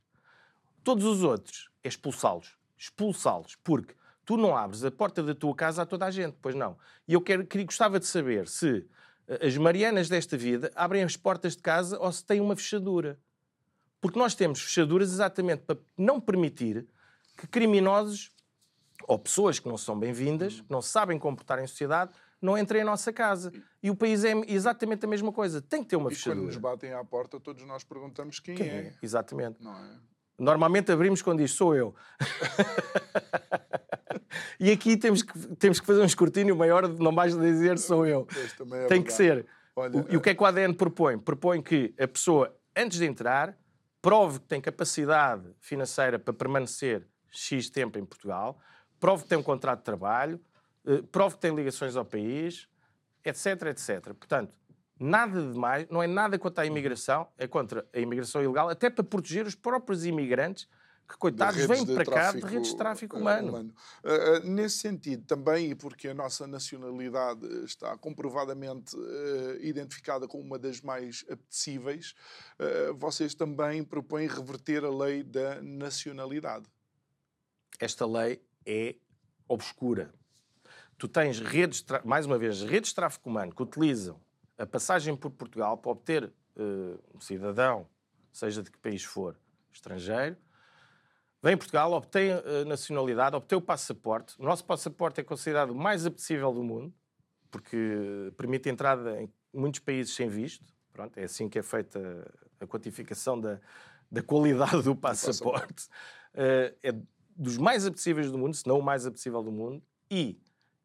Todos 0.82 1.04
os 1.04 1.22
outros 1.22 1.70
é 1.84 1.88
expulsá-los. 1.88 2.56
Expulsá-los. 2.78 3.56
Porque 3.56 3.94
tu 4.24 4.36
não 4.36 4.56
abres 4.56 4.84
a 4.84 4.90
porta 4.90 5.22
da 5.22 5.34
tua 5.34 5.54
casa 5.54 5.82
a 5.82 5.86
toda 5.86 6.06
a 6.06 6.10
gente, 6.10 6.36
pois 6.40 6.54
não. 6.54 6.78
E 7.06 7.12
eu 7.12 7.20
quero, 7.20 7.46
queria, 7.46 7.66
gostava 7.66 8.00
de 8.00 8.06
saber 8.06 8.48
se 8.48 8.86
as 9.40 9.56
Marianas 9.56 10.08
desta 10.08 10.36
vida 10.36 10.70
abrem 10.74 11.02
as 11.02 11.16
portas 11.16 11.56
de 11.56 11.62
casa 11.62 11.98
ou 11.98 12.10
se 12.10 12.24
têm 12.24 12.40
uma 12.40 12.56
fechadura. 12.56 13.18
Porque 14.00 14.18
nós 14.18 14.34
temos 14.34 14.60
fechaduras 14.60 15.12
exatamente 15.12 15.62
para 15.62 15.78
não 15.96 16.20
permitir 16.20 16.86
que 17.36 17.46
criminosos 17.46 18.30
ou 19.06 19.18
pessoas 19.18 19.58
que 19.58 19.68
não 19.68 19.76
são 19.76 19.98
bem-vindas, 19.98 20.60
que 20.60 20.70
não 20.70 20.82
sabem 20.82 21.18
comportar 21.18 21.58
em 21.58 21.66
sociedade, 21.66 22.12
não 22.40 22.58
entrem 22.58 22.82
em 22.82 22.84
nossa 22.84 23.12
casa. 23.12 23.52
E 23.82 23.90
o 23.90 23.96
país 23.96 24.24
é 24.24 24.32
exatamente 24.48 25.04
a 25.04 25.08
mesma 25.08 25.32
coisa. 25.32 25.62
Tem 25.62 25.82
que 25.82 25.90
ter 25.90 25.96
uma 25.96 26.10
e 26.10 26.14
fechadura. 26.14 26.40
quando 26.40 26.46
nos 26.46 26.56
batem 26.56 26.92
à 26.92 27.04
porta, 27.04 27.38
todos 27.38 27.64
nós 27.64 27.84
perguntamos 27.84 28.40
quem, 28.40 28.56
Quem 28.56 28.68
é. 28.68 28.74
é? 28.74 28.94
Exatamente. 29.00 29.58
É? 29.64 29.96
Normalmente 30.38 30.90
abrimos 30.90 31.22
quando 31.22 31.38
diz 31.38 31.52
sou 31.52 31.74
eu. 31.74 31.94
e 34.58 34.72
aqui 34.72 34.96
temos 34.96 35.22
que, 35.22 35.38
temos 35.56 35.78
que 35.78 35.86
fazer 35.86 36.00
um 36.00 36.06
escrutínio 36.06 36.56
maior 36.56 36.88
não 36.88 37.12
mais 37.12 37.36
dizer 37.36 37.78
sou 37.78 38.04
eu. 38.04 38.26
É 38.72 38.86
Tem 38.86 39.02
que 39.02 39.12
ser. 39.12 39.46
Olha, 39.76 40.04
e 40.10 40.16
o 40.16 40.20
que 40.20 40.30
é 40.30 40.34
que 40.34 40.42
o 40.42 40.46
ADN 40.46 40.74
propõe? 40.74 41.18
Propõe 41.18 41.62
que 41.62 41.94
a 41.98 42.08
pessoa, 42.08 42.54
antes 42.76 42.98
de 42.98 43.06
entrar, 43.06 43.56
prove 44.02 44.40
que 44.40 44.46
tem 44.46 44.60
capacidade 44.60 45.48
financeira 45.60 46.18
para 46.18 46.34
permanecer 46.34 47.06
X 47.30 47.70
tempo 47.70 47.98
em 47.98 48.04
Portugal, 48.04 48.58
prove 49.02 49.24
que 49.24 49.28
tem 49.28 49.36
um 49.36 49.42
contrato 49.42 49.80
de 49.80 49.84
trabalho, 49.84 50.40
eh, 50.86 51.02
prove 51.10 51.34
que 51.34 51.40
tem 51.40 51.52
ligações 51.52 51.96
ao 51.96 52.04
país, 52.04 52.68
etc, 53.24 53.62
etc. 53.66 54.14
Portanto, 54.14 54.54
nada 54.96 55.42
de 55.42 55.58
mais, 55.58 55.88
não 55.88 56.00
é 56.00 56.06
nada 56.06 56.38
contra 56.38 56.62
a 56.62 56.66
imigração, 56.66 57.26
é 57.36 57.48
contra 57.48 57.84
a 57.92 57.98
imigração 57.98 58.40
ilegal, 58.40 58.68
até 58.68 58.88
para 58.88 59.02
proteger 59.02 59.44
os 59.44 59.56
próprios 59.56 60.06
imigrantes 60.06 60.68
que, 61.08 61.14
de 61.14 61.18
coitados, 61.18 61.66
vêm 61.66 61.84
de 61.84 61.92
para 61.92 62.04
cá 62.04 62.10
de 62.10 62.14
tráfico, 62.14 62.46
redes 62.46 62.70
de 62.70 62.76
tráfico 62.76 63.16
eh, 63.16 63.20
humano. 63.20 63.74
Uh, 64.04 64.08
uh, 64.08 64.46
nesse 64.48 64.78
sentido, 64.78 65.26
também, 65.26 65.72
e 65.72 65.74
porque 65.74 66.06
a 66.06 66.14
nossa 66.14 66.46
nacionalidade 66.46 67.44
está 67.64 67.98
comprovadamente 67.98 68.94
uh, 68.94 69.58
identificada 69.60 70.28
como 70.28 70.44
uma 70.44 70.60
das 70.60 70.80
mais 70.80 71.24
apetecíveis, 71.28 72.14
vocês 72.94 73.34
também 73.34 73.82
propõem 73.82 74.28
reverter 74.28 74.84
a 74.84 74.90
lei 74.90 75.24
da 75.24 75.60
nacionalidade. 75.60 76.66
esta 77.80 78.06
lei 78.06 78.40
é 78.66 78.96
obscura. 79.48 80.12
Tu 80.98 81.08
tens 81.08 81.40
redes, 81.40 81.84
mais 82.04 82.26
uma 82.26 82.38
vez, 82.38 82.62
redes 82.62 82.90
de 82.90 82.94
tráfico 82.94 83.28
humano 83.28 83.54
que 83.54 83.62
utilizam 83.62 84.20
a 84.56 84.66
passagem 84.66 85.16
por 85.16 85.30
Portugal 85.30 85.76
para 85.76 85.90
obter 85.90 86.32
eh, 86.56 86.98
um 87.14 87.20
cidadão, 87.20 87.86
seja 88.32 88.62
de 88.62 88.70
que 88.70 88.78
país 88.78 89.02
for, 89.02 89.36
estrangeiro, 89.72 90.36
vem 91.42 91.54
a 91.54 91.56
Portugal, 91.56 91.92
obtém 91.92 92.32
a 92.32 92.64
nacionalidade, 92.64 93.34
obtém 93.34 93.58
o 93.58 93.62
passaporte. 93.62 94.34
O 94.38 94.44
nosso 94.44 94.64
passaporte 94.64 95.20
é 95.20 95.24
considerado 95.24 95.70
o 95.70 95.74
mais 95.74 96.06
apetecível 96.06 96.52
do 96.52 96.62
mundo, 96.62 96.94
porque 97.50 98.32
permite 98.36 98.68
entrada 98.68 99.20
em 99.20 99.28
muitos 99.52 99.80
países 99.80 100.14
sem 100.14 100.28
visto. 100.28 100.64
Pronto, 100.92 101.18
é 101.18 101.24
assim 101.24 101.48
que 101.48 101.58
é 101.58 101.62
feita 101.62 102.00
a 102.60 102.66
quantificação 102.66 103.40
da, 103.40 103.58
da 104.10 104.22
qualidade 104.22 104.82
do 104.82 104.94
passaporte. 104.94 105.88
Eh, 106.34 106.74
é 106.82 106.92
dos 107.36 107.56
mais 107.56 107.86
apetecíveis 107.86 108.30
do 108.30 108.38
mundo, 108.38 108.54
se 108.54 108.66
não 108.66 108.78
o 108.78 108.82
mais 108.82 109.06
apetecível 109.06 109.42
do 109.42 109.52
mundo, 109.52 109.82
e 110.10 110.40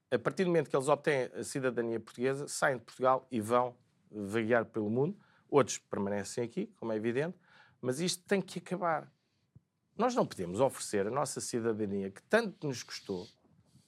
a 0.09 0.17
partir 0.17 0.43
do 0.43 0.47
momento 0.47 0.69
que 0.69 0.75
eles 0.75 0.87
obtêm 0.87 1.29
a 1.33 1.43
cidadania 1.43 1.99
portuguesa, 1.99 2.47
saem 2.47 2.77
de 2.77 2.83
Portugal 2.83 3.27
e 3.29 3.41
vão 3.41 3.75
vaguear 4.09 4.65
pelo 4.65 4.89
mundo. 4.89 5.17
Outros 5.49 5.77
permanecem 5.77 6.43
aqui, 6.43 6.67
como 6.77 6.91
é 6.91 6.95
evidente, 6.95 7.37
mas 7.81 7.99
isto 7.99 8.23
tem 8.25 8.41
que 8.41 8.59
acabar. 8.59 9.11
Nós 9.97 10.15
não 10.15 10.25
podemos 10.25 10.59
oferecer 10.59 11.07
a 11.07 11.11
nossa 11.11 11.41
cidadania, 11.41 12.11
que 12.11 12.21
tanto 12.23 12.67
nos 12.67 12.83
custou, 12.83 13.27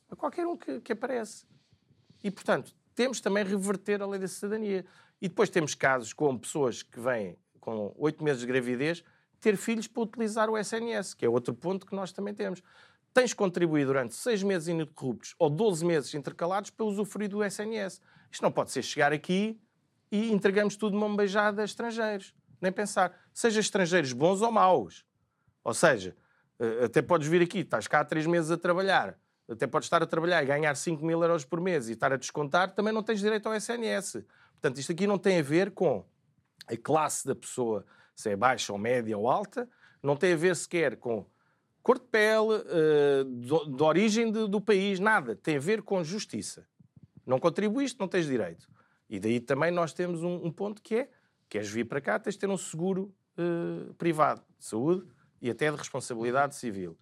a 0.10 0.16
qualquer 0.16 0.46
um 0.46 0.58
que, 0.58 0.82
que 0.82 0.92
aparece. 0.92 1.46
E, 2.24 2.32
portanto, 2.32 2.76
temos 2.96 3.22
também 3.22 3.44
reverter 3.44 4.02
a 4.02 4.08
lei 4.08 4.20
da 4.20 4.28
cidadania. 4.28 4.86
E 5.22 5.28
depois 5.28 5.50
temos 5.50 5.76
casos 5.76 6.12
como 6.12 6.40
pessoas 6.40 6.84
que 6.84 7.00
vêm 7.00 7.38
com 7.60 7.94
oito 7.98 8.24
meses 8.24 8.42
de 8.42 8.48
gravidez 8.48 9.04
ter 9.40 9.58
filhos 9.58 9.88
para 9.88 10.04
utilizar 10.04 10.50
o 10.50 10.58
SNS, 10.58 11.14
que 11.14 11.26
é 11.26 11.30
outro 11.30 11.54
ponto 11.54 11.86
que 11.86 11.96
nós 11.96 12.12
também 12.12 12.34
temos. 12.34 12.62
Tens 13.14 13.34
contribuído 13.34 13.88
durante 13.88 14.16
seis 14.16 14.44
meses 14.44 14.68
ininterruptos 14.68 15.36
ou 15.40 15.50
12 15.50 15.86
meses 15.86 16.14
intercalados 16.14 16.70
para 16.70 16.86
usufruir 16.86 17.30
do 17.30 17.44
SNS. 17.44 18.02
Isto 18.32 18.44
não 18.44 18.52
pode 18.52 18.72
ser 18.72 18.84
chegar 18.84 19.12
aqui 19.12 19.60
e 20.12 20.32
entregamos 20.32 20.76
tudo 20.76 20.94
de 20.94 21.00
mão 21.00 21.16
beijada 21.16 21.62
a 21.62 21.66
estrangeiros. 21.66 22.34
Nem 22.62 22.72
pensar. 22.72 23.18
Seja 23.34 23.60
estrangeiros 23.60 24.14
bons 24.14 24.42
ou 24.42 24.52
maus. 24.52 25.06
Ou 25.64 25.74
seja, 25.74 26.16
eh, 26.60 26.86
até 26.86 27.02
podes 27.02 27.28
vir 27.28 27.42
aqui, 27.42 27.60
estás 27.60 27.88
cá 27.88 28.02
há 28.02 28.06
três 28.06 28.26
meses 28.26 28.52
a 28.52 28.58
trabalhar, 28.58 29.18
até 29.48 29.66
podes 29.66 29.86
estar 29.86 30.04
a 30.04 30.06
trabalhar 30.06 30.44
e 30.44 30.46
ganhar 30.46 30.76
5 30.76 31.04
mil 31.04 31.22
euros 31.22 31.46
por 31.46 31.62
mês 31.62 31.90
e 31.90 31.94
estar 31.94 32.12
a 32.12 32.18
descontar, 32.18 32.74
também 32.74 32.94
não 32.94 33.02
tens 33.02 33.20
direito 33.20 33.48
ao 33.48 33.56
SNS. 33.56 34.26
Portanto, 34.54 34.78
isto 34.78 34.92
aqui 34.92 35.08
não 35.08 35.18
tem 35.18 35.40
a 35.40 35.42
ver 35.42 35.72
com 35.72 36.06
a 36.68 36.78
classe 36.78 37.26
da 37.26 37.34
pessoa, 37.34 37.86
se 38.20 38.32
é 38.32 38.36
baixa 38.36 38.74
ou 38.74 38.78
média 38.78 39.18
ou 39.18 39.30
alta, 39.30 39.66
não 40.04 40.14
tem 40.14 40.34
a 40.34 40.36
ver 40.36 40.54
sequer 40.54 40.98
com 40.98 41.26
cor 41.82 41.98
de 41.98 42.06
pele, 42.06 42.66
eh, 42.68 43.24
de, 43.24 43.82
origem 43.82 44.30
do 44.30 44.60
país, 44.60 45.00
nada. 45.00 45.38
Tem 45.38 45.56
a 45.56 45.60
ver 45.60 45.82
com 45.82 46.04
justiça. 46.04 46.68
Não 47.26 47.40
contribuíste, 47.40 47.98
não 47.98 48.10
tens 48.10 48.26
direito. 48.26 48.68
E 49.10 49.22
daí 49.22 49.40
também 49.40 49.72
nós 49.72 49.94
temos 49.94 50.22
um, 50.22 50.36
um 50.48 50.52
ponto 50.52 50.82
que 50.82 50.96
é, 50.96 51.10
queres 51.48 51.70
vir 51.70 51.86
para 51.86 52.02
cá, 52.02 52.20
tens 52.20 52.34
de 52.34 52.40
ter 52.40 52.50
um 52.50 52.58
seguro 52.58 53.16
eh, 53.38 53.94
privado 53.98 54.44
de 54.58 54.66
saúde 54.66 55.08
e 55.42 55.50
até 55.50 55.72
de 55.72 55.78
responsabilidade 55.78 56.56
civil. 56.56 56.98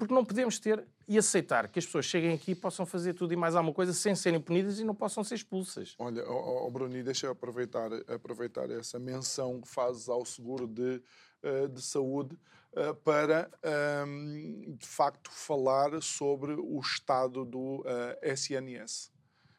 Porque 0.00 0.14
não 0.14 0.24
podemos 0.24 0.58
ter 0.58 0.82
e 1.06 1.18
aceitar 1.18 1.68
que 1.68 1.78
as 1.78 1.84
pessoas 1.84 2.06
cheguem 2.06 2.32
aqui 2.32 2.52
e 2.52 2.54
possam 2.54 2.86
fazer 2.86 3.12
tudo 3.12 3.34
e 3.34 3.36
mais 3.36 3.54
alguma 3.54 3.74
coisa 3.74 3.92
sem 3.92 4.14
serem 4.14 4.40
punidas 4.40 4.80
e 4.80 4.84
não 4.84 4.94
possam 4.94 5.22
ser 5.22 5.34
expulsas. 5.34 5.94
Olha, 5.98 6.24
oh, 6.26 6.66
oh, 6.66 6.70
Bruni, 6.70 7.02
deixa 7.02 7.26
eu 7.26 7.32
aproveitar, 7.32 7.90
aproveitar 8.08 8.70
essa 8.70 8.98
menção 8.98 9.60
que 9.60 9.68
fazes 9.68 10.08
ao 10.08 10.24
seguro 10.24 10.66
de, 10.66 11.02
eh, 11.42 11.68
de 11.68 11.82
saúde 11.82 12.34
eh, 12.74 12.94
para, 13.04 13.50
ehm, 13.62 14.74
de 14.74 14.86
facto, 14.86 15.30
falar 15.30 16.00
sobre 16.00 16.54
o 16.54 16.80
estado 16.80 17.44
do 17.44 17.84
eh, 17.84 18.32
SNS. 18.32 19.12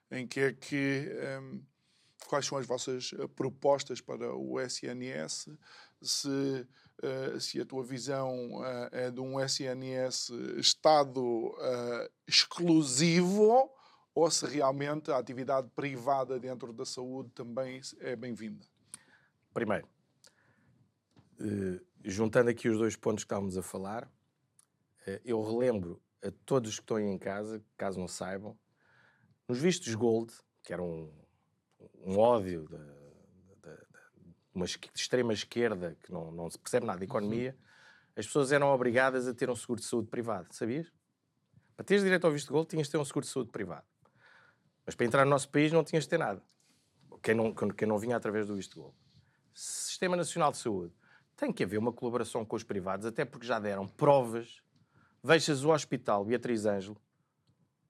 Em 0.10 0.26
que 0.26 0.40
é 0.40 0.54
que. 0.54 1.08
ehm, 1.22 1.62
quais 2.28 2.46
são 2.46 2.58
as 2.58 2.66
vossas 2.66 3.14
eh, 3.20 3.28
propostas 3.28 4.02
para 4.02 4.34
o 4.34 4.60
SNS? 4.60 5.50
Se, 6.02 6.30
eh, 6.30 6.66
se 7.40 7.60
a 7.60 7.66
tua 7.66 7.84
visão 7.84 8.64
eh, 8.66 8.90
é 9.08 9.12
de 9.12 9.20
um 9.20 9.40
SNS 9.40 10.30
Estado 10.58 11.56
eh, 11.60 12.12
exclusivo 12.28 13.70
ou 14.14 14.30
se 14.30 14.46
realmente 14.46 15.12
a 15.12 15.18
atividade 15.18 15.70
privada 15.76 16.40
dentro 16.40 16.74
da 16.74 16.86
saúde 16.86 17.30
também 17.32 17.82
é 18.00 18.16
bem-vinda. 18.16 18.66
Primeiro, 19.54 19.88
eh, 21.40 21.82
juntando 22.04 22.50
aqui 22.50 22.70
os 22.70 22.78
dois 22.78 22.96
pontos 22.96 23.24
que 23.24 23.28
estávamos 23.28 23.58
a 23.58 23.64
falar, 23.64 24.12
eh, 25.08 25.22
eu 25.26 25.42
relembro 25.42 26.02
a 26.24 26.32
todos 26.46 26.76
que 26.76 26.82
estão 26.82 26.98
aí 26.98 27.06
em 27.06 27.18
casa, 27.18 27.64
caso 27.78 28.00
não 28.00 28.08
saibam, 28.08 28.58
nos 29.48 29.58
vistos 29.58 29.96
Gold, 29.96 30.34
que 30.64 30.72
era 30.72 30.84
um, 30.84 31.12
um 32.06 32.18
ódio 32.18 32.68
da, 32.70 33.01
uma 34.54 34.66
de 34.66 34.80
extrema 34.94 35.34
esquerda 35.34 35.98
que 36.04 36.12
não, 36.12 36.32
não 36.32 36.50
se 36.50 36.60
percebe 36.60 36.86
nada 36.86 37.00
de 37.00 37.06
economia, 37.06 37.56
as 38.16 38.26
pessoas 38.26 38.52
eram 38.52 38.68
obrigadas 38.68 39.28
a 39.28 39.34
ter 39.34 39.50
um 39.50 39.56
seguro 39.56 39.80
de 39.80 39.86
saúde 39.86 40.08
privado, 40.10 40.54
sabias? 40.54 40.92
Para 41.76 41.86
teres 41.86 42.04
direito 42.04 42.26
ao 42.26 42.34
visto 42.34 42.52
Gold, 42.52 42.68
tinhas 42.68 42.88
de 42.88 42.92
ter 42.92 42.98
um 42.98 43.06
seguro 43.06 43.26
de 43.26 43.32
saúde 43.32 43.50
privado. 43.50 43.86
Mas 44.86 44.96
para 44.96 45.06
entrar 45.06 45.26
no 45.26 45.32
nosso 45.32 45.50
país 45.50 45.72
não 45.72 45.84
tinhas 45.84 46.04
de 46.04 46.10
ter 46.10 46.20
nada. 46.20 46.42
Quem 47.24 47.34
não, 47.34 47.54
quem 47.54 47.88
não 47.88 47.98
vinha 47.98 48.18
através 48.18 48.48
do 48.48 48.56
visto 48.56 48.80
Gold. 48.80 48.96
Sistema 49.54 50.16
Nacional 50.16 50.52
de 50.52 50.58
Saúde. 50.58 50.94
Tem 51.36 51.52
que 51.52 51.64
haver 51.64 51.78
uma 51.78 51.92
colaboração 51.92 52.46
com 52.46 52.56
os 52.56 52.64
privados, 52.64 53.06
até 53.06 53.26
porque 53.26 53.48
já 53.48 53.60
deram 53.60 53.88
provas. 53.88 54.62
Vejas 55.24 55.64
o 55.64 55.72
hospital 55.72 56.26
Beatriz 56.26 56.66
Ângelo. 56.66 56.98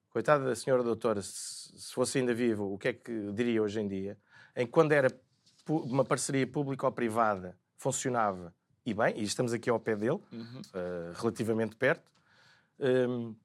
Coitada 0.09 0.45
da 0.45 0.55
senhora 0.55 0.84
doutora, 0.84 1.22
se, 1.22 1.78
se 1.78 1.93
fosse 1.93 2.20
ainda 2.20 2.34
vivo, 2.34 2.74
o 2.74 2.78
que 2.78 2.89
é 2.89 2.93
que 2.93 3.32
diria 3.32 3.64
hoje 3.64 3.80
em 3.80 3.88
dia? 3.88 4.18
Em 4.55 4.66
que 4.66 4.72
quando 4.72 4.91
era 4.91 5.09
uma 5.78 6.04
parceria 6.06 6.46
pública 6.48 6.86
ou 6.86 6.92
privada, 6.92 7.58
funcionava 7.78 8.54
e 8.86 8.94
bem, 8.94 9.14
e 9.18 9.24
estamos 9.24 9.54
aqui 9.54 9.70
ao 9.70 9.80
pé 9.80 9.96
dele, 9.96 10.20
eh, 10.74 11.12
relativamente 11.16 11.76
perto, 11.76 12.10
Hum, 12.84 13.36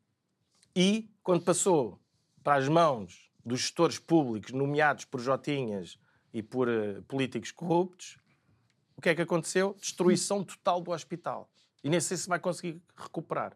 e 0.75 1.11
quando 1.23 1.45
passou 1.45 2.01
para 2.43 2.55
as 2.57 2.69
mãos 2.69 3.31
dos 3.45 3.61
gestores 3.61 3.99
públicos 3.99 4.51
nomeados 4.53 5.05
por 5.05 5.21
Jotinhas 5.21 5.99
e 6.33 6.43
por 6.43 6.69
eh, 6.69 7.03
políticos 7.07 7.51
corruptos, 7.53 8.19
o 8.97 9.01
que 9.03 9.11
é 9.11 9.15
que 9.15 9.21
aconteceu? 9.21 9.75
Destruição 9.79 10.43
total 10.43 10.81
do 10.81 10.91
hospital. 10.91 11.51
E 11.85 11.91
nem 11.91 12.01
sei 12.01 12.17
se 12.17 12.27
vai 12.29 12.39
conseguir 12.39 12.81
recuperar. 12.97 13.55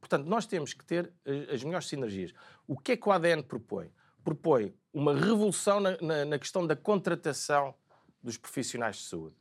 Portanto, 0.00 0.26
nós 0.26 0.46
temos 0.46 0.74
que 0.74 0.84
ter 0.84 1.12
eh, 1.24 1.54
as 1.54 1.62
melhores 1.62 1.86
sinergias. 1.86 2.32
O 2.66 2.76
que 2.76 2.92
é 2.92 2.96
que 2.96 3.08
o 3.08 3.12
ADN 3.12 3.44
propõe? 3.44 3.92
Propõe 4.24 4.74
uma 4.92 5.14
revolução 5.14 5.78
na, 5.78 5.96
na- 6.00 6.24
na 6.24 6.38
questão 6.40 6.66
da 6.66 6.74
contratação 6.74 7.72
dos 8.22 8.36
profissionais 8.36 8.96
de 8.96 9.02
saúde. 9.02 9.36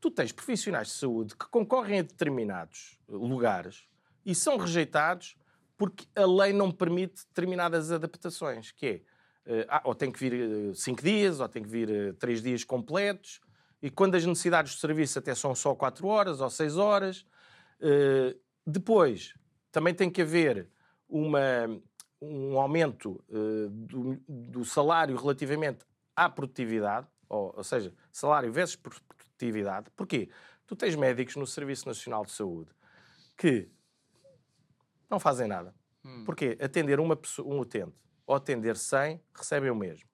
Tu 0.00 0.10
tens 0.10 0.32
profissionais 0.32 0.88
de 0.88 0.94
saúde 0.94 1.36
que 1.36 1.46
concorrem 1.46 2.00
a 2.00 2.02
determinados 2.02 2.98
eh, 3.08 3.12
lugares 3.12 3.86
e 4.24 4.34
são 4.34 4.56
rejeitados 4.56 5.36
porque 5.76 6.06
a 6.14 6.26
lei 6.26 6.52
não 6.52 6.70
permite 6.70 7.26
determinadas 7.26 7.90
adaptações, 7.90 8.70
que 8.72 8.86
é, 8.86 9.02
eh, 9.46 9.66
ah, 9.68 9.82
ou 9.84 9.94
tem 9.94 10.10
que 10.10 10.18
vir 10.18 10.74
5 10.74 11.02
dias, 11.02 11.40
ou 11.40 11.48
tem 11.48 11.62
que 11.62 11.68
vir 11.68 12.14
3 12.16 12.42
dias 12.42 12.64
completos, 12.64 13.40
e 13.82 13.90
quando 13.90 14.14
as 14.14 14.26
necessidades 14.26 14.72
de 14.74 14.80
serviço 14.80 15.18
até 15.18 15.34
são 15.34 15.54
só 15.54 15.74
4 15.74 16.06
horas 16.06 16.40
ou 16.40 16.50
6 16.50 16.76
horas. 16.76 17.24
Depois, 18.66 19.32
também 19.72 19.94
tem 19.94 20.10
que 20.10 20.20
haver 20.20 20.68
uma, 21.08 21.40
um 22.20 22.58
aumento 22.58 23.24
do, 23.70 24.20
do, 24.28 24.64
salário 24.66 25.16
relativamente 25.16 25.86
à 26.14 26.28
produtividade, 26.28 27.06
ou, 27.30 27.54
ou, 27.56 27.64
seja, 27.64 27.94
salário 28.12 28.52
versus 28.52 28.76
produtividade. 28.76 29.90
Porquê? 29.96 30.28
Tu 30.66 30.76
tens 30.76 30.94
médicos 30.94 31.36
no 31.36 31.46
Serviço 31.46 31.88
Nacional 31.88 32.24
de 32.26 32.32
Saúde 32.32 32.70
que 33.38 33.70
não 35.08 35.18
fazem 35.18 35.48
nada. 35.48 35.74
Hum. 36.04 36.24
Porquê? 36.24 36.58
Atender 36.60 37.00
uma 37.00 37.16
pessoa, 37.16 37.48
um 37.48 37.58
utente 37.60 37.96
ou 38.26 38.36
atender 38.36 38.76
100 38.76 39.20
recebem 39.34 39.70
o 39.70 39.74
mesmo. 39.74 40.08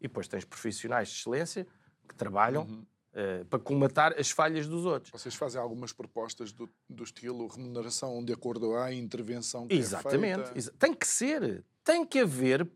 E 0.00 0.02
depois 0.04 0.26
tens 0.26 0.44
profissionais 0.44 1.08
de 1.08 1.18
excelência 1.18 1.66
que 2.08 2.14
trabalham 2.14 2.62
uhum. 2.62 2.86
uh, 3.12 3.44
para 3.44 3.58
comatar 3.58 4.14
as 4.18 4.30
falhas 4.30 4.66
dos 4.66 4.86
outros. 4.86 5.12
Vocês 5.12 5.34
fazem 5.34 5.60
algumas 5.60 5.92
propostas 5.92 6.52
do, 6.52 6.70
do 6.88 7.04
estilo 7.04 7.46
remuneração 7.48 8.24
de 8.24 8.32
acordo 8.32 8.74
à 8.76 8.94
intervenção 8.94 9.66
que 9.66 9.74
Exatamente. 9.74 10.40
é 10.40 10.46
feita? 10.46 10.72
Tem 10.78 10.94
que 10.94 11.06
ser. 11.06 11.64
Tem 11.84 12.06
que 12.06 12.20
haver 12.20 12.66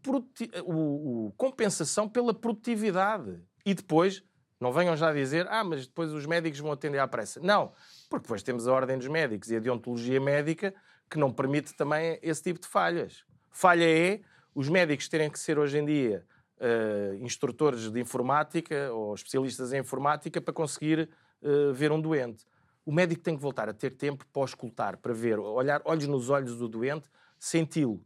o, 0.64 1.28
o, 1.28 1.32
compensação 1.32 2.08
pela 2.08 2.34
produtividade. 2.34 3.40
E 3.64 3.74
depois, 3.74 4.22
não 4.60 4.72
venham 4.72 4.96
já 4.96 5.12
dizer, 5.12 5.46
ah, 5.48 5.64
mas 5.64 5.86
depois 5.86 6.12
os 6.12 6.26
médicos 6.26 6.60
vão 6.60 6.72
atender 6.72 6.98
à 6.98 7.08
pressa. 7.08 7.40
Não, 7.40 7.72
porque 8.08 8.24
depois 8.24 8.42
temos 8.42 8.66
a 8.66 8.72
ordem 8.72 8.98
dos 8.98 9.08
médicos 9.08 9.50
e 9.50 9.56
a 9.56 9.60
deontologia 9.60 10.20
médica 10.20 10.74
que 11.10 11.18
não 11.18 11.32
permite 11.32 11.74
também 11.74 12.18
esse 12.22 12.42
tipo 12.42 12.60
de 12.60 12.66
falhas. 12.66 13.24
Falha 13.50 13.84
é 13.84 14.20
os 14.54 14.68
médicos 14.68 15.08
terem 15.08 15.30
que 15.30 15.38
ser 15.38 15.58
hoje 15.58 15.78
em 15.78 15.84
dia 15.84 16.24
uh, 16.58 17.14
instrutores 17.22 17.90
de 17.90 18.00
informática 18.00 18.92
ou 18.92 19.14
especialistas 19.14 19.72
em 19.72 19.80
informática 19.80 20.40
para 20.40 20.54
conseguir 20.54 21.08
uh, 21.42 21.72
ver 21.72 21.92
um 21.92 22.00
doente. 22.00 22.46
O 22.84 22.92
médico 22.92 23.22
tem 23.22 23.34
que 23.34 23.42
voltar 23.42 23.68
a 23.68 23.72
ter 23.72 23.94
tempo 23.94 24.26
para 24.32 24.44
escutar, 24.44 24.96
para 24.98 25.12
ver, 25.14 25.38
olhar 25.38 25.80
olhos 25.84 26.06
nos 26.06 26.28
olhos 26.28 26.56
do 26.56 26.68
doente, 26.68 27.08
senti-lo. 27.38 28.04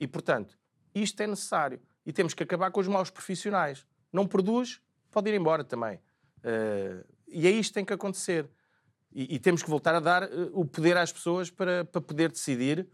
E, 0.00 0.06
portanto, 0.06 0.58
isto 0.94 1.20
é 1.22 1.26
necessário. 1.26 1.80
E 2.04 2.12
temos 2.12 2.32
que 2.32 2.42
acabar 2.42 2.70
com 2.70 2.80
os 2.80 2.88
maus 2.88 3.10
profissionais. 3.10 3.86
Não 4.12 4.26
produz, 4.26 4.80
pode 5.16 5.30
ir 5.30 5.34
embora 5.34 5.64
também. 5.64 5.96
Uh, 6.38 7.02
e 7.26 7.46
é 7.46 7.50
isto 7.50 7.70
que 7.70 7.74
tem 7.74 7.84
que 7.86 7.92
acontecer. 7.94 8.46
E, 9.10 9.36
e 9.36 9.38
temos 9.38 9.62
que 9.62 9.70
voltar 9.70 9.94
a 9.94 10.00
dar 10.00 10.24
uh, 10.24 10.50
o 10.52 10.66
poder 10.66 10.94
às 10.98 11.10
pessoas 11.10 11.50
para, 11.50 11.86
para 11.86 12.02
poder 12.02 12.30
decidir 12.30 12.86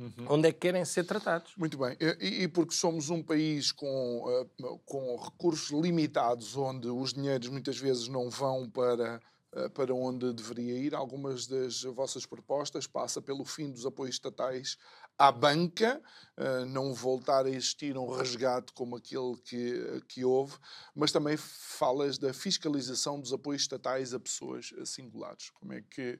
Uhum. 0.00 0.26
Onde 0.30 0.48
é 0.48 0.52
que 0.52 0.60
querem 0.60 0.82
ser 0.82 1.04
tratados? 1.04 1.52
Muito 1.58 1.76
bem. 1.76 1.94
E, 2.00 2.44
e 2.44 2.48
porque 2.48 2.72
somos 2.72 3.10
um 3.10 3.22
país 3.22 3.70
com, 3.70 4.24
uh, 4.24 4.78
com 4.86 5.16
recursos 5.16 5.78
limitados, 5.78 6.56
onde 6.56 6.88
os 6.88 7.12
dinheiros 7.12 7.48
muitas 7.48 7.76
vezes 7.76 8.08
não 8.08 8.30
vão 8.30 8.66
para, 8.66 9.20
uh, 9.52 9.68
para 9.68 9.94
onde 9.94 10.32
deveria 10.32 10.78
ir, 10.78 10.94
algumas 10.94 11.46
das 11.46 11.82
vossas 11.82 12.24
propostas 12.24 12.86
passa 12.86 13.20
pelo 13.20 13.44
fim 13.44 13.70
dos 13.70 13.84
apoios 13.84 14.14
estatais 14.14 14.78
à 15.20 15.30
banca, 15.30 16.00
uh, 16.38 16.64
não 16.64 16.94
voltar 16.94 17.44
a 17.44 17.50
existir 17.50 17.96
um 17.98 18.08
resgate 18.08 18.72
como 18.72 18.96
aquele 18.96 19.36
que, 19.44 20.02
que 20.08 20.24
houve, 20.24 20.56
mas 20.94 21.12
também 21.12 21.36
falas 21.36 22.16
da 22.16 22.32
fiscalização 22.32 23.20
dos 23.20 23.32
apoios 23.32 23.62
estatais 23.62 24.14
a 24.14 24.18
pessoas 24.18 24.72
singulares. 24.84 25.50
Como 25.50 25.74
é 25.74 25.82
que 25.82 26.18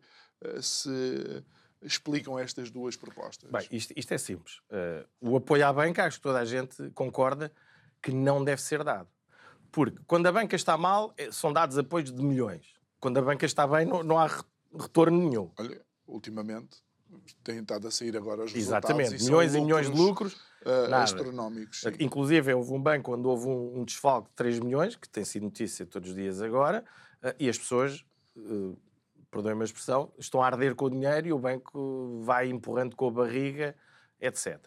se 0.60 1.44
explicam 1.82 2.38
estas 2.38 2.70
duas 2.70 2.96
propostas? 2.96 3.50
Bem, 3.50 3.66
isto, 3.70 3.92
isto 3.96 4.12
é 4.12 4.18
simples. 4.18 4.58
Uh, 4.70 5.06
o 5.20 5.36
apoio 5.36 5.66
à 5.66 5.72
banca, 5.72 6.04
acho 6.04 6.18
que 6.18 6.22
toda 6.22 6.38
a 6.38 6.44
gente 6.44 6.90
concorda 6.90 7.50
que 8.02 8.12
não 8.12 8.44
deve 8.44 8.60
ser 8.60 8.84
dado. 8.84 9.08
Porque 9.72 9.98
quando 10.06 10.26
a 10.26 10.32
banca 10.32 10.56
está 10.56 10.76
mal, 10.76 11.14
eh, 11.16 11.30
são 11.30 11.52
dados 11.52 11.78
apoios 11.78 12.12
de 12.12 12.22
milhões. 12.22 12.74
Quando 12.98 13.18
a 13.18 13.22
banca 13.22 13.46
está 13.46 13.66
bem, 13.66 13.86
não, 13.86 14.02
não 14.02 14.18
há 14.18 14.28
retorno 14.78 15.18
nenhum. 15.18 15.50
Olha, 15.58 15.80
ultimamente 16.06 16.82
têm 17.42 17.60
estado 17.60 17.88
a 17.88 17.90
sair 17.90 18.16
agora 18.16 18.44
os 18.44 18.54
Exatamente, 18.54 19.12
resultados. 19.12 19.26
milhões 19.26 19.54
e 19.54 19.60
milhões 19.60 19.90
de 19.90 19.96
lucros. 19.96 20.34
Uh, 20.60 20.94
astronómicos. 20.94 21.80
Sim. 21.80 21.88
Inclusive, 22.00 22.52
houve 22.52 22.72
um 22.72 22.82
banco 22.82 23.14
onde 23.14 23.26
houve 23.26 23.46
um, 23.46 23.80
um, 23.80 23.84
desfalque 23.84 24.28
de 24.28 24.34
3 24.34 24.58
milhões, 24.58 24.94
que 24.94 25.08
tem 25.08 25.24
sido 25.24 25.44
notícia 25.44 25.86
todos 25.86 26.10
os 26.10 26.14
dias 26.14 26.42
agora, 26.42 26.84
uh, 27.22 27.34
e 27.38 27.48
as 27.48 27.56
pessoas 27.56 28.04
uh, 28.36 28.76
perdoem-me 29.30 29.62
a 29.62 29.64
expressão, 29.64 30.12
estão 30.18 30.42
a 30.42 30.46
arder 30.46 30.74
com 30.74 30.86
o 30.86 30.90
dinheiro 30.90 31.28
e 31.28 31.32
o 31.32 31.38
banco 31.38 32.20
vai 32.22 32.48
empurrando 32.48 32.96
com 32.96 33.08
a 33.08 33.10
barriga, 33.10 33.74
etc. 34.20 34.58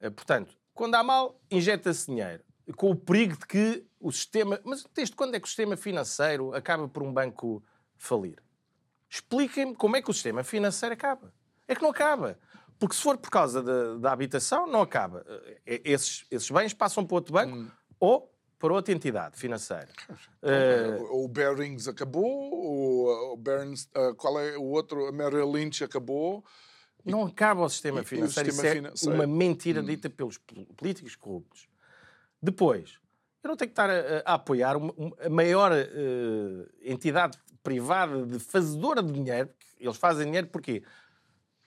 Eh, 0.00 0.10
portanto, 0.10 0.56
quando 0.72 0.94
há 0.94 1.02
mal, 1.02 1.38
injeta-se 1.50 2.06
dinheiro, 2.06 2.42
com 2.76 2.90
o 2.90 2.96
perigo 2.96 3.36
de 3.36 3.46
que 3.46 3.84
o 3.98 4.10
sistema. 4.12 4.60
Mas 4.64 4.84
desde 4.94 5.14
quando 5.14 5.34
é 5.34 5.40
que 5.40 5.44
o 5.44 5.48
sistema 5.48 5.76
financeiro 5.76 6.54
acaba 6.54 6.88
por 6.88 7.02
um 7.02 7.12
banco 7.12 7.62
falir? 7.96 8.42
Expliquem-me 9.08 9.74
como 9.74 9.96
é 9.96 10.02
que 10.02 10.10
o 10.10 10.14
sistema 10.14 10.44
financeiro 10.44 10.94
acaba. 10.94 11.34
É 11.70 11.74
que 11.74 11.82
não 11.82 11.90
acaba. 11.90 12.36
Porque 12.78 12.94
se 12.94 13.02
for 13.02 13.16
por 13.16 13.30
causa 13.30 13.62
da, 13.62 13.94
da 13.96 14.12
habitação, 14.12 14.66
não 14.66 14.82
acaba. 14.82 15.24
Eh, 15.66 15.82
esses, 15.84 16.24
esses 16.30 16.50
bens 16.50 16.74
passam 16.74 17.04
para 17.04 17.14
outro 17.14 17.32
banco 17.32 17.56
hum. 17.56 17.70
ou 18.00 18.34
para 18.58 18.72
outra 18.72 18.92
entidade 18.92 19.38
financeira. 19.38 19.88
Uh, 20.42 21.24
o 21.24 21.28
Barings 21.28 21.88
acabou, 21.88 22.24
o, 22.24 23.32
o 23.32 23.36
Barings, 23.36 23.88
uh, 23.96 24.14
qual 24.16 24.38
é 24.40 24.56
o 24.58 24.64
outro? 24.64 25.06
A 25.06 25.12
Merrill 25.12 25.50
Lynch 25.50 25.84
acabou. 25.84 26.44
Não 27.04 27.24
acaba 27.24 27.62
o 27.62 27.68
sistema 27.68 28.02
financeiro. 28.02 28.48
O 28.48 28.52
sistema 28.52 28.92
Isso 28.94 29.10
é 29.10 29.14
uma 29.14 29.26
mentira 29.26 29.80
hum. 29.80 29.84
dita 29.84 30.10
pelos 30.10 30.38
políticos 30.76 31.16
corruptos. 31.16 31.68
Depois, 32.42 32.98
eu 33.42 33.48
não 33.48 33.56
tenho 33.56 33.68
que 33.68 33.72
estar 33.72 33.88
a, 33.88 34.22
a 34.24 34.34
apoiar 34.34 34.76
uma, 34.76 34.92
uma, 34.96 35.16
a 35.24 35.30
maior 35.30 35.72
uh, 35.72 36.70
entidade 36.82 37.38
privada 37.62 38.26
de 38.26 38.38
fazedora 38.38 39.02
de 39.02 39.12
dinheiro. 39.12 39.48
Eles 39.78 39.96
fazem 39.96 40.26
dinheiro 40.26 40.48
porque, 40.48 40.82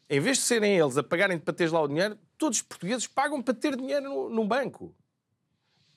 em 0.10 0.20
vez 0.20 0.38
de 0.38 0.43
serem 0.43 0.78
eles 0.78 0.97
a 0.97 1.04
pagarem 1.04 1.39
para 1.39 1.54
ter 1.54 1.72
lá 1.72 1.82
o 1.82 1.88
dinheiro, 1.88 2.18
todos 2.38 2.60
os 2.60 2.62
portugueses 2.62 3.08
pagam 3.08 3.41
para 3.41 3.54
ter 3.54 3.76
dinheiro 3.76 4.10
no, 4.10 4.30
no 4.30 4.45
banco. 4.45 4.95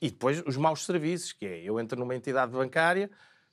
E 0.01 0.09
depois 0.09 0.43
os 0.45 0.55
maus 0.57 0.85
serviços, 0.85 1.33
que 1.33 1.45
é 1.45 1.61
eu 1.63 1.79
entro 1.79 1.99
numa 1.99 2.15
entidade 2.15 2.51
bancária, 2.51 3.09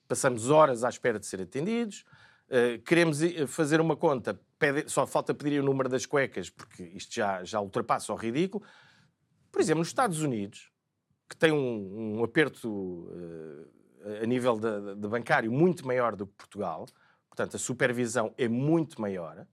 passamos 0.06 0.50
horas 0.50 0.84
à 0.84 0.88
espera 0.88 1.18
de 1.18 1.26
ser 1.26 1.40
atendidos, 1.40 2.04
uh, 2.48 2.80
queremos 2.82 3.18
fazer 3.48 3.80
uma 3.80 3.96
conta, 3.96 4.38
pede, 4.58 4.88
só 4.90 5.06
falta 5.06 5.34
pedir 5.34 5.60
o 5.60 5.64
número 5.64 5.88
das 5.88 6.06
cuecas, 6.06 6.50
porque 6.50 6.82
isto 6.94 7.14
já, 7.14 7.42
já 7.42 7.60
ultrapassa 7.60 8.12
o 8.12 8.16
ridículo. 8.16 8.64
Por 9.50 9.60
exemplo, 9.60 9.80
nos 9.80 9.88
Estados 9.88 10.20
Unidos, 10.20 10.70
que 11.28 11.36
tem 11.36 11.52
um, 11.52 12.18
um 12.18 12.24
aperto 12.24 12.68
uh, 12.68 14.22
a 14.22 14.26
nível 14.26 14.58
de, 14.58 14.96
de, 14.96 15.08
bancário 15.08 15.50
muito 15.50 15.86
maior 15.86 16.14
do 16.14 16.26
que 16.26 16.34
Portugal, 16.34 16.86
portanto 17.28 17.56
a 17.56 17.58
supervisão 17.58 18.34
é 18.36 18.46
muito 18.48 19.00
maior, 19.00 19.46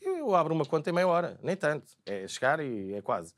eu 0.00 0.34
abro 0.34 0.54
uma 0.54 0.64
conta 0.64 0.90
em 0.90 0.92
meia 0.92 1.08
hora, 1.08 1.38
nem 1.42 1.56
tanto, 1.56 1.92
é 2.04 2.26
chegar 2.26 2.60
e 2.60 2.94
é 2.94 3.02
quase. 3.02 3.34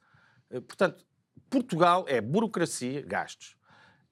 portanto, 0.67 1.05
Portugal 1.51 2.05
é 2.09 2.21
burocracia, 2.21 3.03
gastos, 3.03 3.57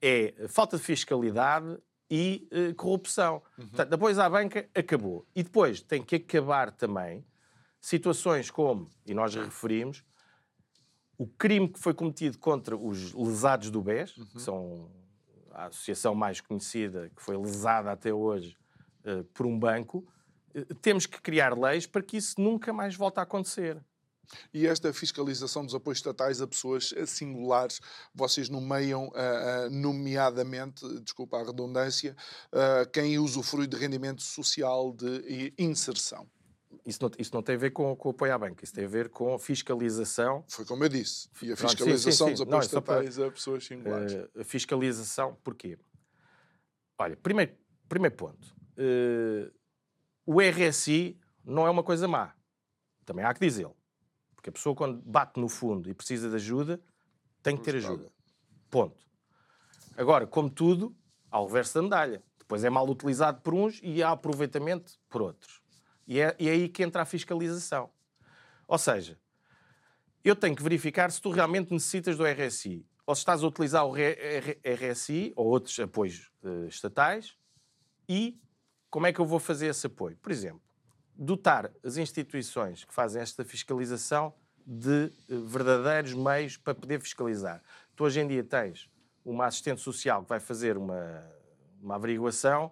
é 0.01 0.47
falta 0.47 0.77
de 0.77 0.83
fiscalidade 0.83 1.77
e 2.09 2.47
uh, 2.51 2.73
corrupção. 2.75 3.41
Uhum. 3.57 3.67
Portanto, 3.67 3.89
depois 3.89 4.19
à 4.19 4.29
banca 4.29 4.69
acabou. 4.73 5.25
E 5.35 5.43
depois 5.43 5.81
tem 5.81 6.01
que 6.01 6.15
acabar 6.15 6.71
também 6.71 7.25
situações 7.79 8.49
como, 8.49 8.89
e 9.05 9.13
nós 9.13 9.35
referimos, 9.35 10.03
o 11.17 11.27
crime 11.27 11.67
que 11.67 11.79
foi 11.79 11.93
cometido 11.93 12.37
contra 12.37 12.77
os 12.77 13.13
lesados 13.13 13.69
do 13.69 13.81
BES, 13.81 14.15
uhum. 14.17 14.25
que 14.25 14.41
são 14.41 14.91
a 15.51 15.65
associação 15.65 16.13
mais 16.13 16.39
conhecida, 16.39 17.11
que 17.15 17.21
foi 17.21 17.35
lesada 17.35 17.91
até 17.91 18.13
hoje 18.13 18.55
por 19.33 19.45
um 19.45 19.57
banco, 19.57 20.05
temos 20.81 21.05
que 21.05 21.21
criar 21.21 21.57
leis 21.57 21.85
para 21.85 22.01
que 22.01 22.17
isso 22.17 22.39
nunca 22.39 22.71
mais 22.73 22.95
volte 22.95 23.19
a 23.19 23.23
acontecer. 23.23 23.77
E 24.53 24.67
esta 24.67 24.91
fiscalização 24.93 25.65
dos 25.65 25.73
apoios 25.73 25.99
estatais 25.99 26.41
a 26.41 26.47
pessoas 26.47 26.93
singulares, 27.05 27.79
vocês 28.13 28.49
nomeiam, 28.49 29.07
uh, 29.07 29.67
uh, 29.67 29.69
nomeadamente, 29.69 30.85
desculpa 31.01 31.37
a 31.37 31.45
redundância, 31.45 32.15
uh, 32.51 32.89
quem 32.91 33.17
usufrui 33.17 33.67
de 33.67 33.77
rendimento 33.77 34.21
social 34.21 34.93
de 34.93 35.53
inserção. 35.57 36.27
Isso 36.85 36.99
não, 37.01 37.11
isso 37.17 37.33
não 37.33 37.41
tem 37.41 37.55
a 37.55 37.57
ver 37.57 37.71
com, 37.71 37.95
com 37.95 38.09
o 38.09 38.11
apoio 38.11 38.33
à 38.33 38.37
banca, 38.37 38.63
isso 38.63 38.73
tem 38.73 38.85
a 38.85 38.87
ver 38.87 39.09
com 39.09 39.37
fiscalização. 39.37 40.43
Foi 40.47 40.65
como 40.65 40.83
eu 40.85 40.89
disse. 40.89 41.29
E 41.41 41.51
a 41.51 41.55
fiscalização 41.55 41.87
Pronto, 41.87 41.97
sim, 41.97 42.11
sim, 42.11 42.11
sim. 42.11 42.31
dos 42.31 42.41
apoios 42.41 42.49
não, 42.49 42.59
estatais 42.79 43.15
para, 43.15 43.27
a 43.27 43.31
pessoas 43.31 43.65
singulares. 43.65 44.13
a 44.37 44.43
fiscalização, 44.43 45.37
porquê? 45.43 45.77
Olha, 46.97 47.15
primeiro, 47.17 47.53
primeiro 47.89 48.15
ponto. 48.15 48.55
O 50.27 50.41
RSI 50.41 51.17
não 51.43 51.65
é 51.65 51.69
uma 51.69 51.81
coisa 51.81 52.05
má. 52.05 52.35
Também 53.05 53.23
há 53.23 53.33
que 53.33 53.39
dizê-lo. 53.39 53.75
Porque 54.35 54.49
a 54.49 54.53
pessoa, 54.53 54.75
quando 54.75 55.01
bate 55.01 55.39
no 55.39 55.47
fundo 55.47 55.89
e 55.89 55.93
precisa 55.93 56.29
de 56.29 56.35
ajuda, 56.35 56.81
tem 57.41 57.55
que 57.55 57.63
ter 57.63 57.77
ajuda. 57.77 58.11
Ponto. 58.69 58.97
Agora, 59.95 60.27
como 60.27 60.49
tudo, 60.49 60.93
há 61.31 61.39
o 61.39 61.45
reverso 61.45 61.75
da 61.75 61.81
medalha. 61.81 62.23
Depois 62.37 62.61
é 62.65 62.69
mal 62.69 62.87
utilizado 62.87 63.41
por 63.41 63.53
uns 63.53 63.79
e 63.81 64.03
há 64.03 64.11
aproveitamento 64.11 64.99
por 65.09 65.21
outros. 65.21 65.61
E 66.05 66.19
é, 66.19 66.35
e 66.37 66.49
é 66.49 66.51
aí 66.51 66.67
que 66.67 66.83
entra 66.83 67.01
a 67.03 67.05
fiscalização. 67.05 67.89
Ou 68.67 68.77
seja, 68.77 69.17
eu 70.23 70.35
tenho 70.35 70.57
que 70.57 70.63
verificar 70.63 71.09
se 71.09 71.21
tu 71.21 71.31
realmente 71.31 71.71
necessitas 71.71 72.17
do 72.17 72.25
RSI. 72.25 72.85
ou 73.05 73.15
se 73.15 73.21
estás 73.21 73.41
a 73.41 73.47
utilizar 73.47 73.85
o 73.85 73.93
RSI 73.95 75.31
ou 75.37 75.47
outros 75.47 75.79
apoios 75.79 76.29
uh, 76.43 76.67
estatais 76.67 77.37
e 78.09 78.37
como 78.89 79.07
é 79.07 79.13
que 79.13 79.19
eu 79.19 79.25
vou 79.25 79.39
fazer 79.39 79.67
esse 79.67 79.87
apoio? 79.87 80.17
Por 80.17 80.31
exemplo, 80.31 80.61
dotar 81.15 81.71
as 81.83 81.97
instituições 81.97 82.83
que 82.83 82.93
fazem 82.93 83.21
esta 83.21 83.43
fiscalização 83.43 84.33
de 84.65 85.11
uh, 85.29 85.45
verdadeiros 85.45 86.13
meios 86.13 86.57
para 86.57 86.75
poder 86.75 86.99
fiscalizar. 86.99 87.61
Tu 87.95 88.03
hoje 88.03 88.19
em 88.19 88.27
dia 88.27 88.43
tens 88.43 88.89
uma 89.23 89.45
assistente 89.45 89.81
social 89.81 90.23
que 90.23 90.29
vai 90.29 90.39
fazer 90.39 90.77
uma, 90.77 91.23
uma 91.81 91.95
averiguação 91.95 92.67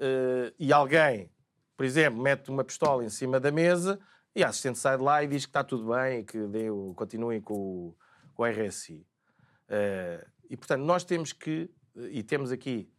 uh, 0.00 0.54
e 0.58 0.72
alguém, 0.72 1.30
por 1.76 1.84
exemplo, 1.84 2.20
mete 2.20 2.50
uma 2.50 2.64
pistola 2.64 3.04
em 3.04 3.08
cima 3.08 3.38
da 3.38 3.50
mesa 3.50 3.98
e 4.34 4.42
a 4.42 4.48
assistente 4.48 4.78
sai 4.78 4.96
de 4.96 5.02
lá 5.02 5.22
e 5.22 5.28
diz 5.28 5.44
que 5.44 5.50
está 5.50 5.62
tudo 5.62 5.94
bem 5.94 6.20
e 6.20 6.24
que 6.24 6.38
deu, 6.48 6.92
continuem 6.96 7.40
com 7.40 7.54
o, 7.54 7.96
com 8.34 8.42
o 8.42 8.46
RSI. 8.46 9.06
Uh, 9.68 10.26
e, 10.50 10.56
portanto, 10.56 10.82
nós 10.82 11.04
temos 11.04 11.32
que, 11.32 11.70
e 11.96 12.22
temos 12.22 12.50
aqui 12.50 12.90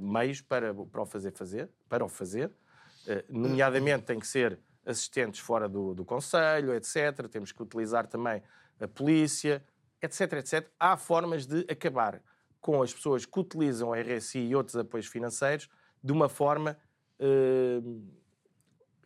meios 0.00 0.40
para, 0.40 0.74
para 0.74 1.02
o 1.02 1.06
fazer, 1.06 1.32
fazer, 1.32 1.68
para 1.88 2.04
o 2.04 2.08
fazer, 2.08 2.48
uh, 2.48 3.24
nomeadamente 3.28 4.04
tem 4.04 4.18
que 4.18 4.26
ser 4.26 4.58
assistentes 4.84 5.40
fora 5.40 5.68
do, 5.68 5.94
do 5.94 6.04
Conselho, 6.04 6.74
etc. 6.74 7.28
Temos 7.30 7.52
que 7.52 7.62
utilizar 7.62 8.06
também 8.06 8.42
a 8.80 8.88
polícia, 8.88 9.64
etc, 10.00 10.32
etc. 10.34 10.68
Há 10.78 10.96
formas 10.96 11.46
de 11.46 11.66
acabar 11.70 12.22
com 12.60 12.82
as 12.82 12.92
pessoas 12.92 13.24
que 13.24 13.38
utilizam 13.40 13.90
o 13.90 13.94
RSI 13.94 14.38
e 14.38 14.54
outros 14.54 14.76
apoios 14.76 15.06
financeiros 15.06 15.68
de 16.02 16.12
uma 16.12 16.28
forma 16.28 16.76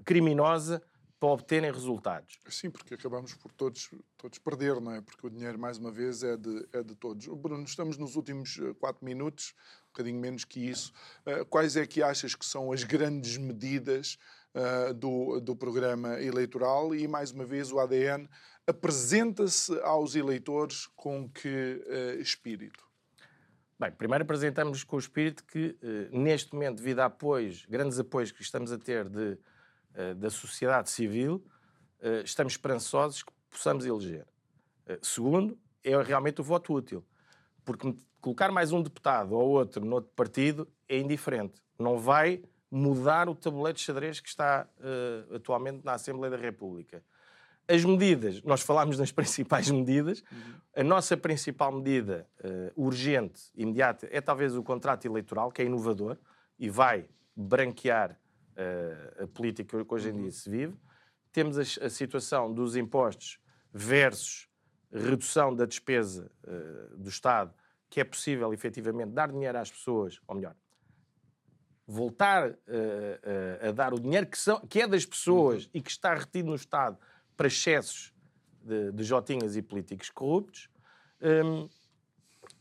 criminosa 0.05 0.81
para 1.19 1.29
obterem 1.31 1.73
resultados. 1.73 2.39
Sim, 2.49 2.71
porque 2.71 2.95
acabamos 2.95 3.35
por 3.35 3.51
todos, 3.53 3.91
todos 4.17 4.39
perder, 4.39 4.79
não 4.79 4.93
é? 4.93 5.01
Porque 5.01 5.27
o 5.27 5.31
dinheiro, 5.31 5.59
mais 5.59 5.79
uma 5.79 5.91
vez, 5.91 6.23
é 6.23 6.37
de, 6.37 6.69
é 6.71 6.83
de 6.83 6.95
todos. 6.95 7.27
Bruno, 7.27 7.65
estamos 7.65 7.97
nos 7.97 8.15
últimos 8.15 8.59
eh, 8.59 8.75
quatro 8.75 9.03
minutos, 9.03 9.55
bocadinho 9.95 10.21
menos 10.21 10.45
que 10.45 10.69
isso. 10.69 10.93
Uh, 11.27 11.45
quais 11.47 11.77
é 11.77 11.87
que 11.87 12.03
achas 12.03 12.35
que 12.35 12.45
são 12.45 12.73
as 12.73 12.85
grandes 12.85 13.37
medidas 13.37 14.19
uh, 14.55 14.93
do, 14.93 15.41
do 15.41 15.57
programa 15.57 16.21
eleitoral? 16.21 16.95
E, 16.95 17.07
mais 17.07 17.31
uma 17.31 17.45
vez, 17.45 17.73
o 17.73 17.79
ADN 17.79 18.29
apresenta-se 18.67 19.79
aos 19.81 20.15
eleitores 20.15 20.87
com 20.97 21.29
que 21.29 21.85
uh, 21.87 22.21
espírito? 22.21 22.85
Bem, 23.79 23.91
primeiro 23.93 24.25
apresentamos 24.25 24.85
com 24.85 24.97
o 24.97 24.99
espírito 24.99 25.45
que, 25.45 25.77
neste 26.13 26.55
momento, 26.55 26.77
devido 26.77 27.01
a 27.01 27.07
apoios, 27.07 27.67
grandes 27.67 27.99
apoios 27.99 28.31
que 28.31 28.41
estamos 28.41 28.71
a 28.71 28.79
ter 28.79 29.09
de 29.09 29.37
eh, 29.95 30.13
da 30.13 30.29
sociedade 30.29 30.91
civil, 30.91 31.45
eh, 32.01 32.23
estamos 32.25 32.55
esperançosos 32.55 33.23
que 33.23 33.33
possamos 33.49 33.87
eleger. 33.87 34.27
Eh, 34.87 34.99
segundo, 35.01 35.57
é 35.85 35.97
realmente 36.03 36.41
o 36.41 36.45
voto 36.45 36.75
útil. 36.75 37.07
Porque 37.65 37.95
colocar 38.25 38.51
mais 38.51 38.73
um 38.73 38.81
deputado 38.81 39.35
ou 39.35 39.51
outro 39.51 39.85
no 39.85 39.97
outro 39.97 40.11
partido 40.17 40.67
é 40.89 40.99
indiferente. 40.99 41.63
Não 41.79 41.99
vai 41.99 42.43
mudar 42.71 43.29
o 43.29 43.35
tabuleiro 43.35 43.77
de 43.77 43.85
xadrez 43.85 44.19
que 44.19 44.31
está 44.31 44.67
uh, 44.79 45.35
atualmente 45.35 45.85
na 45.85 45.93
Assembleia 45.93 46.31
da 46.31 46.43
República. 46.43 47.05
As 47.69 47.85
medidas, 47.85 48.43
nós 48.43 48.63
falámos 48.63 48.97
das 48.97 49.13
principais 49.13 49.71
medidas, 49.71 50.21
uhum. 50.33 50.55
a 50.75 50.83
nossa 50.83 51.19
principal 51.19 51.71
medida 51.71 52.27
uh, 52.41 52.83
urgente, 52.87 53.43
imediata, 53.55 54.09
é 54.11 54.23
talvez 54.23 54.57
o 54.57 54.63
contrato 54.63 55.05
eleitoral, 55.05 55.53
que 55.53 55.61
é 55.61 55.67
inovador 55.67 56.17
e 56.59 56.71
vai 56.71 57.07
branquear 57.37 58.19
a 59.21 59.27
política 59.27 59.85
que 59.85 59.95
hoje 59.95 60.11
em 60.11 60.13
dia 60.13 60.23
uhum. 60.27 60.31
se 60.31 60.49
vive. 60.49 60.75
Temos 61.33 61.59
a, 61.59 61.87
a 61.87 61.91
situação 61.91 62.55
dos 62.55 62.77
impostos 62.77 63.41
versus 63.73 64.49
redução 64.93 65.53
da 65.53 65.67
despesa 65.67 66.31
uh, 66.45 66.97
do 66.97 67.09
Estado, 67.09 67.53
que 67.95 68.01
é 68.01 68.05
possível 68.05 68.53
efetivamente 68.53 69.13
dar 69.13 69.31
dinheiro 69.31 69.57
às 69.57 69.71
pessoas, 69.71 70.21
ou 70.27 70.35
melhor, 70.35 70.57
voltar 71.87 72.51
uh, 72.51 72.55
uh, 72.55 73.69
a 73.69 73.71
dar 73.71 73.95
o 73.95 74.01
dinheiro 74.01 74.27
que, 74.27 74.37
são, 74.37 74.59
que 74.67 74.81
é 74.81 74.89
das 74.89 75.07
pessoas 75.07 75.67
uhum. 75.67 75.71
e 75.75 75.81
que 75.81 75.93
está 75.93 76.13
retido 76.13 76.49
no 76.49 76.57
Estado 76.57 76.99
para 77.37 77.47
excessos 77.47 78.13
de, 78.61 78.91
de 78.91 79.05
jotinhas 79.05 79.55
e 79.55 79.63
políticos 79.63 80.11
corruptos. 80.11 80.69
Um, 81.23 81.69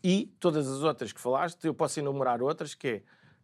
e 0.04 0.28
todas 0.40 0.70
as 0.70 0.84
outras 0.84 1.12
que 1.12 1.20
falaste, 1.20 1.66
eu 1.66 1.74
posso 1.74 2.00
enumerar 2.00 2.40
outras, 2.44 2.76
que 2.76 2.88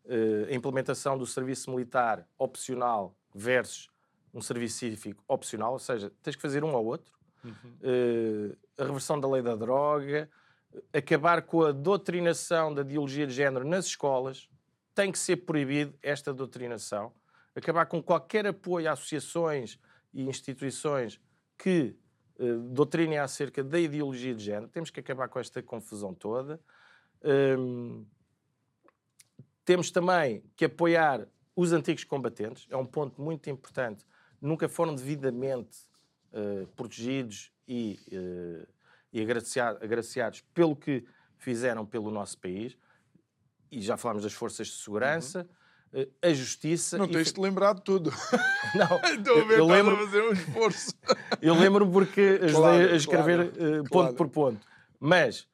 é 0.06 0.46
uh, 0.46 0.52
a 0.52 0.54
implementação 0.54 1.18
do 1.18 1.26
serviço 1.26 1.72
militar 1.72 2.24
opcional 2.38 3.18
versus 3.34 3.90
um 4.32 4.42
serviço 4.42 4.78
cívico 4.78 5.24
opcional, 5.28 5.74
ou 5.74 5.80
seja, 5.80 6.12
tens 6.22 6.36
que 6.36 6.42
fazer 6.44 6.64
um 6.64 6.76
ou 6.76 6.86
outro. 6.86 7.18
Uhum. 7.44 7.52
Uh, 7.82 8.58
a 8.78 8.84
reversão 8.84 9.20
da 9.20 9.28
lei 9.28 9.42
da 9.42 9.56
droga, 9.56 10.30
acabar 10.94 11.42
com 11.42 11.64
a 11.64 11.72
doutrinação 11.72 12.74
da 12.74 12.82
ideologia 12.82 13.26
de 13.26 13.34
género 13.34 13.66
nas 13.66 13.86
escolas, 13.86 14.50
tem 14.94 15.12
que 15.12 15.20
ser 15.20 15.38
proibido 15.38 15.94
esta 16.02 16.34
doutrinação, 16.34 17.12
acabar 17.56 17.86
com 17.86 18.02
qualquer 18.02 18.46
apoio 18.46 18.90
a 18.90 18.94
associações 18.94 19.80
e 20.14 20.24
instituições 20.24 21.20
que 21.58 21.96
uh, 22.40 22.60
doutrinem 22.70 23.18
acerca 23.18 23.64
da 23.64 23.80
ideologia 23.80 24.34
de 24.34 24.44
género, 24.44 24.68
temos 24.68 24.90
que 24.90 25.00
acabar 25.00 25.28
com 25.28 25.40
esta 25.40 25.62
confusão 25.62 26.14
toda. 26.14 26.60
Um, 27.24 28.06
temos 29.66 29.92
também 29.92 30.44
que 30.56 30.66
apoiar 30.66 31.28
os 31.56 31.74
antigos 31.74 32.04
combatentes, 32.04 32.66
é 32.70 32.78
um 32.78 32.86
ponto 32.86 33.22
muito 33.22 33.50
importante. 33.50 34.06
Nunca 34.42 34.70
foram 34.70 34.96
devidamente 34.96 35.86
uh, 36.34 36.66
protegidos 36.76 37.52
e, 37.68 38.00
uh, 38.12 38.68
e 39.12 39.22
agraciados, 39.22 40.42
pelo 40.54 40.76
que 40.76 41.06
fizeram 41.38 41.86
pelo 41.86 42.12
nosso 42.12 42.38
país. 42.38 42.78
E 43.72 43.82
já 43.82 43.98
falámos 43.98 44.24
das 44.24 44.34
forças 44.34 44.68
de 44.68 44.74
segurança. 44.74 45.48
Uhum. 45.94 46.02
Uh, 46.02 46.12
a 46.22 46.34
justiça. 46.34 46.98
Não 46.98 47.08
tens 47.08 47.34
de 47.34 47.40
lembrar 47.40 47.74
de 47.74 47.82
tudo. 47.82 48.12
Não, 48.76 49.00
Estou 49.18 49.42
a 49.42 49.46
ver, 49.46 49.60
eu 49.60 49.66
lembro 49.66 49.96
a 49.96 50.00
fazer 50.06 50.22
um 50.22 50.32
esforço. 50.32 50.94
eu 51.42 51.56
lembro 51.56 51.90
porque 51.90 52.40
ajudei 52.42 52.54
claro, 52.54 52.94
a 52.94 52.96
escrever 52.96 53.52
claro, 53.52 53.84
ponto 53.84 53.90
claro. 53.90 54.16
por 54.16 54.30
ponto. 54.30 54.68
Mas 55.00 55.48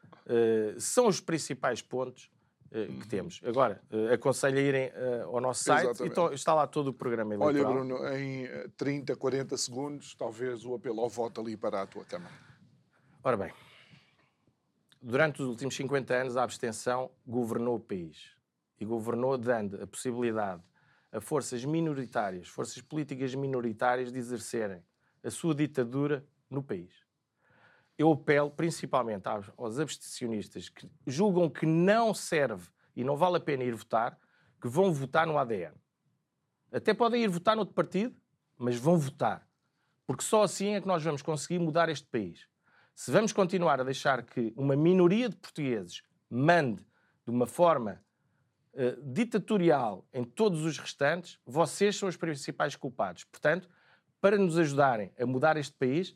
são 0.80 1.08
os 1.08 1.22
principais 1.22 1.84
pontos 1.84 2.32
eh, 2.76 2.88
que 2.88 2.92
uhum. 2.92 3.08
temos. 3.08 3.42
Agora, 3.46 3.82
uh, 3.90 4.14
aconselho 4.14 4.58
a 4.58 4.62
irem 4.62 4.88
uh, 4.90 5.34
ao 5.34 5.40
nosso 5.40 5.64
site 5.64 5.86
Exatamente. 5.86 6.10
e 6.10 6.12
então 6.12 6.34
está 6.34 6.54
lá 6.54 6.68
todo 6.68 6.90
o 6.90 6.94
programa 6.94 7.34
eleitoral. 7.34 7.72
Olha, 7.72 7.86
Bruno, 7.86 8.18
em 8.18 8.50
30, 8.76 9.16
40 9.16 9.56
segundos, 9.56 10.14
talvez 10.14 10.66
o 10.66 10.76
apelo 10.76 11.00
ao 11.00 11.08
voto 11.08 11.40
ali 11.40 11.56
para 11.56 11.84
a 11.84 11.88
tua 11.88 12.04
Câmara. 12.04 12.34
Ora 13.28 13.36
bem, 13.36 13.52
durante 15.02 15.42
os 15.42 15.50
últimos 15.50 15.76
50 15.76 16.14
anos 16.14 16.38
a 16.38 16.44
abstenção 16.44 17.12
governou 17.28 17.76
o 17.76 17.80
país 17.80 18.38
e 18.80 18.86
governou 18.86 19.38
dando 19.38 19.82
a 19.84 19.88
possibilidade 19.88 20.64
a 21.12 21.20
forças 21.20 21.66
minoritárias, 21.66 22.48
forças 22.48 22.82
políticas 22.82 23.36
minoritárias 23.36 24.12
de 24.14 24.20
exercerem 24.20 24.82
a 25.24 25.30
sua 25.30 25.54
ditadura 25.54 26.26
no 26.50 26.62
país 26.62 27.06
eu 27.98 28.12
apelo 28.12 28.52
principalmente 28.52 29.28
aos, 29.28 29.80
abstencionistas 29.80 30.70
que 30.70 30.90
julgam 31.08 31.50
que 31.50 31.66
não 31.66 32.14
serve 32.14 32.68
e 32.96 33.04
não 33.04 33.16
vale 33.16 33.38
a 33.38 33.40
pena 33.40 33.64
ir 33.64 33.74
votar, 33.74 34.18
que 34.62 34.68
vão 34.68 34.92
votar 34.92 35.26
no 35.26 35.38
ADN. 35.38 35.74
Até 36.72 36.94
podem 36.94 37.24
ir 37.24 37.30
votar 37.30 37.56
noutro 37.56 37.74
partido, 37.74 38.16
mas 38.58 38.78
vão 38.78 38.98
votar. 38.98 39.48
Porque 40.06 40.24
só 40.24 40.44
assim 40.44 40.76
é 40.76 40.82
que 40.82 40.88
nós 40.88 41.04
vamos 41.04 41.22
conseguir 41.22 41.60
mudar 41.60 41.90
este 41.90 42.08
país. 42.08 42.48
Se 42.96 43.12
vamos 43.12 43.34
continuar 43.34 43.82
a 43.82 43.84
deixar 43.84 44.24
que 44.24 44.54
uma 44.56 44.74
minoria 44.74 45.28
de 45.28 45.36
portugueses 45.36 46.02
mande 46.30 46.82
de 47.26 47.30
uma 47.30 47.46
forma 47.46 48.02
uh, 48.74 49.02
ditatorial 49.04 50.08
em 50.14 50.24
todos 50.24 50.64
os 50.64 50.78
restantes, 50.78 51.38
vocês 51.46 51.98
são 51.98 52.08
os 52.08 52.16
principais 52.16 52.74
culpados. 52.78 53.26
Portanto, 53.26 53.70
para 54.22 54.38
nos 54.38 54.58
ajudarem 54.58 55.12
a 55.20 55.26
mudar 55.26 55.58
este 55.58 55.74
país, 55.74 56.16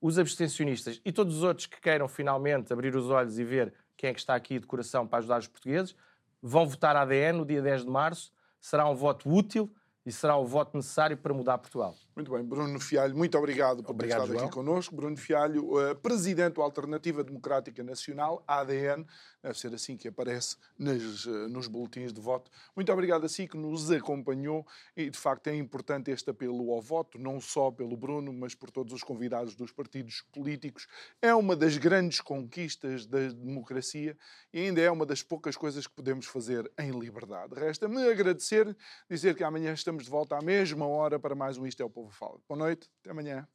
os 0.00 0.18
abstencionistas 0.18 1.00
e 1.04 1.12
todos 1.12 1.36
os 1.36 1.42
outros 1.44 1.66
que 1.66 1.80
queiram 1.80 2.08
finalmente 2.08 2.72
abrir 2.72 2.96
os 2.96 3.08
olhos 3.08 3.38
e 3.38 3.44
ver 3.44 3.72
quem 3.96 4.10
é 4.10 4.12
que 4.12 4.18
está 4.18 4.34
aqui 4.34 4.58
de 4.58 4.66
coração 4.66 5.06
para 5.06 5.20
ajudar 5.20 5.38
os 5.38 5.46
portugueses, 5.46 5.94
vão 6.42 6.66
votar 6.66 6.96
ADN 6.96 7.38
no 7.38 7.46
dia 7.46 7.62
10 7.62 7.84
de 7.84 7.90
março. 7.90 8.32
Será 8.60 8.88
um 8.88 8.96
voto 8.96 9.32
útil 9.32 9.72
e 10.06 10.12
será 10.12 10.36
o 10.36 10.46
voto 10.46 10.76
necessário 10.76 11.16
para 11.16 11.34
mudar 11.34 11.58
Portugal. 11.58 11.96
Muito 12.14 12.32
bem, 12.32 12.42
Bruno 12.42 12.80
Fialho, 12.80 13.14
muito 13.14 13.36
obrigado 13.36 13.82
por 13.82 13.90
obrigado, 13.90 14.20
ter 14.20 14.24
estado 14.24 14.38
João. 14.38 14.46
aqui 14.46 14.54
connosco. 14.54 14.94
Bruno 14.94 15.16
Fialho, 15.18 15.90
uh, 15.90 15.94
presidente 15.96 16.54
da 16.54 16.62
Alternativa 16.62 17.22
Democrática 17.22 17.82
Nacional, 17.82 18.42
ADN, 18.46 19.04
deve 19.42 19.58
ser 19.58 19.74
assim 19.74 19.98
que 19.98 20.08
aparece 20.08 20.56
nos, 20.78 21.26
uh, 21.26 21.48
nos 21.48 21.68
boletins 21.68 22.14
de 22.14 22.20
voto. 22.20 22.50
Muito 22.74 22.90
obrigado 22.90 23.26
a 23.26 23.28
si 23.28 23.46
que 23.46 23.56
nos 23.58 23.90
acompanhou 23.90 24.66
e, 24.96 25.10
de 25.10 25.18
facto, 25.18 25.48
é 25.48 25.56
importante 25.56 26.10
este 26.10 26.30
apelo 26.30 26.72
ao 26.72 26.80
voto, 26.80 27.18
não 27.18 27.38
só 27.38 27.70
pelo 27.70 27.96
Bruno, 27.98 28.32
mas 28.32 28.54
por 28.54 28.70
todos 28.70 28.94
os 28.94 29.02
convidados 29.02 29.54
dos 29.54 29.70
partidos 29.70 30.24
políticos. 30.32 30.86
É 31.20 31.34
uma 31.34 31.54
das 31.54 31.76
grandes 31.76 32.22
conquistas 32.22 33.04
da 33.04 33.28
democracia 33.28 34.16
e 34.54 34.60
ainda 34.60 34.80
é 34.80 34.90
uma 34.90 35.04
das 35.04 35.22
poucas 35.22 35.54
coisas 35.54 35.86
que 35.86 35.94
podemos 35.94 36.24
fazer 36.24 36.70
em 36.78 36.98
liberdade. 36.98 37.54
Resta-me 37.54 38.08
agradecer, 38.08 38.74
dizer 39.10 39.34
que 39.34 39.44
amanhã 39.44 39.74
estamos 39.74 39.95
estamos 39.96 40.04
de 40.04 40.10
volta 40.10 40.36
à 40.36 40.42
mesma 40.42 40.86
hora 40.86 41.18
para 41.18 41.34
mais 41.34 41.56
um 41.56 41.66
Isto 41.66 41.82
é 41.82 41.86
o 41.86 41.90
Povo 41.90 42.10
Fala. 42.10 42.38
Boa 42.48 42.58
noite, 42.58 42.88
até 43.00 43.10
amanhã. 43.10 43.48